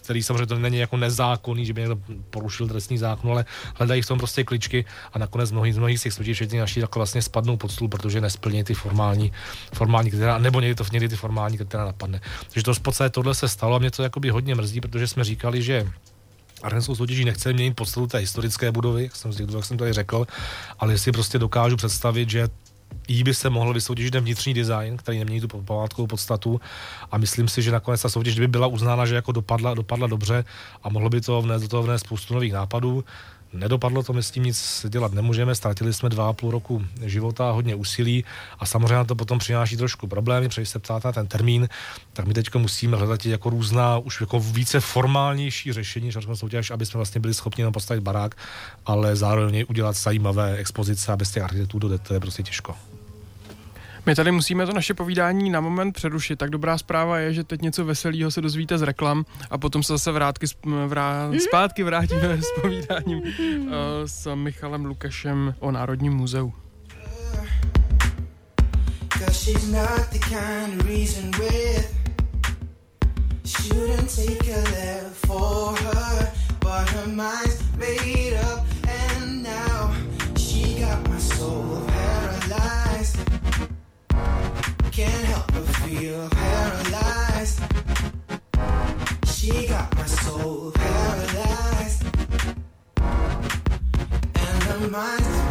který 0.05 0.23
samozřejmě 0.23 0.45
to 0.45 0.59
není 0.59 0.77
jako 0.77 0.97
nezákonný, 0.97 1.65
že 1.65 1.73
by 1.73 1.81
někdo 1.81 1.97
porušil 2.29 2.67
trestní 2.67 2.97
zákon, 2.97 3.31
ale 3.31 3.45
hledají 3.75 4.01
v 4.01 4.07
tom 4.07 4.17
prostě 4.17 4.43
kličky 4.43 4.85
a 5.13 5.19
nakonec 5.19 5.51
mnohý 5.51 5.71
z 5.71 5.77
mnohých 5.77 5.99
z 5.99 6.03
těch 6.03 6.13
soutěží, 6.13 6.33
včetně 6.33 6.59
naší, 6.59 6.81
takhle 6.81 6.99
vlastně 6.99 7.21
spadnou 7.21 7.57
pod 7.57 7.71
stůl, 7.71 7.87
protože 7.87 8.21
nesplní 8.21 8.63
ty 8.63 8.73
formální, 8.73 9.31
formální 9.73 10.09
kritéria, 10.09 10.37
nebo 10.37 10.59
někdy 10.59 10.75
to 10.75 10.85
někdy 10.91 11.09
ty 11.09 11.15
formální 11.15 11.57
kritéria 11.57 11.85
napadne. 11.85 12.21
Takže 12.49 12.63
to 12.63 12.73
v 12.73 12.79
podstatě 12.79 13.09
tohle 13.09 13.35
se 13.35 13.47
stalo 13.49 13.75
a 13.75 13.79
mě 13.79 13.91
to 13.91 14.03
jakoby 14.03 14.29
hodně 14.29 14.55
mrzí, 14.55 14.81
protože 14.81 15.07
jsme 15.07 15.23
říkali, 15.23 15.61
že 15.61 15.87
Archenskou 16.63 16.95
soutěží 16.95 17.25
nechce 17.25 17.53
měnit 17.53 17.75
podstatu 17.75 18.07
té 18.07 18.17
historické 18.17 18.71
budovy, 18.71 19.03
jak 19.03 19.15
jsem, 19.15 19.31
jak 19.55 19.65
jsem 19.65 19.77
tady 19.77 19.93
řekl, 19.93 20.27
ale 20.79 20.93
jestli 20.93 21.11
prostě 21.11 21.39
dokážu 21.39 21.75
představit, 21.75 22.29
že 22.29 22.47
jí 23.07 23.23
by 23.23 23.33
se 23.33 23.49
mohl 23.49 23.73
vysoutěžit 23.73 24.11
ten 24.11 24.23
vnitřní 24.23 24.53
design, 24.53 24.97
který 24.97 25.19
nemění 25.19 25.41
tu 25.41 25.47
památkovou 25.47 26.07
podstatu 26.07 26.61
a 27.11 27.17
myslím 27.17 27.47
si, 27.47 27.61
že 27.61 27.71
nakonec 27.71 28.01
ta 28.01 28.09
soutěž 28.09 28.39
by 28.39 28.47
byla 28.47 28.67
uznána, 28.67 29.05
že 29.05 29.15
jako 29.15 29.31
dopadla, 29.31 29.73
dopadla 29.73 30.07
dobře 30.07 30.45
a 30.83 30.89
mohlo 30.89 31.09
by 31.09 31.21
to 31.21 31.41
vnést 31.41 31.61
do 31.61 31.67
toho 31.67 31.83
vnést 31.83 32.05
spoustu 32.05 32.33
nových 32.33 32.53
nápadů. 32.53 33.03
Nedopadlo 33.55 34.03
to, 34.03 34.13
my 34.13 34.23
s 34.23 34.31
tím 34.31 34.43
nic 34.43 34.85
dělat 34.89 35.13
nemůžeme, 35.13 35.55
ztratili 35.55 35.93
jsme 35.93 36.09
dva 36.09 36.29
a 36.29 36.33
půl 36.33 36.51
roku 36.51 36.85
života, 37.05 37.51
hodně 37.51 37.75
úsilí 37.75 38.25
a 38.59 38.65
samozřejmě 38.65 39.05
to 39.05 39.15
potom 39.15 39.39
přináší 39.39 39.77
trošku 39.77 40.07
problémy, 40.07 40.47
protože 40.47 40.65
se 40.65 40.79
ptáte 40.79 41.07
na 41.07 41.11
ten 41.11 41.27
termín, 41.27 41.69
tak 42.13 42.27
my 42.27 42.33
teď 42.33 42.55
musíme 42.55 42.97
hledat 42.97 43.25
jako 43.25 43.49
různá, 43.49 43.97
už 43.97 44.21
jako 44.21 44.39
více 44.39 44.79
formálnější 44.79 45.73
řešení, 45.73 46.11
že 46.11 46.19
soutěž, 46.33 46.71
aby 46.71 46.85
jsme 46.85 46.97
vlastně 46.97 47.21
byli 47.21 47.33
schopni 47.33 47.61
jenom 47.61 47.73
postavit 47.73 48.01
barák, 48.01 48.35
ale 48.85 49.15
zároveň 49.15 49.65
udělat 49.69 49.95
zajímavé 49.95 50.57
expozice 50.57 51.11
a 51.11 51.17
bez 51.17 51.31
těch 51.31 51.43
architektů 51.43 51.79
to 51.79 52.13
je 52.13 52.19
prostě 52.19 52.43
těžko. 52.43 52.75
My 54.05 54.15
tady 54.15 54.31
musíme 54.31 54.65
to 54.65 54.73
naše 54.73 54.93
povídání 54.93 55.49
na 55.49 55.61
moment 55.61 55.91
přerušit. 55.91 56.35
Tak 56.39 56.49
dobrá 56.49 56.77
zpráva 56.77 57.17
je, 57.17 57.33
že 57.33 57.43
teď 57.43 57.61
něco 57.61 57.85
veselého 57.85 58.31
se 58.31 58.41
dozvíte 58.41 58.77
z 58.77 58.81
reklam 58.81 59.25
a 59.49 59.57
potom 59.57 59.83
se 59.83 59.93
zase 59.93 60.11
vrátky, 60.11 60.45
vrá, 60.87 61.31
zpátky 61.47 61.83
vrátíme 61.83 62.37
s 62.41 62.61
povídáním 62.61 63.19
uh, 63.19 63.27
s 64.05 64.35
Michalem 64.35 64.85
Lukašem 64.85 65.55
o 65.59 65.71
Národním 65.71 66.13
muzeu. 66.13 66.53
Shouldn't 73.45 74.09
take 74.09 74.49
a 74.49 74.57
left 74.57 75.25
for 75.27 75.75
her, 75.77 76.31
but 76.59 76.89
her 76.89 77.07
mind's 77.07 77.61
made 77.77 78.33
up, 78.33 78.64
Can't 84.95 85.11
help 85.25 85.47
but 85.47 85.67
feel 85.83 86.29
paralyzed. 86.29 87.59
She 89.27 89.67
got 89.67 89.93
my 89.93 90.05
soul 90.05 90.71
paralyzed, 90.71 92.05
and 94.35 94.63
her 94.63 94.89
mind's 94.89 95.44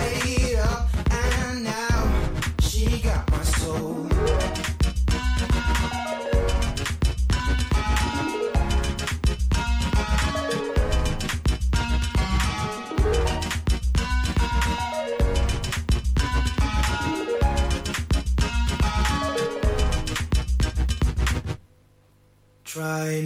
I 23.04 23.20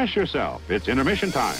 Refresh 0.00 0.16
yourself. 0.16 0.70
It's 0.70 0.88
intermission 0.88 1.32
time. 1.32 1.54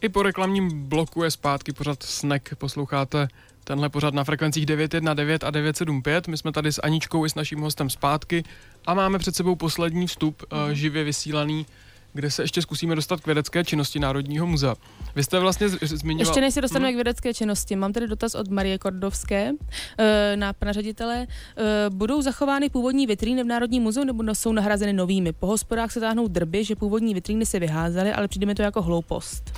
I 0.00 0.08
po 0.08 0.22
reklamním 0.22 0.88
bloku 0.88 1.22
je 1.22 1.30
zpátky 1.30 1.72
pořád 1.72 2.02
Snack. 2.02 2.54
Posloucháte 2.58 3.28
tenhle 3.64 3.88
pořád 3.88 4.14
na 4.14 4.24
frekvencích 4.24 4.66
919 4.66 5.44
a 5.44 5.50
975. 5.50 6.28
My 6.28 6.36
jsme 6.36 6.52
tady 6.52 6.72
s 6.72 6.82
Aničkou 6.82 7.26
i 7.26 7.30
s 7.30 7.34
naším 7.34 7.60
hostem 7.60 7.90
zpátky 7.90 8.44
a 8.86 8.94
máme 8.94 9.18
před 9.18 9.36
sebou 9.36 9.56
poslední 9.56 10.06
vstup 10.06 10.42
uh, 10.42 10.70
živě 10.70 11.04
vysílaný 11.04 11.66
kde 12.12 12.30
se 12.30 12.42
ještě 12.42 12.62
zkusíme 12.62 12.94
dostat 12.94 13.20
k 13.20 13.26
vědecké 13.26 13.64
činnosti 13.64 13.98
Národního 13.98 14.46
muzea. 14.46 14.74
Vy 15.16 15.24
jste 15.24 15.38
vlastně 15.38 15.68
zmiňoval... 15.68 16.20
Ještě 16.20 16.40
než 16.40 16.54
se 16.54 16.60
dostaneme 16.60 16.88
Hmm. 16.88 16.94
k 16.94 16.96
vědecké 16.96 17.34
činnosti, 17.34 17.76
mám 17.76 17.92
tady 17.92 18.06
dotaz 18.08 18.34
od 18.34 18.48
Marie 18.48 18.78
Kordovské 18.78 19.52
eh, 19.98 20.36
na 20.36 20.52
pana 20.52 20.72
ředitele. 20.72 21.26
Eh, 21.56 21.90
Budou 21.90 22.22
zachovány 22.22 22.68
původní 22.68 23.06
vitríny 23.06 23.42
v 23.42 23.46
Národním 23.46 23.82
muzeu 23.82 24.04
nebo 24.04 24.34
jsou 24.34 24.52
nahrazeny 24.52 24.92
novými? 24.92 25.32
Po 25.32 25.46
hospodách 25.46 25.92
se 25.92 26.00
táhnou 26.00 26.28
drby, 26.28 26.64
že 26.64 26.76
původní 26.76 27.14
vitríny 27.14 27.46
se 27.46 27.58
vyházely, 27.58 28.12
ale 28.12 28.28
přijde 28.28 28.46
mi 28.46 28.54
to 28.54 28.62
jako 28.62 28.82
hloupost. 28.82 29.52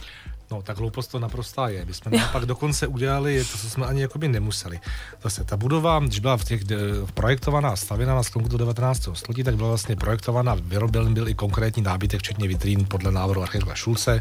No, 0.53 0.63
tak 0.63 0.79
hloupost 0.79 1.07
to 1.07 1.19
naprostá 1.19 1.69
je. 1.69 1.85
My 1.85 1.95
jsme 1.95 2.11
naopak 2.19 2.47
dokonce 2.47 2.87
udělali 2.87 3.45
to, 3.45 3.59
co 3.59 3.71
jsme 3.71 3.87
ani 3.87 4.01
jakoby 4.01 4.29
nemuseli. 4.29 4.81
Zase 5.23 5.45
ta 5.45 5.57
budova, 5.57 5.99
když 5.99 6.21
byla 6.21 6.37
v 6.37 6.45
těch 6.45 6.65
de, 6.65 6.77
projektovaná 7.15 7.77
stavěna 7.77 8.15
na 8.15 8.23
sklonku 8.23 8.49
do 8.49 8.59
19. 8.59 9.09
století, 9.15 9.45
tak 9.45 9.57
byla 9.57 9.69
vlastně 9.69 9.97
projektovaná, 9.97 10.57
vyroben 10.61 11.15
byl 11.15 11.29
i 11.29 11.35
konkrétní 11.35 11.83
nábytek, 11.83 12.21
včetně 12.21 12.49
vitrín 12.49 12.85
podle 12.85 13.13
návrhu 13.13 13.43
architekta 13.43 13.75
Šulce, 13.75 14.21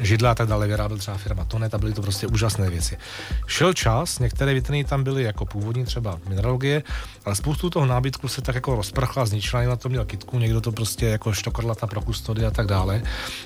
židla 0.00 0.30
a 0.30 0.34
tak 0.34 0.48
dále, 0.48 0.66
vyráběl 0.66 0.98
třeba 0.98 1.16
firma 1.16 1.44
Tonet 1.44 1.74
a 1.74 1.78
byly 1.78 1.92
to 1.92 2.02
prostě 2.02 2.26
úžasné 2.26 2.70
věci. 2.70 2.98
Šel 3.46 3.72
čas, 3.72 4.18
některé 4.18 4.54
vitriny 4.54 4.84
tam 4.84 5.04
byly 5.04 5.22
jako 5.22 5.46
původní, 5.46 5.84
třeba 5.84 6.18
mineralogie, 6.28 6.82
ale 7.24 7.34
spoustu 7.34 7.70
toho 7.70 7.86
nábytku 7.86 8.28
se 8.28 8.42
tak 8.42 8.54
jako 8.54 8.76
rozprchla, 8.76 9.26
zničila, 9.26 9.62
na 9.62 9.76
to 9.76 9.88
měl 9.88 10.04
kitku, 10.04 10.38
někdo 10.38 10.60
to 10.60 10.72
prostě 10.72 11.06
jako 11.06 11.32
štokrlata 11.32 11.86
pro 11.86 12.00
kustody 12.00 12.46
a 12.46 12.50
tak 12.50 12.66
dále. 12.66 13.02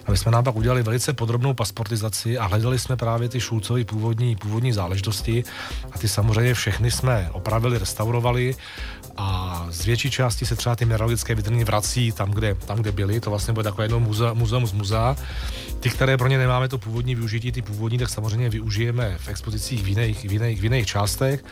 A 0.06 0.10
my 0.10 0.16
jsme 0.16 0.32
naopak 0.32 0.56
udělali 0.56 0.82
velice 0.82 1.12
podrobnou 1.12 1.54
pasportizaci 1.54 2.09
a 2.38 2.46
hledali 2.46 2.78
jsme 2.78 2.96
právě 2.96 3.28
ty 3.28 3.40
Šulcovy 3.40 3.84
původní, 3.84 4.36
původní 4.36 4.72
záležitosti. 4.72 5.44
A 5.92 5.98
ty 5.98 6.08
samozřejmě 6.08 6.54
všechny 6.54 6.90
jsme 6.90 7.30
opravili, 7.32 7.78
restaurovali 7.78 8.56
z 9.70 9.84
větší 9.84 10.10
části 10.10 10.46
se 10.46 10.56
třeba 10.56 10.76
ty 10.76 10.84
mineralogické 10.84 11.34
vitriny 11.34 11.64
vrací 11.64 12.12
tam, 12.12 12.30
kde, 12.30 12.54
tam, 12.54 12.78
kde 12.78 12.92
byly. 12.92 13.20
To 13.20 13.30
vlastně 13.30 13.54
bude 13.54 13.64
takové 13.64 13.84
jedno 13.84 14.00
muzea, 14.00 14.32
muzeum 14.34 14.66
z 14.66 14.72
muzea. 14.72 15.16
Ty, 15.80 15.90
které 15.90 16.16
pro 16.16 16.28
ně 16.28 16.38
nemáme 16.38 16.68
to 16.68 16.78
původní 16.78 17.14
využití, 17.14 17.52
ty 17.52 17.62
původní, 17.62 17.98
tak 17.98 18.08
samozřejmě 18.08 18.50
využijeme 18.50 19.16
v 19.18 19.28
expozicích 19.28 19.82
v 19.82 19.88
jiných, 19.88 20.24
v 20.24 20.32
jiných, 20.32 20.60
v 20.60 20.64
jiných 20.64 20.86
částech. 20.86 21.44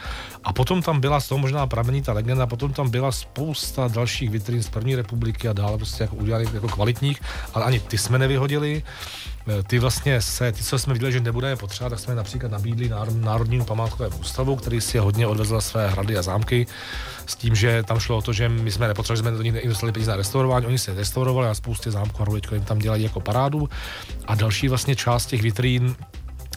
A 0.44 0.52
potom 0.52 0.82
tam 0.82 1.00
byla, 1.00 1.20
z 1.20 1.28
toho 1.28 1.38
možná 1.38 1.66
pramení 1.66 2.02
ta 2.02 2.12
legenda, 2.12 2.46
potom 2.46 2.72
tam 2.72 2.90
byla 2.90 3.12
spousta 3.12 3.88
dalších 3.88 4.30
vitrín 4.30 4.62
z 4.62 4.68
první 4.68 4.96
republiky 4.96 5.48
a 5.48 5.52
dále 5.52 5.76
prostě 5.76 6.02
jako 6.02 6.16
udělali 6.16 6.48
jako 6.54 6.68
kvalitních, 6.68 7.20
ale 7.54 7.64
ani 7.64 7.80
ty 7.80 7.98
jsme 7.98 8.18
nevyhodili. 8.18 8.82
E, 9.48 9.62
Ty 9.62 9.78
vlastně 9.78 10.20
se, 10.22 10.52
ty, 10.52 10.62
co 10.62 10.78
jsme 10.78 10.92
viděli, 10.92 11.12
že 11.12 11.20
nebudeme 11.20 11.56
potřebovat, 11.56 11.90
tak 11.90 11.98
jsme 11.98 12.14
například 12.14 12.52
nabídli 12.52 12.90
Náro- 12.90 13.20
Národnímu 13.20 13.64
památkovému 13.64 14.16
ústavu, 14.16 14.56
který 14.56 14.80
si 14.80 14.96
je 14.96 15.00
hodně 15.00 15.26
odvezl 15.26 15.60
své 15.60 15.88
hrady 15.90 16.18
a 16.18 16.22
zámky, 16.22 16.66
s 17.28 17.36
tím, 17.36 17.54
že 17.54 17.82
tam 17.82 18.00
šlo 18.00 18.16
o 18.16 18.22
to, 18.22 18.32
že 18.32 18.48
my 18.48 18.72
jsme 18.72 18.88
nepotřebovali, 18.88 19.18
jsme 19.18 19.36
do 19.36 19.42
nich 19.42 19.64
investovali 19.64 19.92
peníze 19.92 20.10
na 20.10 20.16
restaurování, 20.16 20.66
oni 20.66 20.78
se 20.78 20.94
restaurovali 20.94 21.48
a 21.48 21.54
spoustě 21.54 21.90
zámků 21.90 22.22
a 22.22 22.54
jim 22.54 22.64
tam 22.64 22.78
dělají 22.78 23.02
jako 23.02 23.20
parádu. 23.20 23.68
A 24.26 24.34
další 24.34 24.68
vlastně 24.68 24.96
část 24.96 25.26
těch 25.26 25.42
vitrín 25.42 25.96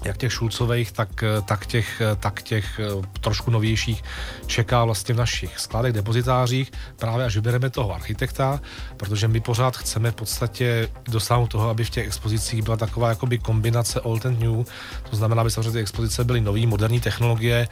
jak 0.04 0.18
těch 0.18 0.34
Šulcových, 0.34 0.92
tak, 0.92 1.24
tak, 1.46 1.66
těch, 1.66 2.02
tak 2.20 2.42
těch 2.42 2.80
eh, 2.80 3.08
trošku 3.20 3.52
novějších 3.52 4.04
čeká 4.46 4.86
vlastně 4.86 5.16
v 5.16 5.18
našich 5.18 5.60
skladech, 5.60 5.94
depozitářích, 5.94 6.72
právě 6.96 7.26
až 7.26 7.36
vybereme 7.36 7.70
toho 7.70 7.94
architekta, 7.94 8.60
protože 8.98 9.28
my 9.28 9.40
pořád 9.40 9.78
chceme 9.78 10.12
v 10.12 10.16
podstatě 10.16 10.90
dosáhnout 11.08 11.48
toho, 11.48 11.70
aby 11.70 11.84
v 11.84 11.90
těch 11.90 12.08
expozicích 12.08 12.64
byla 12.64 12.78
taková 12.78 13.10
jakoby 13.10 13.38
kombinace 13.38 14.02
old 14.02 14.26
and 14.26 14.40
new, 14.40 14.66
to 15.10 15.16
znamená, 15.16 15.42
aby 15.42 15.52
samozřejmě 15.52 15.72
ty 15.72 15.80
expozice 15.80 16.24
byly 16.24 16.42
nový, 16.42 16.68
moderní 16.68 17.00
technologie, 17.00 17.68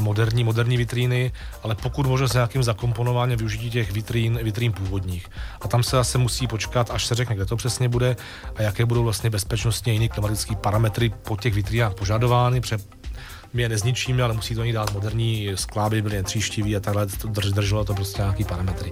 moderní, 0.00 0.44
moderní 0.44 0.76
vitríny, 0.76 1.32
ale 1.62 1.74
pokud 1.74 2.06
možno 2.06 2.28
s 2.28 2.32
nějakým 2.32 2.62
zakomponováním 2.62 3.38
využití 3.38 3.70
těch 3.70 3.92
vitrín, 3.92 4.38
vitrín 4.42 4.72
původních. 4.72 5.26
A 5.60 5.68
tam 5.68 5.82
se 5.82 5.96
zase 5.96 6.18
musí 6.18 6.46
počkat, 6.46 6.90
až 6.90 7.06
se 7.06 7.14
řekne, 7.14 7.34
kde 7.34 7.46
to 7.46 7.56
přesně 7.56 7.88
bude 7.88 8.16
a 8.56 8.62
jaké 8.62 8.84
budou 8.84 9.04
vlastně 9.04 9.30
bezpečnostně 9.30 9.92
jiné 9.92 10.08
klimatické 10.08 10.56
parametry 10.56 11.12
po 11.22 11.36
těch 11.36 11.54
vitrinách 11.70 11.94
požadovány, 11.94 12.60
protože 12.60 12.78
my 13.52 13.62
je 13.62 13.68
nezničíme, 13.68 14.22
ale 14.22 14.34
musí 14.34 14.54
to 14.54 14.64
ní 14.64 14.72
dát 14.72 14.92
moderní 14.92 15.50
skla, 15.54 15.86
aby 15.86 16.02
byly 16.02 16.16
netříštivý 16.16 16.76
a 16.76 16.80
takhle 16.80 17.06
to 17.06 17.28
drž, 17.28 17.46
drželo 17.46 17.84
to 17.84 17.94
prostě 17.94 18.22
nějaký 18.22 18.44
parametry. 18.44 18.90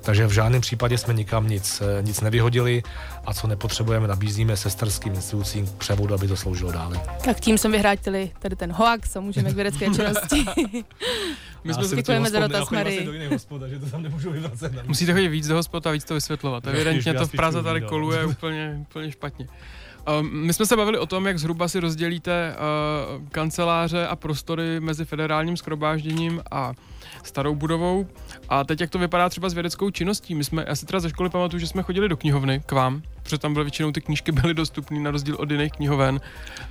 Takže 0.00 0.26
v 0.26 0.30
žádném 0.30 0.60
případě 0.60 0.98
jsme 0.98 1.14
nikam 1.14 1.48
nic, 1.48 1.82
eh, 1.82 2.02
nic 2.02 2.20
nevyhodili 2.20 2.82
a 3.24 3.34
co 3.34 3.46
nepotřebujeme, 3.46 4.08
nabízíme 4.08 4.56
sesterským 4.56 5.14
institucím 5.14 5.66
k 5.66 5.72
převodu, 5.72 6.14
aby 6.14 6.28
to 6.28 6.36
sloužilo 6.36 6.72
dále. 6.72 7.00
Tak 7.24 7.40
tím 7.40 7.58
jsem 7.58 7.72
vyhrátili 7.72 8.30
tady 8.38 8.56
ten 8.56 8.72
hoax 8.72 9.16
a 9.16 9.20
můžeme 9.20 9.52
k 9.52 9.54
vědecké 9.54 9.86
činnosti. 9.86 10.44
My 11.64 11.74
jsme 11.74 11.84
jsem 11.84 11.96
Děkujeme 11.96 12.30
za 12.30 12.40
dotaz, 12.40 12.70
Marie. 12.70 13.04
na 13.92 14.82
Musíte 14.86 15.12
chodit 15.12 15.28
víc 15.28 15.46
do 15.46 15.54
hospod 15.54 15.86
a 15.86 15.90
víc 15.90 16.04
to 16.04 16.14
vysvětlovat. 16.14 16.66
Evidentně 16.66 17.14
to 17.14 17.26
v 17.26 17.32
Praze 17.32 17.62
tady 17.62 17.80
koluje 17.80 18.24
úplně, 18.36 18.76
úplně 18.80 19.12
špatně. 19.12 19.48
Um, 20.20 20.30
my 20.32 20.52
jsme 20.52 20.66
se 20.66 20.76
bavili 20.76 20.98
o 20.98 21.06
tom, 21.06 21.26
jak 21.26 21.38
zhruba 21.38 21.68
si 21.68 21.80
rozdělíte 21.80 22.56
uh, 22.56 23.28
kanceláře 23.28 24.06
a 24.06 24.16
prostory 24.16 24.80
mezi 24.80 25.04
federálním 25.04 25.56
skromážděním 25.56 26.42
a 26.50 26.72
starou 27.22 27.54
budovou. 27.54 28.06
A 28.48 28.64
teď 28.64 28.80
jak 28.80 28.90
to 28.90 28.98
vypadá 28.98 29.28
třeba 29.28 29.48
s 29.48 29.54
vědeckou 29.54 29.90
činností? 29.90 30.34
My 30.34 30.44
jsme, 30.44 30.64
já 30.68 30.74
si 30.74 30.86
teda 30.86 31.00
ze 31.00 31.10
školy 31.10 31.30
pamatuju, 31.30 31.60
že 31.60 31.66
jsme 31.66 31.82
chodili 31.82 32.08
do 32.08 32.16
knihovny 32.16 32.62
k 32.66 32.72
vám, 32.72 33.02
protože 33.26 33.38
tam 33.38 33.52
byly 33.52 33.64
většinou 33.64 33.92
ty 33.92 34.00
knížky 34.00 34.32
byly 34.32 34.54
dostupné 34.54 35.00
na 35.00 35.10
rozdíl 35.10 35.36
od 35.38 35.50
jiných 35.50 35.72
knihoven. 35.72 36.20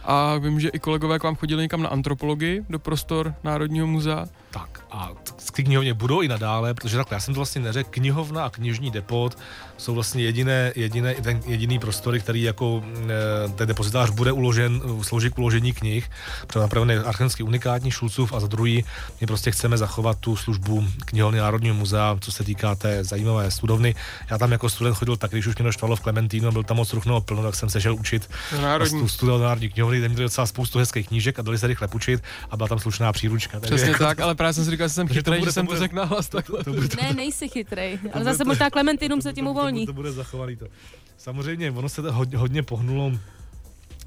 A 0.03 0.38
vím, 0.38 0.60
že 0.60 0.70
i 0.70 0.80
kolegové 0.80 1.20
k 1.20 1.24
vám 1.24 1.36
chodili 1.36 1.62
někam 1.62 1.82
na 1.82 1.89
antropologii 1.89 2.64
do 2.70 2.80
prostor 2.80 3.36
Národního 3.43 3.88
muzea. 3.88 4.26
Tak 4.51 4.86
a 4.91 5.12
ty 5.53 5.64
knihovně 5.64 5.93
budou 5.93 6.22
i 6.22 6.28
nadále, 6.28 6.74
protože 6.74 6.97
takhle, 6.97 7.16
já 7.16 7.20
jsem 7.20 7.34
to 7.34 7.39
vlastně 7.39 7.62
neřekl, 7.62 7.89
knihovna 7.89 8.45
a 8.45 8.49
knižní 8.49 8.91
depot 8.91 9.38
jsou 9.78 9.93
vlastně 9.93 10.24
jediné, 10.24 10.74
jediné, 10.76 11.16
ten 11.16 11.39
jediný 11.45 11.80
prostory, 11.80 12.20
který 12.20 12.41
jako 12.41 12.84
e, 13.45 13.49
ten 13.49 13.68
depozitář 13.68 14.10
bude 14.10 14.32
uložen, 14.32 14.82
slouží 15.01 15.30
k 15.30 15.38
uložení 15.38 15.74
knih, 15.74 16.10
protože 16.47 16.60
napravdu 16.60 16.91
je 16.91 17.03
archivsky 17.03 17.43
unikátní 17.43 17.91
Šulcův 17.91 18.34
a 18.34 18.39
za 18.39 18.47
druhý 18.47 18.86
my 19.22 19.28
prostě 19.28 19.51
chceme 19.51 19.78
zachovat 19.78 20.18
tu 20.20 20.36
službu 20.36 20.84
knihovny 21.06 21.39
Národního 21.39 21.76
muzea, 21.76 22.18
co 22.20 22.32
se 22.32 22.43
týká 22.43 22.76
té 22.76 23.03
zajímavé 23.03 23.51
studovny. 23.51 23.95
Já 24.30 24.38
tam 24.38 24.51
jako 24.51 24.70
student 24.70 24.97
chodil 24.97 25.18
tak, 25.18 25.32
když 25.32 25.47
už 25.47 25.58
mě 25.58 25.66
naštvalo 25.66 25.95
v 25.95 26.01
Klementínu 26.01 26.44
a 26.47 26.51
byl 26.51 26.63
tam 26.63 26.77
moc 26.77 26.93
ruchno 26.93 27.21
plno, 27.21 27.43
tak 27.43 27.55
jsem 27.55 27.69
se 27.69 27.81
šel 27.81 27.95
učit 27.95 28.29
Národní. 28.61 28.99
tu 28.99 29.07
studovat 29.07 29.37
do 29.37 29.43
Národní 29.43 29.69
knihovny, 29.69 30.01
tam 30.01 30.09
měli 30.11 30.23
docela 30.23 30.47
spoustu 30.47 30.79
hezkých 30.79 31.07
knížek 31.07 31.39
a 31.39 31.41
dali 31.41 31.57
se 31.57 31.67
rychle 31.67 31.87
půjčit 31.87 32.23
a 32.51 32.57
byla 32.57 32.69
tam 32.69 32.79
slušná 32.79 33.13
příručka. 33.13 33.59
Takže 33.59 33.75
Přesně 33.75 33.91
jako- 33.91 34.03
tak, 34.03 34.19
ale 34.19 34.35
právě 34.35 34.53
jsem 34.53 34.65
si 34.65 34.71
říkal, 34.71 34.87
že 34.87 34.93
jsem 34.93 35.07
to 35.07 35.13
chytrý, 35.13 35.37
bude- 35.39 35.49
že 35.49 35.53
jsem 35.53 35.67
to 35.67 35.73
to 35.73 35.79
řekl 35.79 35.95
nahlas 35.95 36.29
takhle. 36.29 36.63
to 36.63 36.73
bude, 36.73 36.87
ne, 37.01 37.13
nejsi 37.13 37.49
chytrej, 37.49 37.99
ale 38.13 38.23
zase 38.23 38.37
to- 38.37 38.45
možná 38.45 38.69
Klementinum 38.69 39.21
se 39.21 39.33
tím 39.33 39.45
to- 39.45 39.47
to- 39.49 39.51
uvolní. 39.51 39.85
To, 39.85 39.91
to 39.91 39.95
bude 39.95 40.11
zachovaný 40.11 40.55
to. 40.55 40.65
Samozřejmě, 41.17 41.71
ono 41.71 41.89
se 41.89 42.01
to 42.01 42.13
hodně, 42.13 42.37
hodně 42.37 42.63
pohnulo 42.63 43.11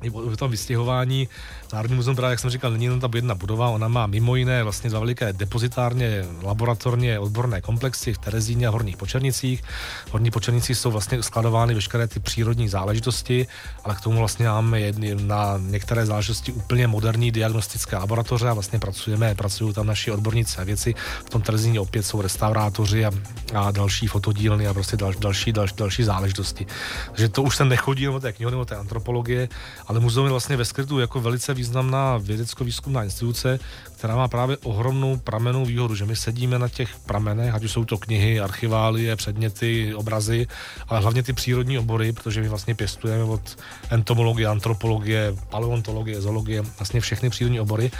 v 0.03 0.37
tom 0.37 0.51
vystěhování. 0.51 1.29
Národní 1.73 1.97
muzeum 1.97 2.17
právě, 2.17 2.33
jak 2.33 2.41
jsem 2.41 2.51
říkal, 2.51 2.71
není 2.71 2.85
jenom 2.85 3.01
ta 3.01 3.09
jedna 3.15 3.35
budova, 3.35 3.69
ona 3.69 3.89
má 3.89 4.07
mimo 4.07 4.37
jiné 4.37 4.63
vlastně 4.63 4.91
dva 4.91 5.01
veliké 5.01 5.33
depozitárně, 5.33 6.25
laboratorně 6.43 7.19
odborné 7.19 7.61
komplexy 7.61 8.13
v 8.13 8.19
Terezíně 8.19 8.67
a 8.67 8.71
Horních 8.71 8.97
Počernicích. 8.97 9.63
V 10.07 10.13
Horních 10.13 10.33
Počernicích 10.33 10.79
jsou 10.79 10.91
vlastně 10.91 11.23
skladovány 11.23 11.75
veškeré 11.75 12.09
ty 12.09 12.21
přírodní 12.21 12.69
záležitosti, 12.69 13.47
ale 13.85 13.95
k 13.95 14.01
tomu 14.01 14.19
vlastně 14.19 14.49
máme 14.49 14.81
jedny, 14.81 15.15
na 15.15 15.59
některé 15.59 16.07
záležitosti 16.07 16.53
úplně 16.53 16.87
moderní 16.87 17.31
diagnostické 17.31 17.97
laboratoře 17.97 18.49
a 18.49 18.55
vlastně 18.55 18.79
pracujeme, 18.79 19.35
pracují 19.35 19.75
tam 19.75 19.87
naši 19.87 20.11
odborníci 20.11 20.59
a 20.59 20.65
věci. 20.65 20.95
V 21.27 21.31
tom 21.31 21.43
Terezíně 21.43 21.81
opět 21.81 22.03
jsou 22.03 22.23
restaurátoři 22.23 23.05
a, 23.05 23.11
a 23.55 23.71
další 23.71 24.07
fotodílny 24.07 24.67
a 24.67 24.75
prostě 24.75 24.97
dal, 24.97 25.13
další, 25.19 25.53
další, 25.53 25.75
další 25.77 26.05
záležitosti. 26.05 26.67
Takže 27.07 27.29
to 27.29 27.43
už 27.43 27.57
se 27.57 27.65
nechodí 27.65 28.09
o 28.09 28.21
té 28.21 28.33
knihovny, 28.33 28.61
o 28.61 28.65
té 28.65 28.77
antropologie, 28.77 29.49
ale 29.89 30.01
muzeum 30.01 30.27
je 30.27 30.31
vlastně 30.31 30.57
ve 30.57 30.65
skrytu 30.65 30.99
jako 30.99 31.21
velice 31.21 31.55
významná 31.55 32.19
vědecko-výzkumná 32.19 33.05
instituce, 33.05 33.59
která 33.97 34.17
má 34.17 34.29
právě 34.29 34.57
ohromnou 34.57 35.17
pramenou 35.17 35.65
výhodu, 35.65 35.95
že 35.95 36.05
my 36.05 36.17
sedíme 36.17 36.59
na 36.59 36.69
těch 36.69 36.97
pramenech, 37.07 37.55
ať 37.55 37.65
už 37.65 37.73
jsou 37.73 37.85
to 37.85 37.99
knihy, 37.99 38.41
archiválie, 38.41 39.17
předměty, 39.17 39.95
obrazy, 39.95 40.47
ale 40.89 41.01
hlavně 41.01 41.23
ty 41.23 41.33
přírodní 41.33 41.79
obory, 41.79 42.13
protože 42.13 42.41
my 42.41 42.49
vlastně 42.49 42.75
pěstujeme 42.75 43.25
od 43.25 43.59
entomologie, 43.91 44.47
antropologie, 44.47 45.37
paleontologie, 45.51 46.21
zoologie, 46.21 46.63
vlastně 46.79 47.01
všechny 47.01 47.31
přírodní 47.31 47.61
obory. 47.61 47.91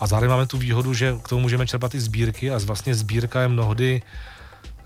A 0.00 0.06
zároveň 0.06 0.30
máme 0.30 0.46
tu 0.46 0.58
výhodu, 0.58 0.94
že 0.94 1.16
k 1.22 1.28
tomu 1.28 1.42
můžeme 1.42 1.66
čerpat 1.66 1.94
i 1.94 2.00
sbírky 2.00 2.50
a 2.50 2.58
vlastně 2.64 2.94
sbírka 2.94 3.40
je 3.40 3.48
mnohdy 3.48 4.02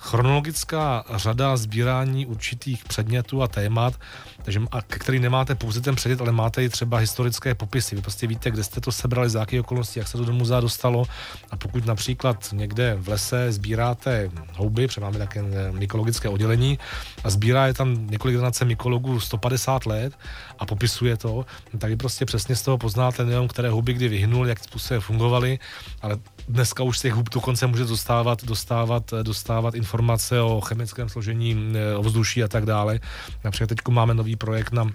chronologická 0.03 1.05
řada 1.15 1.57
sbírání 1.57 2.27
určitých 2.27 2.85
předmětů 2.85 3.43
a 3.43 3.49
témat, 3.49 3.95
takže, 4.43 4.61
a 4.71 4.83
který 4.83 5.19
nemáte 5.19 5.55
pouze 5.55 5.81
ten 5.81 5.95
předmět, 5.95 6.21
ale 6.21 6.33
máte 6.33 6.65
i 6.65 6.69
třeba 6.69 6.99
historické 6.99 7.55
popisy. 7.55 7.97
Vy 7.97 8.03
prostě 8.03 8.27
víte, 8.27 8.51
kde 8.51 8.65
jste 8.65 8.81
to 8.81 8.93
sebrali, 8.93 9.31
za 9.31 9.41
jaké 9.41 9.61
okolnosti, 9.61 9.99
jak 9.99 10.09
se 10.09 10.19
to 10.19 10.25
do 10.25 10.33
muzea 10.33 10.61
dostalo. 10.61 11.05
A 11.51 11.57
pokud 11.57 11.87
například 11.87 12.49
někde 12.53 12.97
v 13.01 13.09
lese 13.09 13.53
sbíráte 13.53 14.31
houby, 14.55 14.87
protože 14.87 15.01
máme 15.01 15.19
také 15.19 15.43
mykologické 15.71 16.29
oddělení, 16.29 16.79
a 17.25 17.31
sbírá 17.31 17.67
je 17.67 17.75
tam 17.75 18.07
několik 18.11 18.35
generace 18.35 18.65
mykologů 18.65 19.21
150 19.21 19.87
let 19.87 20.19
a 20.59 20.67
popisuje 20.67 21.17
to, 21.17 21.47
tak 21.79 21.91
vy 21.91 21.97
prostě 21.97 22.25
přesně 22.25 22.57
z 22.57 22.63
toho 22.63 22.79
poznáte 22.79 23.25
nejenom, 23.25 23.49
které 23.49 23.71
houby 23.71 23.93
kdy 23.93 24.09
vyhnuly, 24.09 24.49
jak 24.49 24.65
způsobem 24.65 25.01
fungovaly, 25.01 25.59
ale 26.03 26.19
dneska 26.49 26.83
už 26.83 26.99
z 26.99 27.03
těch 27.03 27.13
hub 27.13 27.31
dokonce 27.31 27.67
může 27.67 27.85
dostávat, 27.85 28.45
dostávat, 28.45 29.15
dostávat 29.23 29.75
informace 29.75 30.41
o 30.41 30.61
chemickém 30.61 31.09
složení 31.09 31.73
eh, 31.75 31.97
ovzduší 31.97 32.43
a 32.43 32.49
tak 32.49 32.67
dále. 32.67 33.01
Například 33.45 33.67
teď 33.67 33.79
máme 33.89 34.15
nový 34.15 34.32
projekt 34.37 34.73
na 34.73 34.91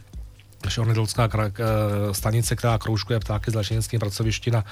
naše 0.64 0.82
eh, 0.82 2.14
stanice, 2.14 2.56
která 2.56 2.78
kroužkuje 2.78 3.20
ptáky 3.20 3.52
z 3.52 3.56
Lašenickým 3.56 4.00
pracovišti 4.00 4.52
na 4.52 4.66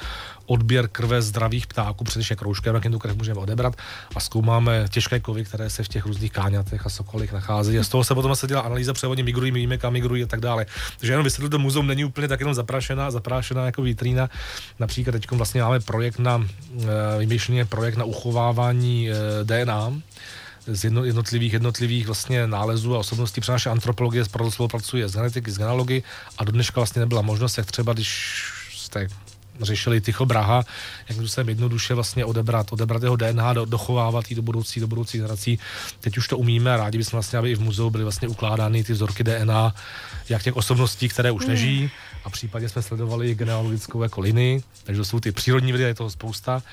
odběr 0.45 0.88
krve 0.88 1.22
zdravých 1.22 1.68
ptáků, 1.68 2.03
protože 2.03 2.36
kroužkem, 2.36 2.76
jak 2.76 2.84
jim 2.84 2.93
tu 2.93 2.99
krev 2.99 3.16
můžeme 3.16 3.39
odebrat 3.39 3.76
a 4.16 4.20
zkoumáme 4.20 4.86
těžké 4.89 5.20
kovy, 5.20 5.43
které 5.43 5.70
se 5.70 5.84
v 5.84 5.88
těch 5.88 6.05
různých 6.05 6.32
káňatech 6.32 6.86
a 6.86 6.89
sokolích 6.89 7.34
nacházejí. 7.34 7.80
A 7.80 7.84
z 7.84 7.89
toho 7.89 8.03
se 8.03 8.16
potom 8.16 8.36
se 8.36 8.47
dělá 8.47 8.61
analýza, 8.61 8.93
převodně 8.93 9.24
migrují, 9.24 9.51
víme, 9.51 9.78
kam 9.78 9.93
migrují 9.93 10.24
a 10.24 10.28
tak 10.28 10.39
dále. 10.39 10.66
Takže 10.99 11.13
jenom 11.13 11.24
vysvětlit, 11.24 11.49
to 11.49 11.59
muzeum 11.59 11.88
není 11.88 12.05
úplně 12.05 12.28
tak 12.28 12.39
jenom 12.39 12.53
zaprášená, 12.53 13.11
zaprášená 13.11 13.66
jako 13.66 13.82
vitrína. 13.82 14.30
Například 14.80 15.11
teď 15.11 15.32
vlastně 15.32 15.61
máme 15.61 15.80
projekt 15.80 16.20
na, 16.20 16.47
eh, 16.84 17.20
vymýšlený 17.20 17.57
je 17.57 17.66
projekt 17.66 17.97
na 17.97 18.05
uchovávání 18.05 19.09
eh, 19.09 19.16
DNA, 19.43 19.93
z 20.68 20.84
jedno, 20.84 21.05
jednotlivých, 21.05 21.53
jednotlivých 21.53 22.05
vlastně 22.05 22.47
nálezů 22.47 22.95
a 22.95 22.99
osobností, 22.99 23.41
protože 23.41 23.51
naše 23.51 23.70
antropologie 23.70 24.26
proto 24.32 24.51
spolupracuje 24.51 25.09
s 25.09 25.13
genetiky, 25.13 25.51
s 25.51 25.57
genealogy 25.57 26.03
a 26.38 26.43
do 26.43 26.51
dneška 26.51 26.80
vlastně 26.80 26.99
nebyla 26.99 27.22
možnost, 27.22 27.57
jak 27.57 27.72
třeba 27.72 27.93
když 27.93 28.43
jste 28.76 29.07
řešili 29.61 30.01
Tycho 30.01 30.26
Braha, 30.26 30.63
jak 31.09 31.30
se 31.30 31.45
jednoduše 31.47 31.93
vlastně 31.93 32.26
odebrat, 32.26 32.74
odebrat 32.74 33.03
jeho 33.03 33.16
DNA, 33.16 33.53
do, 33.53 33.66
dochovávat 33.66 34.30
ji 34.30 34.36
do 34.36 34.41
budoucí, 34.41 34.80
do 34.80 34.88
budoucí 34.88 35.18
generací. 35.18 35.59
Teď 35.99 36.18
už 36.18 36.28
to 36.28 36.38
umíme 36.38 36.74
a 36.74 36.78
rádi 36.78 36.97
bychom 36.97 37.18
vlastně, 37.18 37.39
aby 37.39 37.51
i 37.51 37.55
v 37.55 37.61
muzeu 37.61 37.89
byly 37.89 38.03
vlastně 38.03 38.28
ukládány 38.28 38.84
ty 38.84 38.93
vzorky 38.93 39.24
DNA, 39.24 39.76
jak 40.30 40.43
těch 40.43 40.55
osobností, 40.55 41.09
které 41.09 41.32
už 41.32 41.45
nežijí, 41.45 41.91
a 42.26 42.30
případně 42.30 42.70
jsme 42.70 42.82
sledovali 42.82 43.36
genealogickou 43.36 44.03
jako 44.03 44.22
linii, 44.22 44.63
takže 44.84 45.01
to 45.01 45.05
jsou 45.05 45.20
ty 45.20 45.32
přírodní 45.32 45.72
vědy, 45.72 45.84
je 45.84 45.93
toho 45.93 46.09
spousta. 46.09 46.63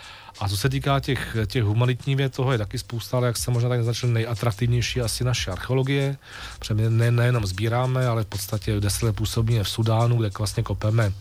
A 0.40 0.48
co 0.48 0.56
se 0.56 0.68
týká 0.68 1.00
těch, 1.00 1.36
těch 1.46 1.64
humanitních 1.64 2.16
věd, 2.16 2.36
toho 2.36 2.52
je 2.52 2.58
taky 2.58 2.78
spousta, 2.78 3.16
ale 3.16 3.26
jak 3.26 3.36
jsem 3.36 3.54
možná 3.54 3.68
tak 3.68 3.78
naznačil, 3.78 4.08
nejatraktivnější 4.08 5.00
asi 5.00 5.24
naše 5.24 5.50
archeologie, 5.50 6.16
protože 6.58 6.74
my 6.74 6.90
ne, 6.90 7.10
nejenom 7.10 7.46
sbíráme, 7.46 8.06
ale 8.06 8.22
v 8.24 8.26
podstatě 8.26 8.80
10 8.80 9.02
let 9.02 9.16
působíme 9.16 9.64
v 9.64 9.68
Sudánu, 9.68 10.16
kde 10.16 10.30
vlastně 10.38 10.62
kopeme 10.62 11.12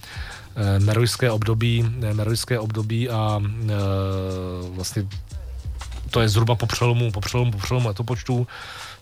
eh, 0.56 0.80
merojské 0.80 1.32
období, 1.32 1.96
eh, 2.02 2.14
merojské 2.14 2.60
období 2.60 3.10
a 3.10 3.42
eh, 3.44 3.74
vlastně 4.70 5.08
to 6.12 6.22
je 6.22 6.30
zhruba 6.30 6.56
po 6.56 6.66
přelomu, 6.66 7.12
po 7.12 7.22
přelomu, 7.22 7.52
po 7.52 7.58
přelomu 7.58 7.88
letopočtu. 7.88 8.48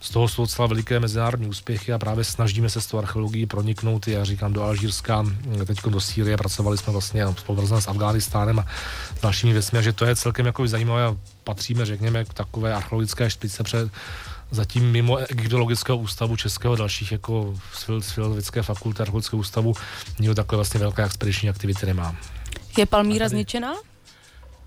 Z 0.02 0.10
toho 0.10 0.28
jsou 0.28 0.42
docela 0.42 0.68
veliké 0.68 1.00
mezinárodní 1.00 1.48
úspěchy 1.48 1.94
a 1.94 1.98
právě 1.98 2.24
snažíme 2.24 2.70
se 2.70 2.82
s 2.82 2.88
tou 2.88 2.98
archeologií 2.98 3.46
proniknout, 3.46 4.08
já 4.08 4.24
říkám, 4.24 4.54
do 4.54 4.64
Alžírska, 4.64 5.26
teď 5.66 5.84
do 5.84 6.02
Sýrie, 6.02 6.38
pracovali 6.38 6.78
jsme 6.78 6.94
vlastně 6.94 7.26
spolupracovali 7.38 7.82
s 7.82 7.88
Afghánistánem 7.88 8.60
a 8.60 8.66
dalšími 9.22 9.54
věcmi, 9.54 9.80
a 9.80 9.82
že 9.82 9.94
to 9.94 10.06
je 10.06 10.16
celkem 10.16 10.46
jako 10.46 10.68
zajímavé 10.68 11.06
a 11.06 11.16
patříme, 11.44 11.86
řekněme, 11.86 12.26
k 12.26 12.34
takové 12.34 12.74
archeologické 12.74 13.30
špičce 13.30 13.64
před 13.64 13.92
zatím 14.52 14.92
mimo 14.92 15.18
Egyptologického 15.18 15.98
ústavu 15.98 16.36
českého 16.36 16.76
dalších 16.76 17.12
jako 17.12 17.56
z 17.74 17.88
fil- 17.88 18.02
z 18.02 18.12
Filozofické 18.12 18.62
fakulty 18.62 19.02
archeologického 19.02 19.40
ústavu 19.40 19.74
nikdo 20.20 20.36
takhle 20.36 20.56
vlastně 20.56 20.80
velké 20.80 21.04
expediční 21.04 21.50
aktivity 21.50 21.86
nemá. 21.86 22.16
Je 22.78 22.86
Palmíra 22.86 23.30
zničená? 23.30 23.74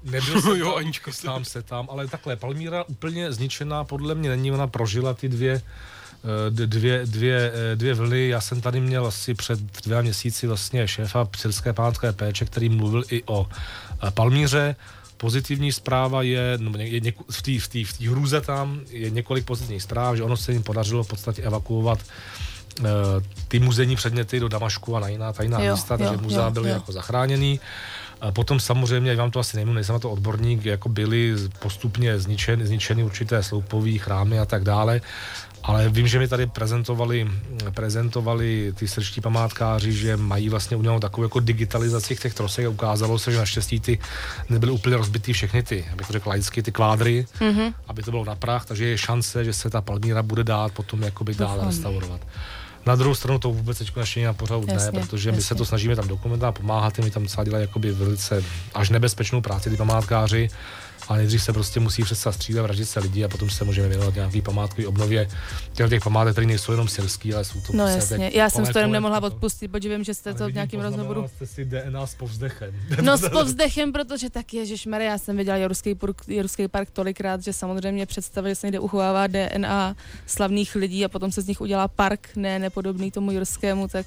Nebyl 0.05 0.43
jsem 0.43 0.51
Jo, 0.57 0.67
tam, 0.67 0.75
Aničko, 0.75 1.13
sám 1.13 1.45
se 1.45 1.63
tam, 1.63 1.89
ale 1.91 2.09
takhle, 2.09 2.37
Palmíra 2.37 2.85
úplně 2.89 3.33
zničená 3.33 3.85
podle 3.85 4.15
mě 4.15 4.29
není, 4.29 4.53
ona 4.53 4.67
prožila 4.67 5.15
ty 5.15 5.29
dvě, 5.29 5.63
eh, 6.25 6.67
dvě, 6.67 7.03
dvě, 7.07 7.53
eh, 7.55 7.77
dvě 7.77 7.95
vlny. 7.95 8.29
Já 8.29 8.41
jsem 8.41 8.61
tady 8.61 8.81
měl 8.81 9.07
asi 9.07 9.35
před 9.35 9.61
dvěma 9.61 10.03
měsíci 10.03 10.47
vlastně 10.47 10.89
šéfa 10.89 11.25
Psirské 11.25 11.73
pánské 11.73 12.13
péče, 12.13 12.45
který 12.45 12.69
mluvil 12.69 13.05
i 13.11 13.23
o 13.27 13.47
eh, 14.03 14.11
Palmíře. 14.11 14.77
Pozitivní 15.17 15.73
zpráva 15.73 16.23
je, 16.23 16.59
no, 16.61 16.73
je 16.79 17.01
něko, 17.01 17.25
v 17.31 17.43
té 17.43 17.59
v 17.59 17.69
tý, 17.69 17.85
v 17.85 17.99
tý 17.99 18.09
hrůze 18.09 18.41
tam 18.41 18.81
je 18.91 19.11
několik 19.11 19.45
pozitivních 19.45 19.83
zpráv, 19.83 20.17
že 20.17 20.23
ono 20.23 20.37
se 20.37 20.53
jim 20.53 20.63
podařilo 20.63 21.05
v 21.05 21.09
podstatě 21.09 21.43
evakuovat 21.43 21.99
eh, 22.81 22.83
ty 23.49 23.59
muzejní 23.59 23.97
předměty 23.97 24.41
do 24.41 24.49
Damašku 24.49 24.97
a 24.97 25.01
na 25.01 25.09
jiná 25.09 25.33
tajná 25.33 25.63
Jo, 25.63 25.73
místa, 25.73 25.99
takže 25.99 26.17
muzea 26.17 26.51
byly 26.51 26.69
jo. 26.69 26.75
jako 26.75 26.93
zachráněný. 26.93 27.61
A 28.23 28.33
potom 28.33 28.61
samozřejmě, 28.61 29.11
já 29.11 29.17
vám 29.17 29.31
to 29.31 29.41
asi 29.41 29.57
nejmu, 29.57 29.73
nejsem 29.73 29.93
na 29.93 29.99
to 29.99 30.11
odborník, 30.11 30.65
jako 30.65 30.89
byly 30.89 31.35
postupně 31.59 32.19
zničeny, 32.19 32.67
zničeny 32.67 33.05
určité 33.05 33.43
sloupové 33.43 33.99
chrámy 33.99 34.39
a 34.39 34.45
tak 34.45 34.65
dále. 34.65 35.01
Ale 35.63 35.89
vím, 35.89 36.09
že 36.09 36.19
mi 36.19 36.29
tady 36.29 36.47
prezentovali, 36.47 37.31
prezentovali 37.75 38.73
ty 38.75 38.89
srčtí 38.89 39.21
památkáři, 39.21 39.93
že 39.93 40.17
mají 40.17 40.49
vlastně 40.49 40.77
udělanou 40.77 41.01
takovou 41.01 41.23
jako 41.23 41.41
digitalizaci 41.41 42.17
těch 42.17 42.35
trosek 42.35 42.67
a 42.67 42.69
ukázalo 42.69 43.19
se, 43.19 43.33
že 43.33 43.39
naštěstí 43.39 43.81
ty 43.81 43.99
nebyly 44.49 44.73
úplně 44.73 44.97
rozbitý 44.97 45.33
všechny 45.33 45.63
ty, 45.63 45.85
abych 45.93 46.07
to 46.07 46.13
řekl 46.13 46.29
laicky, 46.29 46.63
ty 46.63 46.73
kvádry, 46.73 47.27
mm-hmm. 47.39 47.75
aby 47.89 48.03
to 48.03 48.11
bylo 48.11 48.25
na 48.25 48.35
prach, 48.35 48.67
takže 48.67 48.89
je 48.89 48.99
šance, 48.99 49.45
že 49.45 49.53
se 49.53 49.71
ta 49.71 49.81
Palmíra 49.81 50.23
bude 50.23 50.45
dát 50.45 50.73
potom 50.73 51.03
jakoby 51.03 51.35
dál 51.35 51.63
restaurovat. 51.67 52.21
Na 52.87 52.97
druhou 52.97 53.15
stranu 53.15 53.39
to 53.39 53.51
vůbec 53.53 53.79
teď 53.79 53.93
není 54.17 54.25
na 54.25 54.33
pořadu 54.33 54.65
dne, 54.65 54.75
Jasně, 54.75 55.01
protože 55.01 55.33
my 55.33 55.37
se 55.37 55.41
jasně. 55.43 55.57
to 55.57 55.65
snažíme 55.65 55.97
tam 55.97 56.09
dokumentovat, 56.09 56.53
pomáhat, 56.53 56.99
my 56.99 57.11
tam 57.11 57.23
docela 57.23 57.45
dělají 57.45 57.63
jakoby 57.63 57.93
velice 57.93 58.45
až 58.75 58.91
nebezpečnou 58.91 59.41
práci 59.41 59.71
ty 59.71 59.77
památkáři, 59.77 60.49
ale 61.09 61.19
nejdřív 61.19 61.43
se 61.43 61.53
prostě 61.53 61.81
musí 61.81 62.03
přestat 62.03 62.33
střílet, 62.33 62.63
vraždit 62.63 62.89
se 62.89 63.01
lidi 63.01 63.25
a 63.25 63.29
potom 63.29 63.51
se 63.51 63.65
můžeme 63.65 63.89
věnovat 63.89 64.15
nějaký 64.15 64.43
památkový 64.43 64.87
obnově 64.87 65.29
těch, 65.73 65.91
těch 65.91 66.03
památek, 66.05 66.33
které 66.33 66.47
nejsou 66.47 66.73
jenom 66.73 66.89
syrský, 66.89 67.35
ale 67.35 67.45
jsou 67.45 67.61
to 67.61 67.73
No 67.73 67.85
prostě 67.85 68.15
jasně, 68.15 68.31
já 68.35 68.51
jsem 68.51 68.67
to 68.67 68.79
jenom 68.79 68.93
nemohla 68.93 69.23
odpustit, 69.23 69.69
protože 69.69 69.89
vím, 69.89 70.05
že 70.05 70.15
jste 70.15 70.31
Ale 70.31 70.39
to 70.39 70.49
v 70.49 70.55
nějakém 70.55 70.81
rozhovoru. 70.81 71.29
jste 71.37 71.47
si 71.47 71.65
DNA 71.65 72.07
s 72.07 72.15
povzdechem. 72.15 72.75
No 73.03 73.17
s 73.19 73.29
povzdechem, 73.29 73.93
protože 73.93 74.31
tak 74.31 74.55
je, 74.55 74.67
že 74.67 74.91
já 74.99 75.19
jsem 75.19 75.37
viděla 75.37 75.57
Jeruský, 75.57 75.95
park, 75.95 76.23
Jeruský 76.29 76.69
park 76.69 76.91
tolikrát, 76.91 77.43
že 77.43 77.53
samozřejmě 77.53 78.07
představili, 78.07 78.51
že 78.51 78.55
se 78.55 78.67
někde 78.67 78.79
uchovává 78.79 79.27
DNA 79.27 79.97
slavných 80.27 80.75
lidí 80.75 81.05
a 81.05 81.09
potom 81.09 81.33
se 81.33 81.43
z 81.43 81.47
nich 81.47 81.61
udělá 81.61 81.89
park, 81.89 82.29
ne 82.37 82.59
nepodobný 82.59 83.11
tomu 83.11 83.33
Jurskému, 83.33 83.89
tak 83.89 84.07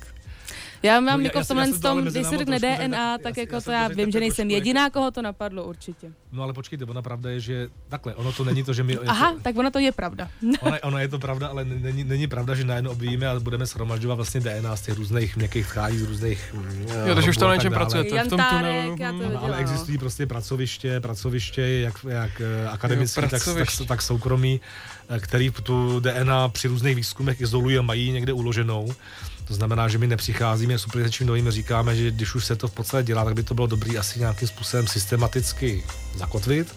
já 0.84 1.00
mám 1.00 1.20
No, 1.20 1.20
já- 1.20 1.24
jako 1.24 1.38
já 1.38 1.44
v 1.44 1.46
já 1.46 1.48
tomhle 1.48 1.66
jsem 1.66 1.82
to 1.82 1.90
ale 1.90 2.02
tom, 2.02 2.12
když 2.12 2.28
se 2.28 2.38
řekne 2.38 2.60
DNA, 2.60 3.18
tak 3.18 3.38
já 3.38 3.42
jako 3.42 3.56
já 3.56 3.62
to 3.62 3.72
já 3.72 3.90
to 3.90 3.96
vím, 3.96 4.12
že 4.12 4.20
nejsem 4.20 4.48
trošku 4.48 4.54
jediná, 4.54 4.90
koho 4.90 5.12
to 5.12 5.22
napadlo 5.22 5.64
určitě. 5.64 6.12
No 6.32 6.44
ale 6.44 6.54
počkejte, 6.54 6.86
ona 6.86 7.02
pravda 7.02 7.30
je, 7.30 7.40
že 7.40 7.68
takhle, 7.90 8.16
ono 8.16 8.32
to 8.32 8.44
není 8.44 8.64
to, 8.64 8.74
že 8.74 8.84
my... 8.84 8.98
Aha, 9.08 9.34
tak 9.42 9.58
ona 9.58 9.70
to 9.72 9.80
je 9.80 9.92
pravda. 9.92 10.30
Ono, 10.62 10.78
ono 10.84 10.98
je 11.00 11.08
to 11.08 11.20
pravda, 11.20 11.48
ale 11.48 11.66
není, 11.66 12.04
není 12.04 12.28
pravda, 12.28 12.56
že 12.56 12.64
najednou 12.64 12.92
objevíme 12.92 13.28
a 13.28 13.40
budeme 13.40 13.66
shromažďovat 13.66 14.16
vlastně 14.16 14.42
DNA 14.42 14.76
z 14.76 14.82
těch 14.82 14.98
různých 14.98 15.36
měkkých 15.38 15.68
tkání, 15.68 15.98
z 15.98 16.04
různých... 16.04 16.54
mm, 16.54 16.88
Jo, 17.08 17.16
takže 17.16 17.30
už 17.30 17.38
to 17.38 17.48
na 17.48 17.56
něčem 17.56 17.74
pracujete 17.74 18.24
v 18.24 18.28
tom 18.28 18.42
tunelu. 18.50 18.96
já 19.00 19.12
to 19.12 19.18
hm. 19.18 19.22
viděla. 19.22 19.40
Ale 19.40 19.58
existují 19.58 19.98
prostě 19.98 20.26
pracoviště, 20.28 21.00
pracoviště 21.00 21.62
jak, 21.62 22.06
jak 22.10 22.42
eh, 22.42 22.68
akademický, 22.70 23.22
Jo, 23.22 23.28
tak, 23.30 23.42
tak, 23.88 24.02
soukromý, 24.02 24.62
eh, 25.10 25.20
který 25.20 25.52
tu 25.52 26.00
DNA 26.00 26.50
při 26.50 26.68
různých 26.68 26.96
výzkumech 26.96 27.42
izolují 27.42 27.78
a 27.78 27.82
mají 27.82 28.12
někde 28.12 28.34
uloženou. 28.34 28.94
To 29.48 29.54
znamená, 29.54 29.88
že 29.88 29.98
my 29.98 30.08
nepřicházíme 30.68 30.80
s 30.80 30.88
úplně 30.88 31.06
něčím 31.06 31.28
novým, 31.28 31.52
říkáme, 31.52 31.96
že 31.96 32.12
když 32.12 32.36
už 32.36 32.46
se 32.46 32.56
to 32.56 32.68
v 32.68 32.72
podstatě 32.72 33.04
dělá, 33.04 33.26
tak 33.26 33.34
by 33.34 33.44
to 33.44 33.54
bylo 33.54 33.68
dobré 33.68 33.98
asi 33.98 34.20
nějakým 34.20 34.48
způsobem 34.48 34.88
systematicky 34.88 35.84
zakotvit 36.16 36.76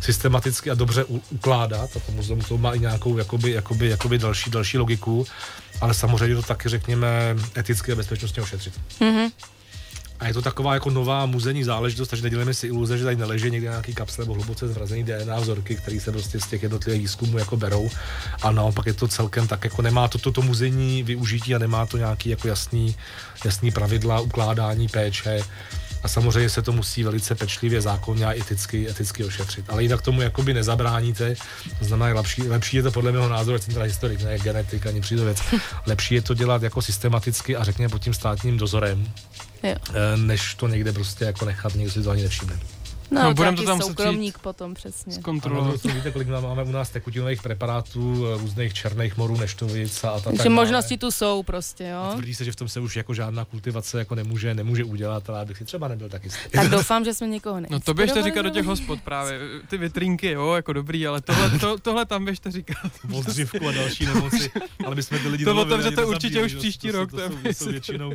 systematicky 0.00 0.70
a 0.70 0.74
dobře 0.74 1.04
ukládat, 1.04 1.90
a 1.96 2.00
to 2.00 2.12
muzeum 2.12 2.40
to 2.40 2.58
má 2.58 2.72
i 2.72 2.78
nějakou 2.78 3.18
jakoby, 3.18 3.50
jakoby, 3.50 3.88
jakoby 3.88 4.18
další, 4.18 4.50
další 4.50 4.78
logiku, 4.78 5.26
ale 5.80 5.94
samozřejmě 5.94 6.36
to 6.36 6.42
taky 6.42 6.68
řekněme 6.68 7.36
eticky 7.56 7.92
a 7.92 7.96
bezpečnostně 7.96 8.42
ošetřit. 8.42 8.80
Mhm. 9.00 9.28
A 10.20 10.26
je 10.26 10.34
to 10.34 10.42
taková 10.42 10.74
jako 10.74 10.90
nová 10.90 11.26
muzejní 11.26 11.64
záležitost, 11.64 12.08
takže 12.08 12.22
neděláme 12.22 12.54
si 12.54 12.66
iluze, 12.66 12.98
že 12.98 13.04
tady 13.04 13.16
neleží 13.16 13.50
někde 13.50 13.68
nějaký 13.68 13.94
kapsle 13.94 14.24
nebo 14.24 14.34
hluboce 14.34 14.68
zmrazený 14.68 15.04
DNA 15.04 15.40
vzorky, 15.40 15.76
které 15.76 16.00
se 16.00 16.12
prostě 16.12 16.40
z 16.40 16.46
těch 16.46 16.62
jednotlivých 16.62 17.00
výzkumů 17.00 17.38
jako 17.38 17.56
berou. 17.56 17.90
A 18.42 18.50
naopak 18.50 18.86
je 18.86 18.94
to 18.94 19.08
celkem 19.08 19.48
tak, 19.48 19.64
jako 19.64 19.82
nemá 19.82 20.08
to 20.08 20.18
toto 20.18 20.42
muzejní 20.42 21.02
využití 21.02 21.54
a 21.54 21.58
nemá 21.58 21.86
to 21.86 21.96
nějaký 21.96 22.28
jako 22.28 22.48
jasný, 22.48 22.96
jasný 23.44 23.70
pravidla 23.70 24.20
ukládání 24.20 24.88
péče. 24.88 25.40
A 26.02 26.08
samozřejmě 26.08 26.50
se 26.50 26.62
to 26.62 26.72
musí 26.72 27.02
velice 27.02 27.34
pečlivě, 27.34 27.80
zákonně 27.80 28.26
a 28.26 28.32
eticky, 28.32 28.88
eticky 28.88 29.24
ošetřit. 29.24 29.64
Ale 29.68 29.82
jinak 29.82 30.02
tomu 30.02 30.20
jakoby 30.20 30.54
nezabráníte. 30.54 31.34
To 31.78 31.84
znamená, 31.84 32.14
lepší, 32.14 32.42
lepší 32.42 32.76
je 32.76 32.82
to 32.82 32.90
podle 32.90 33.12
mého 33.12 33.28
názoru, 33.28 33.58
jsem 33.58 33.74
teda 33.74 33.84
historik, 33.84 34.22
ne 34.22 34.38
genetik 34.38 34.86
ani 34.86 35.00
přírodověc. 35.00 35.42
Lepší 35.86 36.14
je 36.14 36.22
to 36.22 36.34
dělat 36.34 36.62
jako 36.62 36.82
systematicky 36.82 37.56
a 37.56 37.64
řekněme 37.64 37.88
pod 37.88 38.02
tím 38.02 38.14
státním 38.14 38.58
dozorem, 38.58 39.12
Jo. 39.62 39.74
eh, 39.94 40.16
než 40.16 40.54
to 40.54 40.68
někde 40.68 40.92
prostě 40.92 41.24
jako 41.24 41.44
nechat, 41.44 41.74
nikdo 41.74 41.92
si 41.92 42.02
to 42.02 42.10
ani 42.10 42.22
nevšimne. 42.22 42.58
No, 43.10 43.20
No, 43.22 43.28
no 43.28 43.34
budem 43.34 43.56
to 43.56 43.62
to 43.62 43.68
tam 43.68 43.80
soukromník 43.80 44.38
potom, 44.38 44.74
přesně. 44.74 45.14
A 45.14 45.16
na 45.16 45.22
Kontrolovat. 45.22 45.64
druhou 45.64 45.78
stranu 45.78 45.96
víte, 45.96 46.10
kolik 46.10 46.28
máme, 46.28 46.48
máme 46.48 46.62
u 46.64 46.70
nás 46.70 46.90
tekutinových 46.90 47.42
preparátů, 47.42 48.26
eh, 48.26 48.38
různých 48.38 48.74
černých 48.74 49.16
morů, 49.16 49.36
neštovic 49.36 50.04
a, 50.04 50.10
a 50.10 50.20
tak 50.20 50.34
Takže 50.36 50.48
možnosti 50.48 50.96
tu 50.98 51.10
jsou 51.10 51.42
prostě, 51.42 51.84
A 51.92 52.06
jo. 52.06 52.12
tvrdí 52.14 52.34
se, 52.34 52.44
že 52.44 52.52
v 52.52 52.56
tom 52.56 52.68
se 52.68 52.80
už 52.80 52.96
jako 52.96 53.14
žádná 53.14 53.44
kultivace 53.44 53.98
jako 53.98 54.14
nemůže, 54.14 54.54
nemůže 54.54 54.84
udělat, 54.84 55.30
ale 55.30 55.38
já 55.38 55.44
bych 55.44 55.56
si 55.58 55.64
třeba 55.64 55.88
nebyl 55.88 56.08
tak 56.08 56.24
jistý. 56.24 56.50
Tak 56.50 56.68
doufám, 56.68 57.04
že 57.04 57.14
jsme 57.14 57.26
někoho 57.26 57.60
No 57.70 57.80
to 57.80 57.94
běžte 57.94 58.22
říkat 58.22 58.42
do 58.42 58.50
těch 58.50 58.66
hospod 58.66 59.00
právě. 59.00 59.40
Ty 59.68 59.78
vitrinky, 59.78 60.30
jo, 60.30 60.54
jako 60.54 60.72
dobrý, 60.72 61.06
ale 61.06 61.20
tohle, 61.20 61.58
to, 61.58 61.78
tohle 61.78 62.06
tam 62.06 62.24
běžte 62.24 62.50
říkat. 62.50 62.92
Vozdřivku 63.04 63.68
a 63.68 63.72
další 63.72 64.06
nemoci, 64.06 64.50
ale 64.86 64.94
my 64.94 65.02
jsme 65.02 65.18
ty 65.18 65.28
lidi 65.28 65.44
To 65.44 65.56
otevřete 65.60 66.04
určitě 66.04 66.44
už 66.44 66.54
příští 66.54 66.90
rok, 66.90 67.10
To, 67.10 67.16
to 67.16 67.22
je 67.22 67.28
to, 67.28 67.64
jsou, 67.64 67.70
většinou 67.70 68.12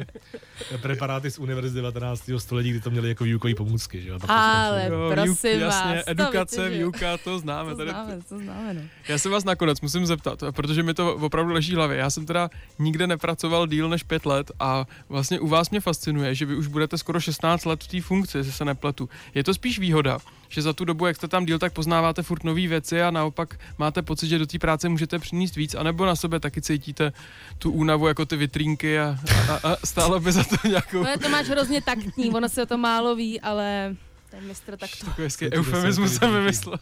preparáty 0.81 1.31
z 1.31 1.39
univerzity 1.39 1.75
19. 1.75 2.29
století, 2.37 2.69
kdy 2.69 2.79
to 2.81 2.89
měli 2.89 3.09
jako 3.09 3.23
výukové 3.23 3.55
pomůcky. 3.55 4.01
Že? 4.01 4.09
jo, 4.09 4.19
a 4.29 4.69
to 4.69 4.75
Ale. 4.85 4.95
Jo, 4.95 5.11
prosím 5.13 5.33
výuk- 5.33 5.59
jasně, 5.59 5.95
vás, 5.95 6.05
to 6.05 6.11
edukace, 6.11 6.69
že- 6.69 6.77
výuka, 6.77 7.17
to 7.17 7.39
známe. 7.39 7.71
To 7.71 7.77
Tady, 7.77 7.89
známe, 7.89 8.19
to 8.29 8.39
známe, 8.39 8.73
no. 8.73 8.81
Já 9.07 9.17
se 9.17 9.29
vás 9.29 9.43
nakonec 9.43 9.81
musím 9.81 10.05
zeptat, 10.05 10.43
protože 10.51 10.83
mi 10.83 10.93
to 10.93 11.15
opravdu 11.15 11.53
leží 11.53 11.71
v 11.71 11.75
hlavě. 11.75 11.97
Já 11.97 12.09
jsem 12.09 12.25
teda 12.25 12.49
nikde 12.79 13.07
nepracoval 13.07 13.67
díl 13.67 13.89
než 13.89 14.03
pět 14.03 14.25
let 14.25 14.51
a 14.59 14.85
vlastně 15.09 15.39
u 15.39 15.47
vás 15.47 15.69
mě 15.69 15.79
fascinuje, 15.79 16.35
že 16.35 16.45
vy 16.45 16.55
už 16.55 16.67
budete 16.67 16.97
skoro 16.97 17.19
16 17.19 17.65
let 17.65 17.83
v 17.83 17.87
té 17.87 18.01
funkci, 18.01 18.37
jestli 18.37 18.53
se 18.53 18.65
nepletu. 18.65 19.09
Je 19.35 19.43
to 19.43 19.53
spíš 19.53 19.79
výhoda, 19.79 20.17
že 20.49 20.61
za 20.61 20.73
tu 20.73 20.85
dobu, 20.85 21.05
jak 21.05 21.15
jste 21.15 21.27
tam 21.27 21.45
díl, 21.45 21.59
tak 21.59 21.73
poznáváte 21.73 22.23
furt 22.23 22.43
nové 22.43 22.67
věci 22.67 23.01
a 23.01 23.11
naopak 23.11 23.59
máte 23.77 24.01
pocit, 24.01 24.27
že 24.27 24.39
do 24.39 24.45
té 24.45 24.59
práce 24.59 24.89
můžete 24.89 25.19
přinést 25.19 25.55
víc, 25.55 25.75
anebo 25.75 26.05
na 26.05 26.15
sebe 26.15 26.39
taky 26.39 26.61
cítíte 26.61 27.13
tu 27.57 27.71
únavu 27.71 28.07
jako 28.07 28.25
ty 28.25 28.35
vitrínky 28.35 28.99
a, 28.99 29.17
a, 29.49 29.69
a 29.71 29.75
stálo 29.85 30.19
by 30.19 30.31
za 30.31 30.43
to 30.43 30.67
nějakou 30.67 31.03
No 31.03 31.09
je 31.09 31.17
to 31.17 31.29
máš 31.29 31.47
hrozně 31.49 31.81
taktní, 31.81 32.29
ono 32.31 32.49
se 32.49 32.63
o 32.63 32.65
to 32.65 32.77
málo 32.77 33.15
ví, 33.15 33.41
ale 33.41 33.95
ten 34.35 34.47
mistr 34.47 34.77
tak 34.77 34.89
to... 34.99 35.05
takový 35.05 35.25
hezký 35.25 35.51
eufemismus 35.51 36.15
jsem 36.15 36.33
vymyslel. 36.33 36.79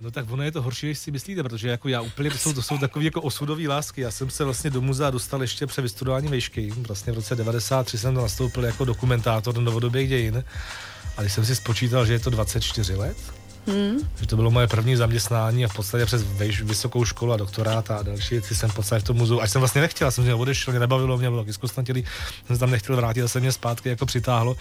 No 0.00 0.10
tak 0.10 0.30
ono 0.30 0.42
je 0.42 0.52
to 0.52 0.62
horší, 0.62 0.86
než 0.86 0.98
si 0.98 1.10
myslíte, 1.10 1.42
protože 1.42 1.68
jako 1.68 1.88
já 1.88 2.00
úplně, 2.00 2.30
to 2.30 2.38
jsou, 2.38 2.52
to 2.52 2.62
jsou 2.62 2.78
takové 2.78 3.04
jako 3.04 3.22
osudové 3.22 3.68
lásky. 3.68 4.00
Já 4.00 4.10
jsem 4.10 4.30
se 4.30 4.44
vlastně 4.44 4.70
do 4.70 4.80
muzea 4.80 5.10
dostal 5.10 5.42
ještě 5.42 5.66
před 5.66 5.82
vystudování 5.82 6.28
vejšky. 6.28 6.70
Vlastně 6.70 7.12
v 7.12 7.16
roce 7.16 7.36
93 7.36 7.98
jsem 7.98 8.14
to 8.14 8.20
nastoupil 8.20 8.64
jako 8.64 8.84
dokumentátor 8.84 9.54
do 9.54 9.60
novodobých 9.60 10.08
dějin. 10.08 10.44
A 11.16 11.20
když 11.20 11.32
jsem 11.32 11.44
si 11.44 11.56
spočítal, 11.56 12.06
že 12.06 12.12
je 12.12 12.18
to 12.18 12.30
24 12.30 12.94
let, 12.94 13.16
Hmm. 13.66 13.98
že 14.20 14.26
to 14.26 14.36
bylo 14.36 14.50
moje 14.50 14.66
první 14.66 14.96
zaměstnání 14.96 15.64
a 15.64 15.68
v 15.68 15.74
podstatě 15.74 16.06
přes 16.06 16.22
vejš, 16.22 16.62
vysokou 16.62 17.04
školu 17.04 17.32
a 17.32 17.36
doktorát 17.36 17.90
a 17.90 18.02
další 18.02 18.34
věci 18.34 18.54
jsem 18.54 18.70
v 18.70 18.74
podstatě 18.74 19.00
v 19.00 19.04
tom 19.04 19.16
muzeu, 19.16 19.40
až 19.40 19.50
jsem 19.50 19.60
vlastně 19.60 19.80
nechtěl, 19.80 20.10
jsem 20.10 20.24
mě 20.24 20.34
odešel, 20.34 20.72
mě 20.72 20.80
nebavilo, 20.80 21.18
mě 21.18 21.30
bylo 21.30 21.44
zkostnatělý, 21.50 22.04
jsem 22.46 22.56
se 22.56 22.60
tam 22.60 22.70
nechtěl 22.70 22.96
vrátit, 22.96 23.22
a 23.22 23.28
se 23.28 23.40
mě 23.40 23.52
zpátky 23.52 23.88
jako 23.88 24.06
přitáhlo. 24.06 24.56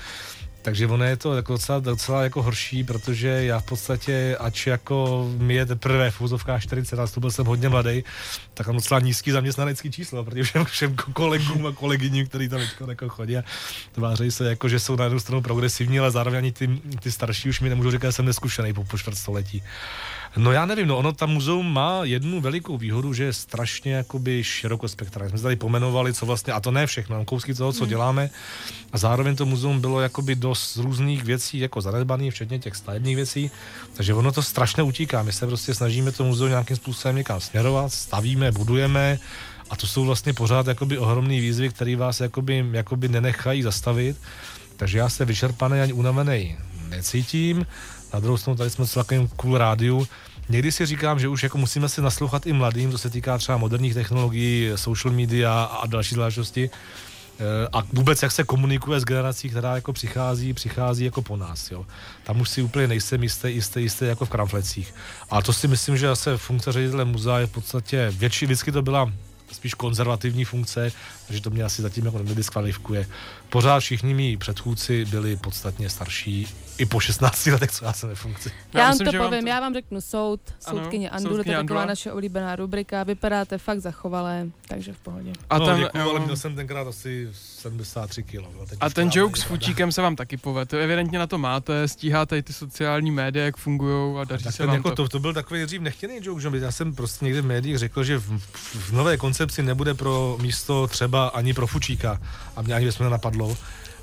Takže 0.62 0.88
ono 0.88 1.04
je 1.04 1.18
to 1.18 1.36
jako 1.36 1.54
docela, 1.54 1.80
docela 1.80 2.24
jako 2.24 2.42
horší, 2.42 2.84
protože 2.84 3.28
já 3.28 3.60
v 3.60 3.66
podstatě, 3.66 4.38
ač 4.40 4.68
jako 4.68 5.28
mi 5.38 5.54
je 5.54 5.66
teprve 5.66 6.12
v 6.12 6.22
úzovkách 6.22 6.64
40, 6.64 6.96
nastoupil 6.96 7.32
jsem 7.32 7.46
hodně 7.46 7.70
mladý, 7.70 8.04
tak 8.54 8.68
mám 8.68 8.76
docela 8.76 9.00
nízký 9.00 9.32
zaměstnanecký 9.32 9.92
číslo, 9.92 10.24
protože 10.24 10.44
všem, 10.44 10.66
všem 10.66 10.96
kolegům 11.14 11.66
a 11.66 11.72
kolegyním, 11.72 12.28
kteří 12.28 12.50
tam 12.50 12.60
teďko 12.60 12.90
jako 12.90 13.10
chodí 13.10 13.38
a 13.38 13.44
tváří 13.92 14.32
se 14.32 14.50
jako, 14.50 14.70
že 14.70 14.80
jsou 14.80 14.96
na 14.96 15.04
jednu 15.04 15.20
stranu 15.20 15.42
progresivní, 15.42 16.00
ale 16.00 16.12
zároveň 16.12 16.38
ani 16.38 16.52
ty, 16.52 16.82
ty 17.00 17.12
starší 17.12 17.50
už 17.50 17.60
mi 17.62 17.70
nemůžu 17.70 17.92
říkat, 17.92 18.08
že 18.08 18.12
jsem 18.12 18.26
neskušený 18.26 18.74
po, 18.74 18.84
po 18.84 18.98
čtvrtstoletí. 18.98 19.64
No 20.38 20.52
já 20.52 20.66
nevím, 20.66 20.88
no 20.88 20.98
ono 20.98 21.14
tam 21.14 21.30
muzeum 21.30 21.74
má 21.74 22.00
jednu 22.04 22.42
velikou 22.42 22.78
výhodu, 22.78 23.14
že 23.14 23.24
je 23.24 23.34
strašně 23.34 23.94
jakoby 23.94 24.44
širokospektrální. 24.44 25.30
Jsme 25.30 25.38
se 25.38 25.44
tady 25.44 25.56
pomenovali, 25.56 26.14
co 26.14 26.26
vlastně, 26.26 26.54
a 26.54 26.60
to 26.60 26.72
ne 26.72 26.88
všechno, 26.88 27.26
kousky 27.26 27.54
toho, 27.54 27.74
co 27.74 27.86
děláme. 27.86 28.30
A 28.94 28.98
zároveň 28.98 29.36
to 29.36 29.46
muzeum 29.46 29.82
bylo 29.82 30.02
jakoby 30.02 30.36
dost 30.36 30.78
různých 30.78 31.24
věcí 31.24 31.60
jako 31.60 31.82
zanedbaný, 31.82 32.32
včetně 32.32 32.60
těch 32.60 32.76
stavebních 32.76 33.16
věcí. 33.16 33.52
Takže 33.94 34.14
ono 34.14 34.32
to 34.32 34.42
strašně 34.42 34.84
utíká. 34.84 35.24
My 35.24 35.34
se 35.34 35.48
prostě 35.48 35.74
snažíme 35.74 36.12
to 36.12 36.24
muzeum 36.24 36.50
nějakým 36.50 36.76
způsobem 36.76 37.16
někam 37.16 37.40
směrovat, 37.40 37.94
stavíme, 37.94 38.52
budujeme. 38.52 39.20
A 39.70 39.76
to 39.76 39.88
jsou 39.88 40.06
vlastně 40.06 40.34
pořád 40.34 40.68
jakoby 40.68 40.98
ohromné 40.98 41.40
výzvy, 41.40 41.70
které 41.70 41.96
vás 41.96 42.20
jakoby, 42.20 42.66
jakoby 42.72 43.08
nenechají 43.08 43.62
zastavit. 43.62 44.18
Takže 44.78 44.98
já 44.98 45.10
se 45.10 45.26
vyčerpaný 45.26 45.82
ani 45.82 45.94
unavený 45.94 46.58
necítím. 46.90 47.66
Na 48.14 48.20
druhou 48.20 48.38
stranu 48.38 48.58
tady 48.58 48.70
jsme 48.70 48.86
v 48.86 48.94
takovém 48.94 49.28
cool 49.28 49.58
rádiu. 49.58 50.08
Někdy 50.50 50.72
si 50.72 50.86
říkám, 50.86 51.20
že 51.20 51.28
už 51.28 51.44
jako 51.44 51.58
musíme 51.58 51.90
si 51.90 52.02
naslouchat 52.02 52.48
i 52.48 52.54
mladým, 52.54 52.92
co 52.92 52.98
se 52.98 53.10
týká 53.10 53.38
třeba 53.38 53.58
moderních 53.58 53.94
technologií, 53.94 54.72
social 54.76 55.14
media 55.14 55.64
a 55.64 55.88
další 55.88 56.16
zvláštnosti. 56.16 56.70
Eh, 57.40 57.68
A 57.74 57.84
vůbec 57.94 58.24
jak 58.24 58.32
se 58.32 58.44
komunikuje 58.44 59.00
s 59.00 59.06
generací, 59.06 59.50
která 59.50 59.76
jako 59.76 59.94
přichází, 59.94 60.54
přichází 60.54 61.06
jako 61.06 61.22
po 61.22 61.38
nás. 61.38 61.72
Jo. 61.72 61.86
Tam 62.24 62.42
už 62.42 62.50
si 62.50 62.62
úplně 62.62 62.88
nejsem 62.88 63.24
jistý, 63.24 63.48
jistý, 63.54 63.82
jistý 63.82 64.06
jako 64.06 64.26
v 64.26 64.30
kramflecích. 64.30 64.94
A 65.30 65.42
to 65.42 65.54
si 65.54 65.68
myslím, 65.68 65.98
že 65.98 66.08
zase 66.08 66.38
funkce 66.38 66.72
ředitele 66.72 67.06
muzea 67.06 67.40
je 67.40 67.48
v 67.48 67.52
podstatě 67.52 68.12
větší, 68.18 68.46
vždycky 68.46 68.72
to 68.72 68.82
byla 68.82 69.12
spíš 69.52 69.74
konzervativní 69.74 70.46
funkce, 70.46 70.92
takže 71.30 71.42
to 71.42 71.50
mě 71.50 71.64
asi 71.64 71.82
zatím 71.82 72.06
jako 72.06 72.18
nediskvalifikuje. 72.24 73.08
Pořád 73.50 73.80
všichni 73.80 74.14
mý 74.14 74.38
předchůdci 74.38 75.06
byli 75.06 75.36
podstatně 75.36 75.90
starší, 75.90 76.48
i 76.78 76.86
po 76.86 77.00
16 77.00 77.46
letech, 77.46 77.72
co 77.72 77.86
já 77.86 77.94
jsem 77.94 78.10
ve 78.10 78.16
funkci. 78.16 78.52
Já, 78.74 78.80
vám 78.82 78.90
myslím, 78.90 79.06
to 79.12 79.18
vám 79.18 79.30
povím, 79.30 79.44
to- 79.44 79.50
já 79.50 79.60
vám 79.60 79.74
řeknu 79.74 80.02
soud, 80.02 80.40
Ano, 80.66 80.80
soudkyně 80.80 81.10
Andule, 81.10 81.34
to 81.34 81.38
je 81.40 81.44
taková 81.44 81.60
Andula. 81.60 81.86
naše 81.86 82.12
oblíbená 82.12 82.56
rubrika, 82.56 83.04
vypadáte 83.04 83.58
fakt 83.58 83.80
zachovalé, 83.80 84.48
takže 84.68 84.94
v 84.94 84.98
pohodě. 85.00 85.34
A 85.50 85.58
no, 85.58 85.66
ten, 85.66 85.78
děkuju, 85.78 86.04
ale 86.04 86.14
jo. 86.20 86.26
měl 86.26 86.36
jsem 86.38 86.56
tenkrát 86.56 86.88
asi 86.88 87.30
73 87.34 88.24
kg. 88.24 88.34
No, 88.34 88.66
A 88.80 88.90
ten 88.90 89.10
joke 89.14 89.40
s 89.40 89.44
fučíkem 89.44 89.92
se 89.92 90.02
vám 90.02 90.16
taky 90.16 90.38
povede. 90.38 90.84
Evidentně 90.84 91.20
na 91.20 91.28
to 91.28 91.38
máte, 91.38 91.88
stíháte 91.88 92.38
i 92.38 92.44
ty 92.44 92.54
sociální 92.54 93.12
média, 93.12 93.46
jak 93.46 93.58
fungují 93.58 94.18
a 94.18 94.24
daří 94.24 94.44
Tak 94.44 94.54
se 94.54 94.66
vám 94.66 94.76
jako 94.76 94.90
to. 94.90 94.96
to, 94.96 95.10
to 95.10 95.20
byl 95.20 95.34
takový 95.34 95.66
dřív 95.66 95.82
nechtěný 95.82 96.20
joke, 96.22 96.42
že 96.42 96.50
já 96.58 96.72
jsem 96.72 96.96
prostě 96.96 97.26
někde 97.26 97.42
v 97.42 97.46
médiích 97.46 97.78
řekl, 97.78 98.04
že 98.04 98.18
v, 98.18 98.40
v, 98.40 98.76
v 98.90 98.92
nové 98.92 99.18
koncepci 99.18 99.64
nebude 99.64 99.94
pro 99.94 100.38
místo 100.42 100.88
třeba 100.88 101.19
ani 101.28 101.54
pro 101.54 101.68
fučíka. 101.68 102.22
A 102.56 102.62
mě 102.62 102.74
ani 102.74 102.86
by 102.86 102.92
jsme 102.92 103.10
napadlo, 103.10 103.58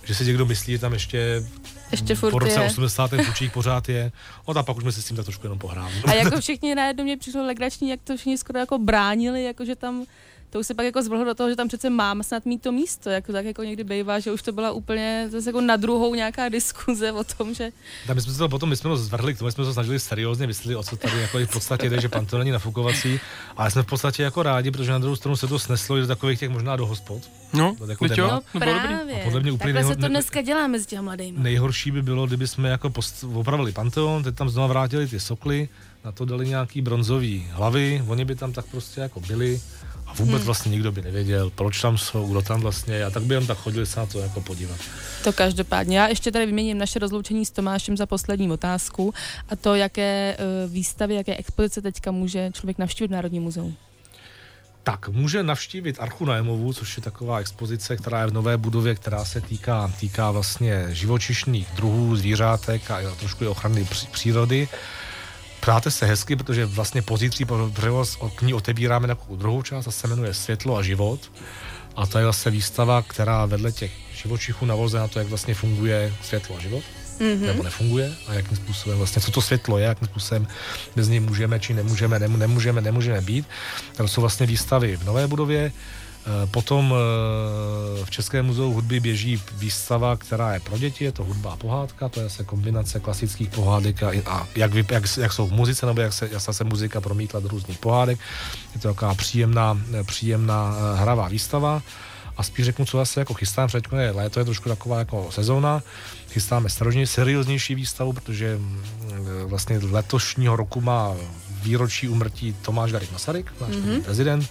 že 0.04 0.14
si 0.14 0.24
někdo 0.24 0.46
myslí, 0.46 0.72
že 0.72 0.78
tam 0.78 0.92
ještě, 0.92 1.42
Ještě 1.90 2.14
po 2.14 2.30
furt 2.30 2.42
roce 2.44 2.60
je. 2.60 2.66
80. 2.66 3.10
ten 3.10 3.24
fučík 3.24 3.52
pořád 3.52 3.88
je. 3.88 4.12
No 4.48 4.56
a 4.58 4.62
pak 4.62 4.76
už 4.76 4.82
jsme 4.82 4.92
si 4.92 5.02
s 5.02 5.04
tím 5.04 5.16
tak 5.16 5.26
trošku 5.26 5.46
jenom 5.46 5.58
pohráli. 5.58 5.92
A 6.06 6.12
jako 6.14 6.40
všichni 6.40 6.74
najednou 6.74 7.04
mě 7.04 7.16
přišlo 7.16 7.46
legrační, 7.46 7.88
jak 7.90 8.00
to 8.04 8.16
všichni 8.16 8.38
skoro 8.38 8.58
jako 8.58 8.78
bránili, 8.78 9.44
jako 9.44 9.64
že 9.64 9.76
tam 9.76 10.04
to 10.56 10.60
už 10.60 10.66
se 10.66 10.74
pak 10.74 10.84
jako 10.84 11.02
zvrhlo 11.02 11.24
do 11.24 11.34
toho, 11.34 11.50
že 11.50 11.56
tam 11.56 11.68
přece 11.68 11.90
mám 11.90 12.22
snad 12.22 12.46
mít 12.46 12.62
to 12.62 12.72
místo, 12.72 13.10
jako 13.10 13.32
tak 13.32 13.44
jako 13.44 13.62
někdy 13.62 13.84
bývá, 13.84 14.20
že 14.20 14.32
už 14.32 14.42
to 14.42 14.52
byla 14.52 14.72
úplně 14.72 15.28
zase 15.30 15.48
jako 15.48 15.60
na 15.60 15.76
druhou 15.76 16.14
nějaká 16.14 16.48
diskuze 16.48 17.12
o 17.12 17.24
tom, 17.24 17.54
že 17.54 17.70
Tak 18.06 18.16
my 18.16 18.22
jsme 18.22 18.32
se 18.32 18.38
to 18.38 18.48
potom, 18.48 18.68
my 18.68 18.76
jsme 18.76 18.90
to 18.90 18.96
zvrhli, 18.96 19.34
k 19.34 19.38
tomu 19.38 19.50
jsme 19.50 19.64
se 19.64 19.68
to 19.68 19.72
snažili 19.72 20.00
seriózně 20.00 20.46
vysvětlit, 20.46 20.76
o 20.76 20.82
co 20.82 20.96
tady 20.96 21.20
jako 21.20 21.38
v 21.38 21.52
podstatě 21.52 21.90
jde, 21.90 22.00
že 22.00 22.08
pan 22.08 22.26
to 22.26 22.38
není 22.38 22.50
nafukovací, 22.50 23.20
ale 23.56 23.70
jsme 23.70 23.82
v 23.82 23.86
podstatě 23.86 24.22
jako 24.22 24.42
rádi, 24.42 24.70
protože 24.70 24.92
na 24.92 24.98
druhou 24.98 25.16
stranu 25.16 25.36
se 25.36 25.46
to 25.46 25.58
sneslo 25.58 25.98
i 25.98 26.00
do 26.00 26.06
takových 26.06 26.40
těch 26.40 26.50
možná 26.50 26.76
do 26.76 26.86
hospod. 26.86 27.22
No, 27.52 27.74
To 27.78 27.86
jako 27.90 28.06
jo, 28.16 28.28
no, 28.54 28.60
právě. 28.60 29.20
A 29.20 29.24
podle 29.24 29.40
mě 29.40 29.52
úplně 29.52 29.74
Takhle 29.74 29.92
se 29.94 29.96
to 29.96 30.02
ne- 30.02 30.08
dneska 30.08 30.42
dělá 30.42 30.66
mezi 30.66 30.86
těmi 30.86 31.02
mladými. 31.02 31.38
Nejhorší 31.40 31.90
by 31.90 32.02
bylo, 32.02 32.26
kdyby 32.26 32.46
jsme 32.46 32.68
jako 32.68 32.90
post- 32.90 33.24
opravili 33.34 33.72
Panteon, 33.72 34.22
teď 34.22 34.34
tam 34.34 34.48
znova 34.48 34.66
vrátili 34.68 35.06
ty 35.06 35.20
sokly, 35.20 35.68
na 36.04 36.12
to 36.12 36.24
dali 36.24 36.48
nějaký 36.48 36.82
bronzový 36.82 37.46
hlavy, 37.50 38.04
oni 38.08 38.24
by 38.24 38.34
tam 38.34 38.52
tak 38.52 38.66
prostě 38.66 39.00
jako 39.00 39.20
byli 39.20 39.60
vůbec 40.18 40.34
Hmm. 40.36 40.46
vlastně 40.46 40.70
nikdo 40.70 40.92
by 40.92 41.02
nevěděl, 41.02 41.50
proč 41.50 41.80
tam 41.80 41.98
jsou, 41.98 42.26
kdo 42.28 42.42
tam 42.42 42.60
vlastně 42.60 42.94
je 42.94 43.04
a 43.04 43.10
tak 43.10 43.22
by 43.22 43.34
jen 43.34 43.46
tak 43.46 43.58
chodili 43.58 43.86
se 43.86 44.00
na 44.00 44.06
to 44.06 44.18
jako 44.18 44.40
podívat. 44.40 44.78
To 45.24 45.32
každopádně. 45.32 45.98
Já 45.98 46.08
ještě 46.08 46.32
tady 46.32 46.46
vyměním 46.46 46.78
naše 46.78 46.98
rozloučení 46.98 47.46
s 47.46 47.50
Tomášem 47.50 47.96
za 47.96 48.06
poslední 48.06 48.50
otázku 48.50 49.14
a 49.48 49.56
to, 49.56 49.74
jaké 49.74 50.36
eh, 50.38 50.68
výstavy, 50.68 51.14
jaké 51.14 51.36
expozice 51.36 51.82
teďka 51.82 52.10
může 52.10 52.50
člověk 52.52 52.78
navštívit 52.78 53.08
v 53.08 53.10
Národním 53.10 53.42
muzeu. 53.42 53.74
Tak, 54.82 55.08
může 55.08 55.42
navštívit 55.42 55.96
Archu 56.00 56.24
Najemovu, 56.24 56.72
což 56.72 56.96
je 56.96 57.02
taková 57.02 57.38
expozice, 57.38 57.96
která 57.96 58.20
je 58.20 58.26
v 58.26 58.32
nové 58.32 58.56
budově, 58.56 58.94
která 58.94 59.24
se 59.24 59.40
týká, 59.40 59.92
týká 60.00 60.30
vlastně 60.30 60.86
živočišných 60.88 61.68
druhů, 61.76 62.16
zvířátek 62.16 62.90
a 62.90 63.14
trošku 63.20 63.44
i 63.44 63.46
ochrany 63.46 63.86
přírody. 64.12 64.68
Práte 65.66 65.90
se 65.90 66.06
hezky, 66.06 66.36
protože 66.36 66.66
vlastně 66.66 67.02
pozítří 67.02 67.46
převoz 67.72 68.18
k 68.34 68.42
ní 68.42 68.54
otevíráme 68.54 69.06
takovou 69.06 69.36
druhou 69.36 69.62
část 69.62 69.88
a 69.88 69.90
se 69.90 70.08
jmenuje 70.08 70.34
Světlo 70.34 70.76
a 70.76 70.82
život. 70.82 71.32
A 71.96 72.06
to 72.06 72.18
je 72.18 72.24
vlastně 72.24 72.50
výstava, 72.50 73.02
která 73.02 73.46
vedle 73.46 73.72
těch 73.72 73.92
živočichů 74.14 74.66
navozuje 74.66 75.00
na 75.00 75.08
to, 75.08 75.18
jak 75.18 75.28
vlastně 75.28 75.54
funguje 75.54 76.12
světlo 76.22 76.56
a 76.56 76.60
život. 76.60 76.84
Mm-hmm. 77.18 77.40
nebo 77.40 77.62
nefunguje 77.62 78.12
a 78.26 78.32
jakým 78.32 78.56
způsobem 78.56 78.98
vlastně, 78.98 79.22
co 79.22 79.30
to 79.30 79.42
světlo 79.42 79.78
je, 79.78 79.84
jakým 79.84 80.08
způsobem 80.08 80.46
bez 80.96 81.08
něj 81.08 81.20
můžeme 81.20 81.60
či 81.60 81.74
nemůžeme, 81.74 82.18
nemů- 82.18 82.38
nemůžeme, 82.38 82.80
nemůžeme 82.80 83.20
být. 83.20 83.46
To 83.96 84.08
jsou 84.08 84.20
vlastně 84.20 84.46
výstavy 84.46 84.96
v 84.96 85.04
nové 85.04 85.26
budově. 85.26 85.72
Eh, 86.26 86.46
Potom 86.46 86.94
eh, 86.94 88.04
v 88.04 88.10
Českém 88.10 88.46
muzeu 88.46 88.72
hudby 88.72 89.00
běží 89.00 89.42
výstava, 89.52 90.16
která 90.16 90.54
je 90.54 90.60
pro 90.60 90.78
děti, 90.78 91.04
je 91.04 91.12
to 91.12 91.24
hudba 91.24 91.52
a 91.52 91.56
pohádka, 91.56 92.08
to 92.08 92.20
je 92.20 92.24
zase 92.24 92.44
kombinace 92.44 93.00
klasických 93.00 93.48
pohádek 93.48 94.02
a, 94.02 94.12
a 94.26 94.46
jak, 94.56 94.74
vy, 94.74 94.84
jak, 94.90 95.04
jak, 95.16 95.32
jsou 95.32 95.46
v 95.46 95.52
muzice, 95.52 95.86
nebo 95.86 96.00
jak 96.00 96.12
se, 96.12 96.28
jak 96.32 96.42
se 96.42 96.64
muzika 96.64 97.00
promítla 97.00 97.40
do 97.40 97.48
různých 97.48 97.78
pohádek. 97.78 98.18
Je 98.74 98.80
to 98.80 98.88
taková 98.88 99.14
příjemná, 99.14 99.78
příjemná 100.06 100.76
eh, 100.76 101.00
hravá 101.00 101.28
výstava. 101.28 101.82
a 102.36 102.42
spíš 102.42 102.66
řeknu, 102.66 102.84
co 102.84 102.96
zase 102.96 103.20
jako 103.20 103.34
chystám, 103.34 103.68
před 103.68 103.84
je 103.98 104.10
léto 104.10 104.40
je 104.40 104.44
trošku 104.44 104.68
taková 104.68 104.98
jako 104.98 105.28
sezóna, 105.30 105.82
chystáme 106.30 106.70
seriózně, 106.70 107.06
serióznější 107.06 107.74
výstavu, 107.74 108.12
protože 108.12 108.56
mm, 108.56 108.82
vlastně 109.44 109.78
letošního 109.78 110.56
roku 110.56 110.80
má 110.80 111.14
výročí 111.62 112.08
umrtí 112.08 112.56
Tomáš 112.62 112.92
Garik 112.92 113.12
Masaryk, 113.12 113.52
náš 113.60 113.70
mm-hmm. 113.70 114.02
prezident, 114.02 114.50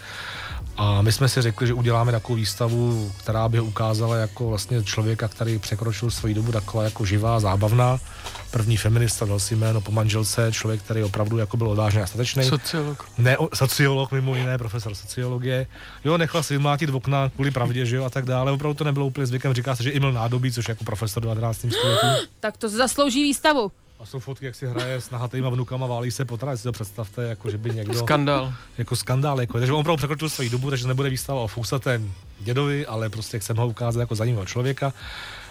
a 0.78 1.02
my 1.02 1.12
jsme 1.12 1.30
si 1.30 1.42
řekli, 1.42 1.68
že 1.68 1.74
uděláme 1.74 2.12
takovou 2.12 2.36
výstavu, 2.36 3.12
která 3.20 3.50
by 3.50 3.58
ho 3.58 3.66
ukázala 3.66 4.16
jako 4.16 4.50
vlastně 4.50 4.84
člověka, 4.84 5.28
který 5.28 5.60
překročil 5.60 6.12
svoji 6.12 6.34
dobu 6.34 6.52
taková 6.52 6.84
jako 6.84 7.06
živá, 7.06 7.40
zábavná. 7.40 7.98
První 8.52 8.78
feminista 8.78 9.26
dal 9.26 9.40
si 9.40 9.56
jméno 9.56 9.82
po 9.82 9.92
manželce, 9.92 10.52
člověk, 10.52 10.82
který 10.82 11.04
opravdu 11.04 11.38
jako 11.38 11.58
byl 11.58 11.70
odvážný 11.70 12.02
a 12.02 12.08
statečný. 12.08 12.44
Sociolog. 12.44 13.06
Ne, 13.18 13.38
o, 13.38 13.50
sociolog 13.56 14.12
mimo 14.12 14.36
jiné, 14.36 14.58
profesor 14.58 14.96
sociologie. 14.96 15.68
Jo, 16.06 16.18
nechal 16.18 16.44
si 16.44 16.54
vymlátit 16.54 16.90
v 16.90 16.96
okna 16.96 17.30
kvůli 17.30 17.52
pravdě, 17.52 17.86
že 17.86 17.96
jo, 17.96 18.06
a 18.06 18.10
tak 18.10 18.26
dále. 18.26 18.52
Opravdu 18.52 18.74
to 18.74 18.84
nebylo 18.84 19.06
úplně 19.06 19.26
zvykem. 19.26 19.54
Říká 19.54 19.76
se, 19.76 19.84
že 19.84 19.90
i 19.90 20.00
byl 20.00 20.12
nádobí, 20.14 20.52
což 20.52 20.70
jako 20.70 20.84
profesor 20.84 21.24
19. 21.24 21.58
století. 21.58 22.08
Tak 22.40 22.58
to 22.58 22.70
zaslouží 22.70 23.24
výstavu. 23.24 23.72
A 24.06 24.08
jsou 24.08 24.20
fotky, 24.20 24.46
jak 24.46 24.56
si 24.56 24.68
hraje 24.68 25.02
s 25.02 25.10
nahatýma 25.10 25.50
vnukama, 25.50 25.88
válí 25.88 26.12
se 26.12 26.26
po 26.26 26.40
si 26.56 26.64
to 26.64 26.72
představte, 26.72 27.24
jako 27.24 27.50
že 27.50 27.58
by 27.58 27.70
někdo... 27.70 27.94
Skandál. 27.94 28.54
Jako 28.78 28.96
skandál, 28.96 29.42
jako, 29.42 29.60
takže 29.60 29.74
on 29.74 29.80
opravdu 29.80 29.98
překročil 29.98 30.30
svoji 30.30 30.50
dobu, 30.50 30.70
takže 30.70 30.88
nebude 30.88 31.10
výstava 31.10 31.42
o 31.42 31.48
fousatém 31.48 32.14
dědovi, 32.40 32.86
ale 32.86 33.10
prostě 33.10 33.40
chceme 33.40 33.62
ho 33.62 33.68
ukázat 33.68 34.00
jako 34.00 34.16
zajímavého 34.16 34.46
člověka, 34.46 34.94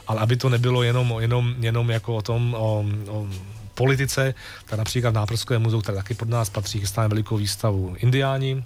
ale 0.06 0.20
aby 0.20 0.36
to 0.36 0.48
nebylo 0.48 0.82
jenom, 0.82 1.14
jenom, 1.18 1.54
jenom 1.58 1.90
jako 1.90 2.16
o 2.16 2.22
tom, 2.22 2.54
o, 2.54 2.84
o 3.08 3.26
politice, 3.74 4.34
tak 4.66 4.78
například 4.78 5.10
v 5.10 5.14
Náprskové 5.14 5.58
muzeu, 5.58 5.80
které 5.80 5.96
taky 5.96 6.14
pod 6.14 6.28
nás 6.28 6.50
patří, 6.50 6.80
chystáme 6.80 7.08
velikou 7.08 7.36
výstavu 7.36 7.94
Indiáni, 7.98 8.64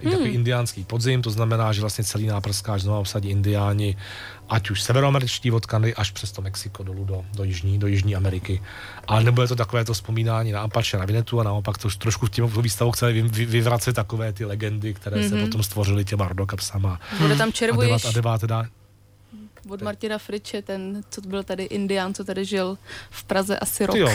i 0.00 0.10
takový 0.10 0.28
Hmm. 0.28 0.34
indiánský 0.34 0.84
podzim, 0.84 1.22
to 1.22 1.30
znamená, 1.30 1.72
že 1.72 1.80
vlastně 1.80 2.04
celý 2.04 2.26
náprskáč 2.26 2.82
znovu 2.82 3.00
obsadí 3.00 3.30
indiáni, 3.30 3.96
ať 4.48 4.70
už 4.70 4.82
severoameričtí 4.82 5.50
od 5.50 5.66
Kanady 5.66 5.94
až 5.94 6.10
přes 6.10 6.32
to 6.32 6.42
Mexiko 6.42 6.82
dolů 6.82 7.04
do, 7.04 7.24
do, 7.34 7.44
jižní, 7.44 7.78
do 7.78 7.86
Jižní 7.86 8.16
Ameriky. 8.16 8.62
Ale 9.08 9.24
nebude 9.24 9.48
to 9.48 9.56
takové 9.56 9.84
to 9.84 9.92
vzpomínání 9.94 10.52
na 10.52 10.60
Apache, 10.60 10.98
na 10.98 11.04
Vinetu 11.04 11.40
a 11.40 11.44
naopak 11.44 11.78
to 11.78 11.88
už 11.88 11.96
trošku 11.96 12.28
tím 12.28 12.46
výstavou 12.46 12.92
chce 12.92 13.12
vy, 13.12 13.22
vy, 13.22 13.46
vyvracet 13.46 13.96
takové 13.96 14.32
ty 14.32 14.44
legendy, 14.44 14.94
které 14.94 15.16
mm-hmm. 15.16 15.28
se 15.28 15.44
potom 15.44 15.62
stvořily 15.62 16.04
těma 16.04 16.28
rodokapsama. 16.28 17.00
Bude 17.18 17.36
tam 17.36 17.48
A 17.48 17.52
červuješ 17.52 18.02
devát, 18.02 18.08
a 18.08 18.12
devát 18.12 18.70
od 19.68 19.82
Martina 19.82 20.18
Friče, 20.18 20.62
ten, 20.62 21.02
co 21.10 21.20
byl 21.20 21.42
tady 21.42 21.62
Indián, 21.62 22.14
co 22.14 22.24
tady 22.24 22.44
žil 22.44 22.78
v 23.10 23.24
Praze 23.24 23.58
asi 23.58 23.86
rok. 23.86 23.96
ty 23.96 24.00
jo. 24.00 24.08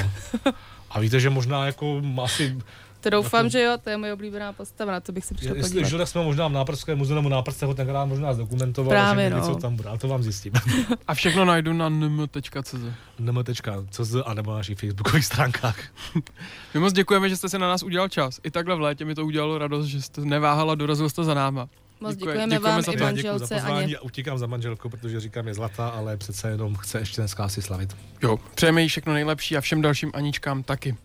A 0.90 1.00
víte, 1.00 1.20
že 1.20 1.30
možná 1.30 1.66
jako 1.66 2.02
asi, 2.24 2.58
To 3.02 3.10
doufám, 3.10 3.50
že 3.50 3.62
jo, 3.62 3.78
to 3.84 3.90
je 3.90 3.98
moje 3.98 4.14
oblíbená 4.14 4.54
postava, 4.54 4.92
na 4.92 5.00
to 5.00 5.12
bych 5.12 5.26
si 5.26 5.34
přišel 5.34 5.56
jestli 5.56 5.82
podívat. 5.84 6.06
jsme 6.06 6.24
možná 6.24 6.48
v 6.48 6.52
Náprském 6.52 6.98
muzeu 6.98 7.16
nebo 7.16 7.30
Náprce 7.30 7.66
ho 7.66 7.74
tenkrát 7.74 8.06
možná 8.06 8.34
zdokumentoval, 8.34 8.90
Právě, 8.90 9.30
že 9.30 9.36
no. 9.36 9.42
co 9.42 9.56
tam 9.56 9.76
bude, 9.76 9.90
ale 9.90 9.98
to 9.98 10.08
vám 10.08 10.24
zjistím. 10.24 10.54
A 11.08 11.14
všechno 11.14 11.46
najdu 11.46 11.74
na 11.74 11.90
nm.cz. 11.90 12.76
nm.cz 13.20 14.16
a 14.26 14.34
nebo 14.34 14.52
na 14.52 14.58
našich 14.58 14.78
facebookových 14.80 15.26
stránkách. 15.26 15.80
My 16.74 16.80
moc 16.80 16.94
děkujeme, 16.94 17.30
že 17.30 17.38
jste 17.38 17.50
si 17.50 17.60
na 17.60 17.68
nás 17.68 17.84
udělal 17.84 18.10
čas. 18.10 18.40
I 18.44 18.52
takhle 18.52 18.76
v 18.76 18.82
létě 18.82 19.06
mi 19.06 19.16
to 19.16 19.26
udělalo 19.26 19.58
radost, 19.58 19.86
že 19.86 20.02
jste 20.02 20.22
neváhala, 20.22 20.76
dorazil 20.76 21.10
jste 21.10 21.24
za 21.24 21.34
náma. 21.34 21.70
Moc 22.02 22.16
Děkuje- 22.16 22.18
děkujeme, 22.34 22.56
děkujeme 22.56 22.76
vám 22.76 22.82
za 22.82 22.92
i 22.92 22.98
to. 22.98 23.04
Já 23.04 23.12
děkuji 23.12 23.24
za 23.24 23.32
manželce 23.32 23.56
pozvání 23.56 23.84
Aně. 23.86 23.98
a 23.98 24.02
utíkám 24.02 24.38
za 24.38 24.48
manželkou, 24.48 24.90
protože 24.90 25.20
říkám 25.20 25.48
je 25.48 25.54
zlatá, 25.54 25.90
ale 25.90 26.18
přece 26.18 26.50
jenom 26.50 26.76
chce 26.76 27.00
ještě 27.00 27.22
dneska 27.22 27.44
asi 27.44 27.62
slavit. 27.62 27.96
Jo, 28.24 28.38
přejeme 28.56 28.82
jí 28.82 28.88
všechno 28.90 29.14
nejlepší 29.14 29.58
a 29.58 29.62
všem 29.62 29.82
dalším 29.82 30.12
Aničkám 30.14 30.64
taky. 30.64 30.96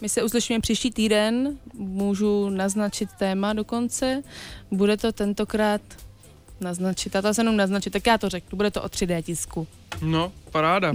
My 0.00 0.08
se 0.08 0.22
uslyšíme 0.22 0.60
příští 0.60 0.90
týden, 0.90 1.58
můžu 1.74 2.48
naznačit 2.48 3.08
téma 3.18 3.52
dokonce. 3.52 4.22
Bude 4.70 4.96
to 4.96 5.12
tentokrát 5.12 5.80
naznačit, 6.60 7.16
a 7.16 7.22
to 7.22 7.34
se 7.34 7.40
jenom 7.40 7.56
naznačit, 7.56 7.90
tak 7.90 8.06
já 8.06 8.18
to 8.18 8.28
řeknu, 8.28 8.56
bude 8.56 8.70
to 8.70 8.82
o 8.82 8.86
3D 8.86 9.22
tisku. 9.22 9.66
No, 10.02 10.32
paráda. 10.50 10.92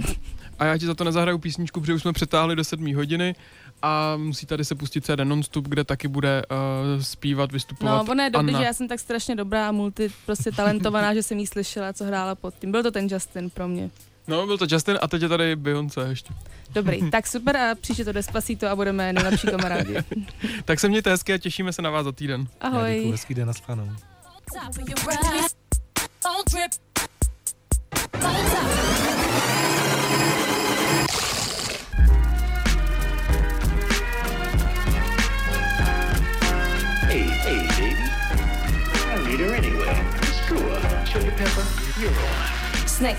A 0.58 0.64
já 0.64 0.78
ti 0.78 0.86
za 0.86 0.94
to 0.94 1.04
nezahraju 1.04 1.38
písničku, 1.38 1.80
protože 1.80 1.94
už 1.94 2.02
jsme 2.02 2.12
přetáhli 2.12 2.56
do 2.56 2.64
7 2.64 2.94
hodiny 2.94 3.34
a 3.82 4.16
musí 4.16 4.46
tady 4.46 4.64
se 4.64 4.74
pustit 4.74 5.04
CD 5.04 5.18
Nonstop, 5.24 5.68
kde 5.68 5.84
taky 5.84 6.08
bude 6.08 6.42
uh, 6.50 7.02
zpívat, 7.02 7.52
vystupovat 7.52 8.06
No, 8.06 8.12
ono 8.12 8.22
je 8.22 8.30
dobrý, 8.30 8.54
že 8.54 8.62
já 8.62 8.72
jsem 8.72 8.88
tak 8.88 9.00
strašně 9.00 9.36
dobrá 9.36 9.68
a 9.68 9.72
multi 9.72 10.10
prostě 10.26 10.52
talentovaná, 10.52 11.14
že 11.14 11.22
jsem 11.22 11.38
jí 11.38 11.46
slyšela, 11.46 11.92
co 11.92 12.04
hrála 12.04 12.34
pod 12.34 12.54
tím. 12.58 12.70
Byl 12.72 12.82
to 12.82 12.90
ten 12.90 13.08
Justin 13.10 13.50
pro 13.50 13.68
mě. 13.68 13.90
No, 14.26 14.46
byl 14.46 14.58
to 14.58 14.66
Justin 14.70 14.98
a 15.02 15.08
teď 15.08 15.22
je 15.22 15.28
tady 15.28 15.56
Beyoncé 15.56 16.00
ještě. 16.08 16.34
Dobrý, 16.70 17.10
tak 17.10 17.26
super 17.26 17.56
a 17.56 17.74
příště 17.74 18.04
to 18.04 18.12
Despacito 18.12 18.68
a 18.68 18.76
budeme 18.76 19.12
nejlepší 19.12 19.46
kamarádi. 19.46 19.96
Tak 20.64 20.80
se 20.80 20.88
mějte 20.88 21.10
hezky 21.10 21.32
a 21.32 21.38
těšíme 21.38 21.72
se 21.72 21.82
na 21.82 21.90
vás 21.90 22.04
za 22.04 22.12
týden. 22.12 22.40
Já 22.40 22.68
děkuji, 22.68 22.78
Ahoj. 22.78 23.08
hezký 23.10 23.34
den, 23.34 23.46
nashledanou. 23.46 23.92
top 24.52 24.68
of 24.68 24.88
your 24.88 24.98
ride. 25.08 25.48
Don't 26.24 26.50
trip. 26.50 26.72
By 28.12 28.18
the 28.18 28.50
top. 28.50 28.92
Hey, 37.12 37.20
hey, 37.44 37.58
baby. 37.76 38.02
I 38.94 39.16
don't 39.16 39.24
need 39.28 39.40
her 39.40 39.54
anyway. 39.54 39.94
Screw 40.44 40.60
her. 40.60 41.04
Chili 41.04 41.30
pepper, 41.36 41.64
you're 42.00 42.10
on. 42.10 42.86
Snack. 42.88 43.18